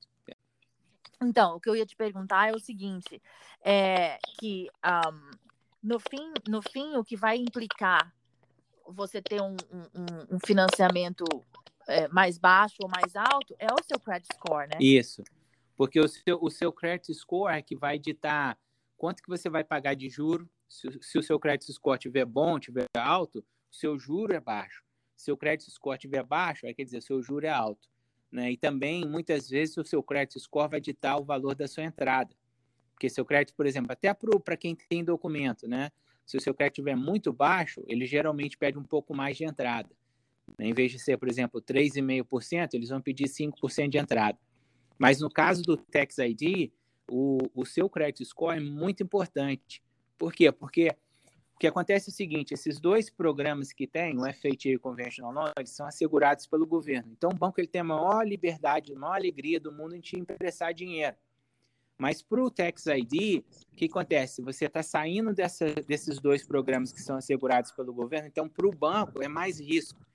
Então, 1.26 1.56
o 1.56 1.60
que 1.60 1.70
eu 1.70 1.76
ia 1.76 1.86
te 1.86 1.96
perguntar 1.96 2.50
é 2.50 2.52
o 2.52 2.60
seguinte, 2.60 3.22
é 3.64 4.18
que 4.40 4.68
um, 4.86 5.32
no, 5.82 6.00
fim, 6.00 6.34
no 6.48 6.62
fim, 6.62 6.96
o 6.96 7.04
que 7.04 7.16
vai 7.16 7.38
implicar 7.38 8.14
você 8.88 9.22
ter 9.22 9.42
um, 9.42 9.56
um, 9.72 10.36
um 10.36 10.40
financiamento 10.46 11.24
é, 11.88 12.08
mais 12.10 12.38
baixo 12.38 12.78
ou 12.82 12.90
mais 12.90 13.16
alto 13.16 13.56
é 13.60 13.68
o 13.68 13.84
seu 13.84 14.00
credit 14.00 14.28
score, 14.34 14.68
né? 14.68 14.78
Isso, 14.80 15.24
porque 15.76 16.00
o 16.00 16.08
seu, 16.08 16.40
o 16.42 16.50
seu 16.50 16.72
credit 16.72 17.14
score 17.14 17.54
é 17.54 17.62
que 17.62 17.76
vai 17.76 17.98
ditar 17.98 18.58
quanto 18.98 19.22
que 19.22 19.30
você 19.30 19.50
vai 19.50 19.64
pagar 19.64 19.96
de 19.96 20.10
juro. 20.10 20.50
Se, 20.68 20.88
se 21.02 21.18
o 21.18 21.24
seu 21.24 21.40
credit 21.40 21.72
score 21.72 21.98
estiver 21.98 22.26
bom, 22.26 22.58
estiver 22.58 22.86
alto, 22.96 23.46
seu 23.72 23.98
juro 23.98 24.34
é 24.34 24.40
baixo. 24.40 24.84
Se 25.16 25.32
o 25.32 25.38
credit 25.38 25.70
score 25.72 25.98
estiver 25.98 26.24
baixo, 26.24 26.66
aí 26.66 26.74
quer 26.74 26.84
dizer, 26.84 27.02
seu 27.02 27.22
juro 27.22 27.46
é 27.46 27.50
alto. 27.50 27.88
Né? 28.34 28.54
E 28.54 28.58
também, 28.58 29.06
muitas 29.08 29.48
vezes, 29.48 29.78
o 29.78 29.86
seu 29.86 30.02
crédito 30.02 30.40
score 30.40 30.72
vai 30.72 30.82
ditar 30.82 31.18
o 31.18 31.24
valor 31.24 31.54
da 31.54 31.68
sua 31.68 31.84
entrada. 31.84 32.36
Porque 32.92 33.08
seu 33.08 33.24
crédito, 33.24 33.56
por 33.56 33.68
exemplo, 33.68 33.92
até 33.92 34.12
para 34.44 34.58
quem 34.58 34.76
tem 34.76 35.04
documento, 35.04 35.68
né? 35.68 35.92
se 36.26 36.36
o 36.36 36.42
seu 36.42 36.54
crédito 36.54 36.80
estiver 36.80 36.96
muito 36.96 37.32
baixo, 37.32 37.84
ele 37.88 38.08
geralmente 38.08 38.58
pede 38.58 38.78
um 38.78 38.84
pouco 38.84 39.16
mais 39.16 39.38
de 39.38 39.44
entrada. 39.44 39.90
Né? 40.58 40.68
Em 40.68 40.74
vez 40.74 40.92
de 40.92 40.98
ser, 40.98 41.18
por 41.18 41.30
exemplo, 41.30 41.62
3,5%, 41.62 42.74
eles 42.74 42.90
vão 42.90 43.02
pedir 43.02 43.26
5% 43.26 43.90
de 43.90 43.98
entrada. 44.00 44.40
Mas 44.98 45.20
no 45.20 45.30
caso 45.30 45.62
do 45.62 45.78
Tax 45.78 46.18
ID, 46.18 46.72
o, 47.08 47.38
o 47.54 47.66
seu 47.66 47.88
crédito 47.88 48.26
score 48.26 48.58
é 48.58 48.60
muito 48.60 49.04
importante. 49.04 49.84
Por 50.18 50.34
quê? 50.34 50.52
Porque 50.52 50.96
que 51.64 51.68
acontece 51.68 52.10
é 52.10 52.12
o 52.12 52.14
seguinte: 52.14 52.54
esses 52.54 52.78
dois 52.78 53.10
programas 53.10 53.72
que 53.72 53.88
tem, 53.88 54.18
o 54.18 54.26
FHA 54.26 54.68
e 54.72 54.76
o 54.76 54.80
Conventional 54.82 55.32
Loan, 55.32 55.54
eles 55.58 55.72
são 55.72 55.88
assegurados 55.88 56.46
pelo 56.46 56.68
governo. 56.68 57.10
Então, 57.14 57.30
o 57.30 57.34
banco 57.34 57.62
ele 57.62 57.70
tem 57.70 57.80
a 57.80 57.86
maior 57.86 58.28
liberdade, 58.28 58.92
a 58.92 59.00
maior 59.00 59.14
alegria 59.14 59.62
do 59.62 59.72
mundo 59.72 59.96
em 59.96 60.02
te 60.02 60.20
emprestar 60.20 60.74
dinheiro. 60.74 61.16
Mas 61.98 62.22
para 62.22 62.44
o 62.44 62.52
Tax 62.52 62.88
ID, 62.88 63.46
o 63.72 63.76
que 63.78 63.86
acontece? 63.86 64.42
Você 64.42 64.66
está 64.66 64.84
saindo 64.84 65.34
dessa, 65.34 65.74
desses 65.88 66.20
dois 66.20 66.46
programas 66.46 66.92
que 66.92 67.02
são 67.02 67.16
assegurados 67.16 67.72
pelo 67.72 67.94
governo, 67.94 68.28
então 68.28 68.50
para 68.50 68.68
o 68.68 68.76
banco 68.76 69.24
é 69.24 69.30
mais 69.30 69.58
risco. 69.58 70.06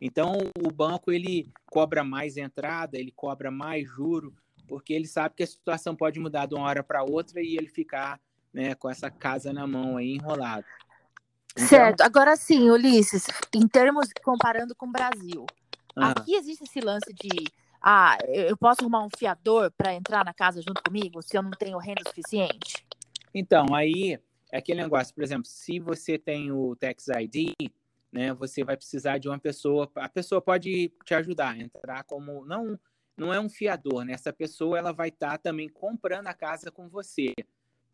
Então 0.00 0.38
o 0.58 0.72
banco 0.72 1.12
ele 1.12 1.52
cobra 1.66 2.02
mais 2.02 2.38
entrada, 2.38 2.96
ele 2.96 3.12
cobra 3.12 3.50
mais 3.50 3.86
juro, 3.86 4.34
porque 4.66 4.94
ele 4.94 5.06
sabe 5.06 5.34
que 5.34 5.42
a 5.42 5.46
situação 5.46 5.94
pode 5.94 6.18
mudar 6.18 6.46
de 6.46 6.54
uma 6.54 6.64
hora 6.64 6.82
para 6.82 7.04
outra 7.04 7.42
e 7.42 7.58
ele 7.58 7.68
ficar 7.68 8.18
né, 8.54 8.74
com 8.76 8.88
essa 8.88 9.10
casa 9.10 9.52
na 9.52 9.66
mão 9.66 9.98
aí 9.98 10.14
enrolado. 10.14 10.64
Então... 11.56 11.68
Certo. 11.68 12.00
Agora 12.02 12.36
sim, 12.36 12.70
Ulisses, 12.70 13.26
em 13.54 13.66
termos 13.66 14.08
comparando 14.22 14.74
com 14.74 14.86
o 14.86 14.92
Brasil, 14.92 15.46
ah. 15.96 16.10
aqui 16.10 16.34
existe 16.34 16.64
esse 16.64 16.80
lance 16.80 17.12
de 17.12 17.44
ah, 17.80 18.16
eu 18.26 18.56
posso 18.56 18.80
arrumar 18.80 19.04
um 19.04 19.10
fiador 19.16 19.70
para 19.76 19.92
entrar 19.92 20.24
na 20.24 20.32
casa 20.32 20.62
junto 20.62 20.82
comigo 20.82 21.22
se 21.22 21.36
eu 21.36 21.42
não 21.42 21.50
tenho 21.50 21.76
renda 21.78 22.02
suficiente? 22.06 22.86
Então, 23.34 23.74
aí 23.74 24.18
é 24.50 24.58
aquele 24.58 24.82
negócio, 24.82 25.14
por 25.14 25.22
exemplo, 25.22 25.46
se 25.46 25.78
você 25.78 26.18
tem 26.18 26.50
o 26.50 26.74
Tax 26.76 27.08
ID, 27.08 27.52
né, 28.10 28.32
você 28.32 28.64
vai 28.64 28.76
precisar 28.76 29.18
de 29.18 29.28
uma 29.28 29.38
pessoa, 29.38 29.90
a 29.96 30.08
pessoa 30.08 30.40
pode 30.40 30.92
te 31.04 31.14
ajudar 31.14 31.50
a 31.50 31.58
entrar 31.58 32.04
como 32.04 32.44
não 32.44 32.78
não 33.16 33.32
é 33.32 33.38
um 33.38 33.48
fiador, 33.48 34.04
né? 34.04 34.12
Essa 34.12 34.32
pessoa 34.32 34.76
ela 34.76 34.92
vai 34.92 35.08
estar 35.08 35.32
tá 35.32 35.38
também 35.38 35.68
comprando 35.68 36.26
a 36.26 36.34
casa 36.34 36.68
com 36.68 36.88
você 36.88 37.32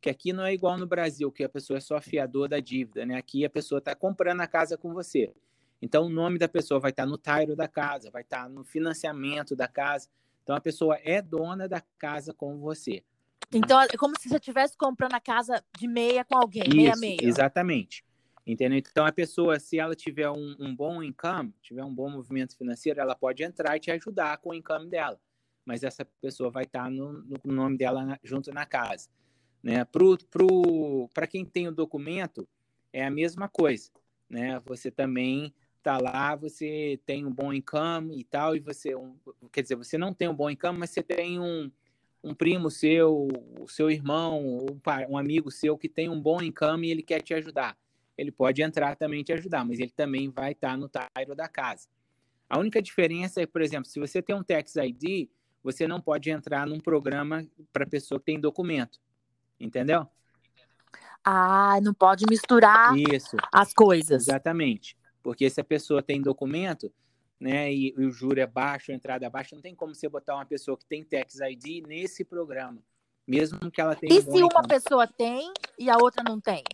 que 0.00 0.08
aqui 0.08 0.32
não 0.32 0.44
é 0.44 0.54
igual 0.54 0.78
no 0.78 0.86
Brasil, 0.86 1.30
que 1.30 1.44
a 1.44 1.48
pessoa 1.48 1.76
é 1.76 1.80
só 1.80 2.00
fiador 2.00 2.48
da 2.48 2.58
dívida, 2.58 3.04
né? 3.04 3.16
Aqui 3.16 3.44
a 3.44 3.50
pessoa 3.50 3.78
está 3.78 3.94
comprando 3.94 4.40
a 4.40 4.46
casa 4.46 4.78
com 4.78 4.92
você. 4.92 5.32
Então, 5.82 6.06
o 6.06 6.08
nome 6.08 6.38
da 6.38 6.48
pessoa 6.48 6.80
vai 6.80 6.90
estar 6.90 7.04
tá 7.04 7.08
no 7.08 7.18
tairo 7.18 7.54
da 7.54 7.68
casa, 7.68 8.10
vai 8.10 8.22
estar 8.22 8.44
tá 8.44 8.48
no 8.48 8.64
financiamento 8.64 9.54
da 9.54 9.68
casa. 9.68 10.08
Então, 10.42 10.54
a 10.56 10.60
pessoa 10.60 10.98
é 11.02 11.20
dona 11.20 11.68
da 11.68 11.80
casa 11.98 12.32
com 12.32 12.58
você. 12.58 13.02
Então, 13.52 13.80
é 13.80 13.88
como 13.96 14.14
se 14.18 14.28
você 14.28 14.36
estivesse 14.36 14.76
comprando 14.76 15.14
a 15.14 15.20
casa 15.20 15.62
de 15.78 15.88
meia 15.88 16.24
com 16.24 16.36
alguém, 16.36 16.68
meia 16.68 16.96
meia. 16.96 17.18
Exatamente. 17.22 18.04
Entendeu? 18.46 18.78
Então, 18.78 19.04
a 19.04 19.12
pessoa, 19.12 19.58
se 19.58 19.78
ela 19.78 19.94
tiver 19.94 20.30
um, 20.30 20.56
um, 20.58 20.74
bom 20.74 21.02
income, 21.02 21.54
tiver 21.62 21.84
um 21.84 21.94
bom 21.94 22.08
movimento 22.10 22.56
financeiro, 22.56 23.00
ela 23.00 23.14
pode 23.14 23.42
entrar 23.42 23.76
e 23.76 23.80
te 23.80 23.90
ajudar 23.90 24.38
com 24.38 24.50
o 24.50 24.54
income 24.54 24.88
dela. 24.88 25.20
Mas 25.64 25.82
essa 25.82 26.04
pessoa 26.20 26.50
vai 26.50 26.64
estar 26.64 26.84
tá 26.84 26.90
no, 26.90 27.12
no 27.44 27.52
nome 27.52 27.76
dela 27.76 28.04
na, 28.04 28.18
junto 28.24 28.52
na 28.52 28.64
casa. 28.64 29.08
Né? 29.62 29.86
Para 31.12 31.26
quem 31.26 31.44
tem 31.44 31.68
o 31.68 31.72
documento, 31.72 32.48
é 32.92 33.04
a 33.04 33.10
mesma 33.10 33.48
coisa. 33.48 33.90
Né? 34.28 34.60
Você 34.66 34.90
também 34.90 35.54
está 35.78 35.98
lá, 35.98 36.36
você 36.36 37.00
tem 37.06 37.24
um 37.24 37.32
bom 37.32 37.52
income 37.52 38.18
e 38.18 38.24
tal, 38.24 38.54
e 38.54 38.60
você, 38.60 38.94
um, 38.94 39.16
quer 39.50 39.62
dizer, 39.62 39.76
você 39.76 39.96
não 39.96 40.12
tem 40.12 40.28
um 40.28 40.34
bom 40.34 40.50
income, 40.50 40.78
mas 40.78 40.90
você 40.90 41.02
tem 41.02 41.40
um, 41.40 41.70
um 42.22 42.34
primo 42.34 42.70
seu, 42.70 43.28
o 43.58 43.68
seu 43.68 43.90
irmão, 43.90 44.40
um, 44.44 44.80
um 45.08 45.18
amigo 45.18 45.50
seu 45.50 45.76
que 45.76 45.88
tem 45.88 46.08
um 46.08 46.20
bom 46.20 46.40
income 46.42 46.86
e 46.86 46.90
ele 46.90 47.02
quer 47.02 47.22
te 47.22 47.34
ajudar. 47.34 47.76
Ele 48.16 48.30
pode 48.30 48.60
entrar 48.60 48.96
também 48.96 49.22
te 49.22 49.32
ajudar, 49.32 49.64
mas 49.64 49.80
ele 49.80 49.90
também 49.90 50.28
vai 50.28 50.52
estar 50.52 50.72
tá 50.72 50.76
no 50.76 50.88
Tairo 50.88 51.34
da 51.34 51.48
casa. 51.48 51.88
A 52.48 52.58
única 52.58 52.82
diferença 52.82 53.40
é, 53.40 53.46
por 53.46 53.62
exemplo, 53.62 53.88
se 53.88 53.98
você 53.98 54.20
tem 54.20 54.36
um 54.36 54.42
Tax 54.42 54.76
ID, 54.76 55.28
você 55.62 55.86
não 55.88 56.00
pode 56.00 56.30
entrar 56.30 56.66
num 56.66 56.80
programa 56.80 57.46
para 57.72 57.86
pessoa 57.86 58.18
que 58.18 58.26
tem 58.26 58.40
documento. 58.40 59.00
Entendeu? 59.60 60.06
Ah, 61.22 61.78
não 61.82 61.92
pode 61.92 62.24
misturar 62.28 62.96
Isso. 62.96 63.36
as 63.52 63.74
coisas. 63.74 64.22
Exatamente. 64.22 64.96
Porque 65.22 65.50
se 65.50 65.60
a 65.60 65.64
pessoa 65.64 66.02
tem 66.02 66.22
documento, 66.22 66.90
né, 67.38 67.72
e, 67.72 67.94
e 67.96 68.04
o 68.06 68.10
juro 68.10 68.40
é 68.40 68.46
baixo, 68.46 68.90
a 68.90 68.94
entrada 68.94 69.26
é 69.26 69.30
baixa, 69.30 69.54
não 69.54 69.62
tem 69.62 69.74
como 69.74 69.94
você 69.94 70.08
botar 70.08 70.34
uma 70.34 70.46
pessoa 70.46 70.76
que 70.76 70.86
tem 70.86 71.04
Tax 71.04 71.40
ID 71.40 71.86
nesse 71.86 72.24
programa, 72.24 72.82
mesmo 73.26 73.70
que 73.70 73.80
ela 73.80 73.94
tenha. 73.94 74.18
E 74.18 74.22
se 74.22 74.42
uma 74.42 74.62
pessoa 74.62 75.06
tem 75.06 75.52
e 75.78 75.90
a 75.90 75.96
outra 75.96 76.22
não 76.22 76.40
tem? 76.40 76.64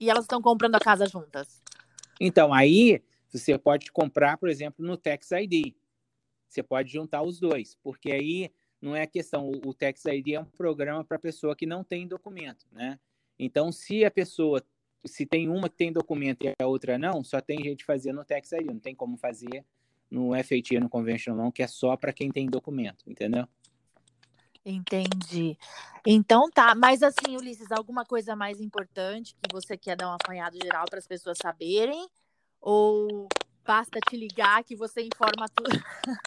E 0.00 0.10
elas 0.10 0.24
estão 0.24 0.42
comprando 0.42 0.74
a 0.74 0.80
casa 0.80 1.06
juntas? 1.06 1.62
Então, 2.20 2.52
aí 2.52 3.02
você 3.28 3.58
pode 3.58 3.92
comprar, 3.92 4.38
por 4.38 4.48
exemplo, 4.48 4.84
no 4.84 4.96
Tax 4.96 5.30
ID. 5.32 5.74
Você 6.48 6.62
pode 6.62 6.90
juntar 6.90 7.22
os 7.22 7.38
dois, 7.38 7.76
porque 7.82 8.10
aí 8.10 8.50
não 8.80 8.94
é 8.94 9.06
questão. 9.06 9.48
O, 9.48 9.70
o 9.70 9.74
Tax 9.74 10.04
ID 10.04 10.34
é 10.34 10.40
um 10.40 10.44
programa 10.44 11.04
para 11.04 11.18
pessoa 11.18 11.56
que 11.56 11.66
não 11.66 11.82
tem 11.82 12.06
documento, 12.06 12.66
né? 12.72 12.98
Então, 13.38 13.70
se 13.70 14.04
a 14.04 14.10
pessoa, 14.10 14.62
se 15.04 15.24
tem 15.24 15.48
uma 15.48 15.68
que 15.68 15.76
tem 15.76 15.92
documento 15.92 16.44
e 16.44 16.52
a 16.60 16.66
outra 16.66 16.98
não, 16.98 17.22
só 17.22 17.40
tem 17.40 17.62
gente 17.62 17.84
fazendo 17.84 18.16
no 18.16 18.24
Tax 18.24 18.52
ID, 18.52 18.66
não 18.66 18.80
tem 18.80 18.94
como 18.94 19.16
fazer 19.16 19.64
no 20.10 20.30
FAT, 20.42 20.80
no 20.80 20.88
Conventional 20.88 21.44
não, 21.44 21.52
que 21.52 21.62
é 21.62 21.66
só 21.66 21.96
para 21.96 22.12
quem 22.12 22.30
tem 22.30 22.46
documento, 22.46 23.04
entendeu? 23.06 23.46
Entendi. 24.64 25.56
Então 26.06 26.50
tá, 26.50 26.74
mas 26.74 27.02
assim, 27.02 27.36
Ulisses, 27.36 27.70
alguma 27.70 28.04
coisa 28.04 28.34
mais 28.34 28.60
importante 28.60 29.34
que 29.34 29.52
você 29.52 29.76
quer 29.76 29.96
dar 29.96 30.10
um 30.10 30.14
apanhado 30.14 30.58
geral 30.62 30.84
para 30.88 30.98
as 30.98 31.06
pessoas 31.06 31.38
saberem? 31.40 32.08
Ou 32.60 33.28
basta 33.64 33.98
te 34.00 34.16
ligar 34.16 34.64
que 34.64 34.74
você 34.74 35.02
informa 35.02 35.48
tudo? 35.54 35.70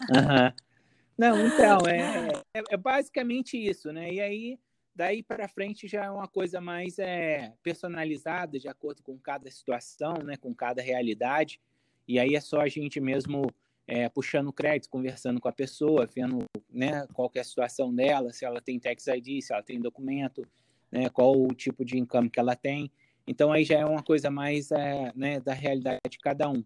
Uhum. 0.10 0.71
Não, 1.18 1.46
então, 1.46 1.80
é, 1.88 2.30
é, 2.54 2.64
é, 2.72 2.78
basicamente 2.78 3.58
isso, 3.58 3.92
né? 3.92 4.12
E 4.12 4.22
aí, 4.22 4.60
daí 4.96 5.22
para 5.22 5.48
frente 5.48 5.88
já 5.88 6.06
é 6.06 6.10
uma 6.10 6.28
coisa 6.28 6.60
mais 6.60 6.98
é, 7.00 7.54
personalizada, 7.62 8.60
de 8.60 8.68
acordo 8.68 9.04
com 9.04 9.18
cada 9.20 9.50
situação, 9.52 10.14
né? 10.24 10.36
Com 10.38 10.54
cada 10.54 10.82
realidade. 10.82 11.62
E 12.08 12.20
aí 12.20 12.36
é 12.36 12.42
só 12.42 12.62
a 12.62 12.68
gente 12.68 13.00
mesmo 13.00 13.46
é, 13.88 14.08
puxando 14.10 14.54
crédito, 14.54 14.90
conversando 14.90 15.40
com 15.40 15.48
a 15.48 15.52
pessoa, 15.52 16.08
vendo 16.14 16.46
né, 16.70 17.06
qual 17.14 17.30
é 17.36 17.40
a 17.40 17.44
situação 17.44 17.94
dela, 17.94 18.32
se 18.32 18.46
ela 18.46 18.62
tem 18.62 18.80
tax 18.80 19.08
ID, 19.08 19.42
se 19.42 19.54
ela 19.54 19.62
tem 19.62 19.80
documento, 19.80 20.48
né, 20.92 21.10
qual 21.10 21.34
o 21.38 21.54
tipo 21.54 21.84
de 21.84 21.98
income 21.98 22.30
que 22.30 22.40
ela 22.40 22.56
tem. 22.56 22.92
Então 23.28 23.52
aí 23.52 23.64
já 23.64 23.80
é 23.80 23.86
uma 23.86 24.02
coisa 24.02 24.32
mais 24.32 24.72
é, 24.72 25.12
né, 25.16 25.40
da 25.40 25.54
realidade 25.54 26.00
de 26.10 26.20
cada 26.20 26.50
um. 26.50 26.64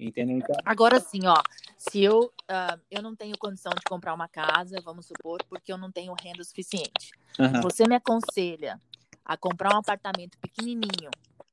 Entendeu? 0.00 0.38
Então... 0.38 0.56
Agora 0.64 0.98
sim, 0.98 1.26
ó, 1.26 1.36
se 1.76 2.02
eu, 2.02 2.32
uh, 2.50 2.80
eu 2.90 3.02
não 3.02 3.14
tenho 3.14 3.36
condição 3.38 3.72
de 3.72 3.82
comprar 3.82 4.14
uma 4.14 4.28
casa, 4.28 4.80
vamos 4.82 5.06
supor, 5.06 5.38
porque 5.48 5.72
eu 5.72 5.78
não 5.78 5.92
tenho 5.92 6.14
renda 6.20 6.42
suficiente. 6.42 7.12
Uhum. 7.38 7.60
Você 7.60 7.86
me 7.86 7.94
aconselha 7.94 8.80
a 9.24 9.36
comprar 9.36 9.74
um 9.74 9.78
apartamento 9.78 10.38
pequenininho 10.38 11.10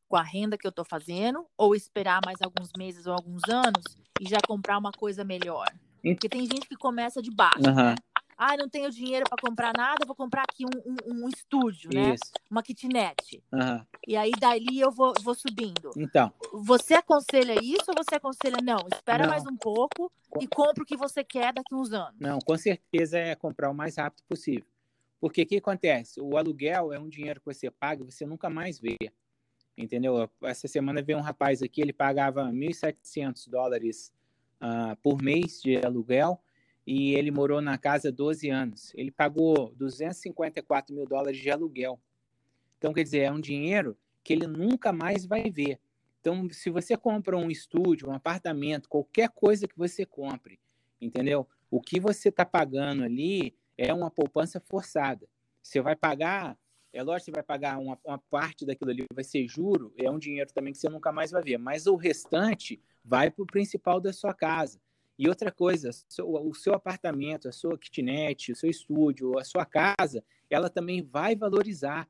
com 0.07 0.15
a 0.15 0.23
renda 0.23 0.57
que 0.57 0.65
eu 0.65 0.69
estou 0.69 0.85
fazendo 0.85 1.45
ou 1.57 1.75
esperar 1.75 2.21
mais 2.25 2.41
alguns 2.41 2.69
meses 2.77 3.05
ou 3.05 3.13
alguns 3.13 3.43
anos 3.49 3.83
e 4.21 4.29
já 4.29 4.37
comprar 4.47 4.77
uma 4.77 4.91
coisa 4.91 5.23
melhor? 5.23 5.67
Porque 6.01 6.29
tem 6.29 6.41
gente 6.41 6.67
que 6.67 6.75
começa 6.75 7.21
de 7.21 7.29
baixo, 7.29 7.67
uhum. 7.67 7.75
né? 7.75 7.95
Ah, 8.37 8.55
não 8.55 8.69
tenho 8.69 8.91
dinheiro 8.91 9.25
para 9.27 9.41
comprar 9.41 9.73
nada, 9.75 10.05
vou 10.05 10.15
comprar 10.15 10.43
aqui 10.43 10.63
um, 10.63 10.79
um, 10.85 11.25
um 11.25 11.29
estúdio, 11.29 11.89
né? 11.91 12.13
Isso. 12.13 12.31
Uma 12.49 12.61
kitnet. 12.61 13.43
Uhum. 13.51 13.85
E 14.07 14.15
aí, 14.15 14.31
dali 14.39 14.79
eu 14.79 14.91
vou, 14.91 15.13
vou 15.23 15.33
subindo. 15.33 15.91
Então. 15.97 16.31
Você 16.53 16.93
aconselha 16.93 17.55
isso 17.61 17.85
ou 17.89 17.95
você 17.97 18.15
aconselha, 18.15 18.57
não, 18.63 18.87
espera 18.93 19.23
não. 19.23 19.31
mais 19.31 19.45
um 19.47 19.57
pouco 19.57 20.11
e 20.39 20.47
compra 20.47 20.83
o 20.83 20.85
que 20.85 20.95
você 20.95 21.23
quer 21.23 21.51
daqui 21.51 21.73
uns 21.73 21.91
anos? 21.91 22.19
Não, 22.19 22.37
com 22.39 22.55
certeza 22.57 23.17
é 23.17 23.35
comprar 23.35 23.71
o 23.71 23.73
mais 23.73 23.97
rápido 23.97 24.23
possível. 24.27 24.65
Porque 25.19 25.41
o 25.41 25.45
que 25.47 25.57
acontece? 25.57 26.21
O 26.21 26.37
aluguel 26.37 26.93
é 26.93 26.99
um 26.99 27.09
dinheiro 27.09 27.39
que 27.39 27.45
você 27.47 27.71
paga 27.71 28.03
e 28.03 28.05
você 28.05 28.25
nunca 28.25 28.49
mais 28.51 28.79
vê 28.79 28.95
entendeu? 29.77 30.29
Essa 30.41 30.67
semana 30.67 31.01
veio 31.01 31.19
um 31.19 31.21
rapaz 31.21 31.61
aqui, 31.61 31.81
ele 31.81 31.93
pagava 31.93 32.45
1.700 32.45 33.47
dólares 33.47 34.11
uh, 34.59 34.95
por 35.03 35.21
mês 35.21 35.61
de 35.61 35.77
aluguel 35.77 36.41
e 36.87 37.13
ele 37.15 37.31
morou 37.31 37.59
na 37.59 37.77
casa 37.77 38.09
12 38.09 38.49
anos. 38.49 38.93
Ele 38.95 39.11
pagou 39.11 39.73
254 39.75 40.95
mil 40.95 41.05
dólares 41.05 41.37
de 41.37 41.51
aluguel. 41.51 41.99
Então, 42.77 42.93
quer 42.93 43.03
dizer, 43.03 43.19
é 43.19 43.31
um 43.31 43.41
dinheiro 43.41 43.97
que 44.23 44.31
ele 44.31 44.47
nunca 44.47 44.93
mais 44.93 45.25
vai 45.25 45.51
ver. 45.51 45.81
Então, 46.21 46.49
se 46.49 46.69
você 46.69 46.95
compra 46.95 47.35
um 47.35 47.51
estúdio, 47.51 48.07
um 48.07 48.13
apartamento, 48.13 48.87
qualquer 48.87 49.27
coisa 49.29 49.67
que 49.67 49.77
você 49.77 50.05
compre, 50.05 50.61
entendeu? 51.01 51.45
O 51.69 51.81
que 51.81 51.99
você 51.99 52.29
está 52.29 52.45
pagando 52.45 53.03
ali 53.03 53.53
é 53.77 53.93
uma 53.93 54.09
poupança 54.09 54.61
forçada. 54.61 55.27
Você 55.61 55.81
vai 55.81 55.95
pagar 55.95 56.57
é 56.93 57.03
lógico 57.03 57.25
que 57.25 57.31
você 57.31 57.35
vai 57.35 57.43
pagar 57.43 57.77
uma, 57.77 57.99
uma 58.03 58.17
parte 58.17 58.65
daquilo 58.65 58.89
ali, 58.89 59.05
vai 59.13 59.23
ser 59.23 59.45
juro, 59.47 59.93
é 59.97 60.09
um 60.09 60.17
dinheiro 60.17 60.51
também 60.51 60.71
que 60.71 60.79
você 60.79 60.89
nunca 60.89 61.11
mais 61.11 61.29
vai 61.29 61.43
ver. 61.43 61.57
Mas 61.57 61.85
o 61.85 61.95
restante 61.95 62.81
vai 63.03 63.29
para 63.29 63.43
o 63.43 63.45
principal 63.45 63.99
da 63.99 64.11
sua 64.11 64.33
casa. 64.33 64.79
E 65.17 65.27
outra 65.27 65.51
coisa, 65.51 65.89
o 66.23 66.53
seu 66.53 66.73
apartamento, 66.73 67.49
a 67.49 67.51
sua 67.51 67.77
kitnet, 67.77 68.51
o 68.51 68.55
seu 68.55 68.69
estúdio, 68.69 69.39
a 69.39 69.43
sua 69.43 69.65
casa, 69.65 70.23
ela 70.49 70.69
também 70.69 71.01
vai 71.01 71.35
valorizar, 71.35 72.07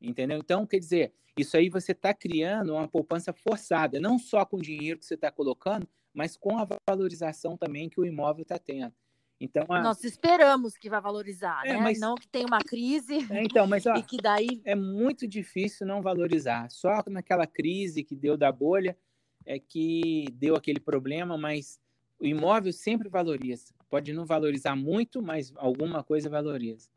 entendeu? 0.00 0.38
Então, 0.38 0.66
quer 0.66 0.78
dizer, 0.78 1.12
isso 1.36 1.54
aí 1.56 1.68
você 1.68 1.92
está 1.92 2.14
criando 2.14 2.72
uma 2.72 2.88
poupança 2.88 3.32
forçada, 3.32 4.00
não 4.00 4.18
só 4.18 4.44
com 4.46 4.56
o 4.56 4.62
dinheiro 4.62 4.98
que 4.98 5.04
você 5.04 5.14
está 5.14 5.30
colocando, 5.30 5.86
mas 6.14 6.34
com 6.34 6.58
a 6.58 6.66
valorização 6.88 7.58
também 7.58 7.90
que 7.90 8.00
o 8.00 8.06
imóvel 8.06 8.42
está 8.42 8.58
tendo. 8.58 8.94
Então, 9.38 9.66
a... 9.68 9.82
Nós 9.82 10.02
esperamos 10.02 10.78
que 10.78 10.88
vá 10.88 10.98
valorizar, 10.98 11.60
é, 11.66 11.74
né? 11.74 11.78
Mas... 11.78 12.00
Não 12.00 12.14
que 12.14 12.26
tenha 12.26 12.46
uma 12.46 12.60
crise 12.60 13.18
é, 13.30 13.42
então, 13.42 13.66
mas, 13.66 13.84
ó, 13.84 13.94
e 13.96 14.02
que 14.02 14.16
daí... 14.16 14.62
É 14.64 14.74
muito 14.74 15.28
difícil 15.28 15.86
não 15.86 16.00
valorizar. 16.00 16.70
Só 16.70 17.02
naquela 17.08 17.46
crise 17.46 18.02
que 18.02 18.16
deu 18.16 18.34
da 18.38 18.50
bolha 18.50 18.96
é 19.44 19.58
que 19.58 20.24
deu 20.32 20.56
aquele 20.56 20.80
problema, 20.80 21.36
mas 21.36 21.78
o 22.18 22.26
imóvel 22.26 22.72
sempre 22.72 23.08
valoriza. 23.08 23.74
Pode 23.88 24.12
não 24.12 24.24
valorizar 24.24 24.74
muito, 24.74 25.22
mas 25.22 25.52
alguma 25.56 26.02
coisa 26.02 26.28
valoriza. 26.28 26.88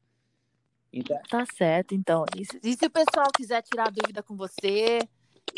Então... 0.91 1.19
Tá 1.29 1.45
certo, 1.55 1.93
então. 1.93 2.25
E 2.35 2.45
se, 2.45 2.59
e 2.63 2.75
se 2.75 2.85
o 2.85 2.89
pessoal 2.89 3.27
quiser 3.35 3.61
tirar 3.61 3.91
dúvida 3.91 4.23
com 4.23 4.35
você 4.35 4.99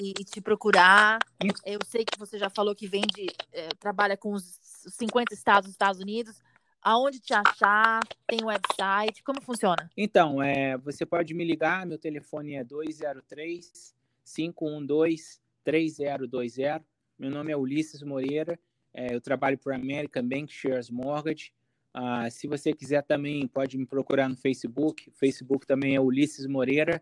e, 0.02 0.10
e 0.10 0.24
te 0.24 0.42
procurar, 0.42 1.20
eu 1.66 1.80
sei 1.86 2.04
que 2.04 2.20
você 2.20 2.38
já 2.38 2.50
falou 2.50 2.76
que 2.76 2.88
vende, 2.88 3.28
é, 3.52 3.70
trabalha 3.80 4.18
com 4.18 4.34
os 4.34 4.60
50 4.90 5.34
estados 5.34 5.68
dos 5.68 5.74
Estados 5.74 6.02
Unidos 6.02 6.42
aonde 6.82 7.20
te 7.20 7.34
achar, 7.34 8.00
tem 8.26 8.40
website, 8.44 9.24
como 9.24 9.42
funciona? 9.42 9.90
Então, 9.96 10.42
é, 10.42 10.78
você 10.78 11.06
pode 11.06 11.34
me 11.34 11.46
ligar, 11.46 11.86
meu 11.86 11.98
telefone 11.98 12.56
é 12.56 12.64
203 12.64 13.96
512 14.26 15.40
3020. 15.64 16.84
Meu 17.20 17.30
nome 17.30 17.52
é 17.52 17.58
Ulisses 17.58 18.02
Moreira, 18.02 18.60
é, 18.94 19.14
eu 19.16 19.22
trabalho 19.22 19.58
para 19.58 19.76
American 19.76 20.28
Bank 20.28 20.52
Shares 20.52 20.90
Mortgage. 20.90 21.54
Ah, 21.94 22.30
se 22.30 22.48
você 22.48 22.74
quiser 22.74 23.04
também, 23.04 23.48
pode 23.48 23.78
me 23.78 23.86
procurar 23.86 24.30
no 24.30 24.36
Facebook. 24.36 25.10
O 25.10 25.14
Facebook 25.14 25.66
também 25.66 25.96
é 25.96 26.02
Ulisses 26.02 26.48
Moreira. 26.48 27.02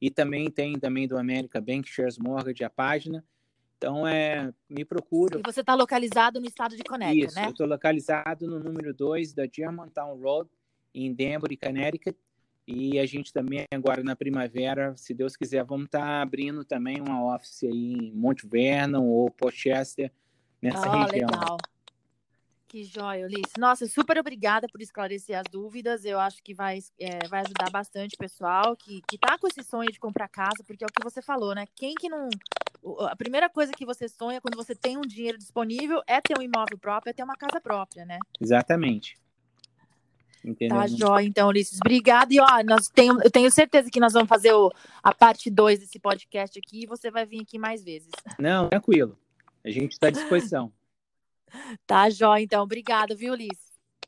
E 0.00 0.10
também 0.10 0.50
tem 0.50 0.78
também 0.78 1.08
do 1.08 1.16
American 1.16 1.62
Bank 1.62 1.88
Shares 1.88 2.18
Mortgage 2.18 2.64
a 2.64 2.70
página. 2.70 3.24
Então, 3.76 4.06
é, 4.06 4.52
me 4.68 4.84
procura. 4.84 5.40
E 5.40 5.42
você 5.44 5.60
está 5.60 5.74
localizado 5.74 6.40
no 6.40 6.46
estado 6.46 6.76
de 6.76 6.82
Connecticut, 6.82 7.26
Isso, 7.26 7.36
né? 7.36 7.46
eu 7.46 7.50
estou 7.50 7.66
localizado 7.66 8.46
no 8.46 8.58
número 8.58 8.94
2 8.94 9.34
da 9.34 9.46
Germantown 9.50 10.18
Road, 10.20 10.48
em 10.94 11.12
Danbury, 11.12 11.56
Connecticut. 11.56 12.16
E 12.66 12.98
a 12.98 13.04
gente 13.04 13.30
também, 13.32 13.66
agora 13.70 14.02
na 14.02 14.16
primavera, 14.16 14.96
se 14.96 15.12
Deus 15.12 15.36
quiser, 15.36 15.62
vamos 15.64 15.86
estar 15.86 16.00
tá 16.00 16.22
abrindo 16.22 16.64
também 16.64 16.98
uma 16.98 17.34
office 17.34 17.64
aí 17.64 17.92
em 17.92 18.12
Monte 18.12 18.46
Vernon 18.46 19.04
ou 19.04 19.30
Portchester, 19.30 20.10
nessa 20.64 20.88
oh, 20.88 21.04
região. 21.04 21.28
legal. 21.28 21.58
Que 22.74 22.82
joia, 22.82 23.26
Ulisses. 23.26 23.52
Nossa, 23.56 23.86
super 23.86 24.18
obrigada 24.18 24.66
por 24.66 24.82
esclarecer 24.82 25.38
as 25.38 25.44
dúvidas. 25.48 26.04
Eu 26.04 26.18
acho 26.18 26.42
que 26.42 26.52
vai, 26.52 26.80
é, 26.98 27.28
vai 27.28 27.42
ajudar 27.42 27.70
bastante 27.70 28.16
o 28.16 28.18
pessoal 28.18 28.76
que, 28.76 29.00
que 29.06 29.16
tá 29.16 29.38
com 29.38 29.46
esse 29.46 29.62
sonho 29.62 29.92
de 29.92 30.00
comprar 30.00 30.26
casa, 30.26 30.64
porque 30.66 30.82
é 30.82 30.86
o 30.86 30.92
que 30.92 31.04
você 31.04 31.22
falou, 31.22 31.54
né? 31.54 31.66
Quem 31.76 31.94
que 31.94 32.08
não. 32.08 32.28
A 33.08 33.14
primeira 33.14 33.48
coisa 33.48 33.72
que 33.72 33.86
você 33.86 34.08
sonha 34.08 34.40
quando 34.40 34.56
você 34.56 34.74
tem 34.74 34.98
um 34.98 35.02
dinheiro 35.02 35.38
disponível 35.38 36.02
é 36.04 36.20
ter 36.20 36.36
um 36.36 36.42
imóvel 36.42 36.76
próprio, 36.76 37.10
é 37.10 37.12
ter 37.14 37.22
uma 37.22 37.36
casa 37.36 37.60
própria, 37.60 38.04
né? 38.04 38.18
Exatamente. 38.40 39.16
Entendeu? 40.44 40.76
Tá 40.76 40.86
jóia, 40.88 41.26
então, 41.26 41.48
Ulisses. 41.48 41.78
Obrigada. 41.80 42.34
E 42.34 42.40
ó, 42.40 42.62
nós 42.64 42.88
tenho, 42.88 43.22
eu 43.22 43.30
tenho 43.30 43.50
certeza 43.50 43.88
que 43.88 44.00
nós 44.00 44.12
vamos 44.12 44.28
fazer 44.28 44.52
o, 44.52 44.70
a 45.02 45.14
parte 45.14 45.48
2 45.48 45.78
desse 45.78 45.98
podcast 45.98 46.58
aqui 46.58 46.82
e 46.82 46.86
você 46.86 47.10
vai 47.10 47.24
vir 47.24 47.40
aqui 47.40 47.56
mais 47.56 47.84
vezes. 47.84 48.10
Não, 48.38 48.68
tranquilo. 48.68 49.16
A 49.64 49.70
gente 49.70 49.92
está 49.92 50.08
à 50.08 50.10
disposição. 50.10 50.72
Tá, 51.86 52.10
Jó, 52.10 52.36
então. 52.36 52.64
Obrigada, 52.64 53.14
viu, 53.14 53.32
Liz? 53.32 53.56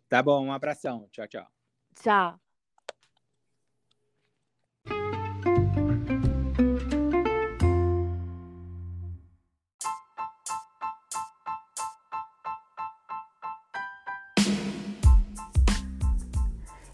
Tá 0.08 0.20
bom, 0.20 0.46
um 0.46 0.52
abração. 0.52 1.08
Tchau, 1.12 1.28
tchau. 1.28 1.46
Tchau. 2.02 2.40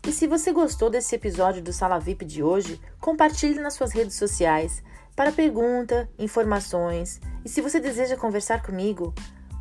E 0.06 0.12
se 0.12 0.26
você 0.26 0.52
gostou 0.52 0.90
desse 0.90 1.14
episódio 1.14 1.62
do 1.62 1.72
Sala 1.72 1.98
VIP 1.98 2.26
de 2.26 2.42
hoje, 2.42 2.78
compartilhe 3.00 3.58
nas 3.58 3.72
suas 3.72 3.92
redes 3.92 4.16
sociais 4.16 4.82
para 5.14 5.32
pergunta, 5.32 6.08
informações 6.18 7.20
e 7.44 7.48
se 7.48 7.60
você 7.60 7.78
deseja 7.80 8.16
conversar 8.16 8.62
comigo, 8.62 9.12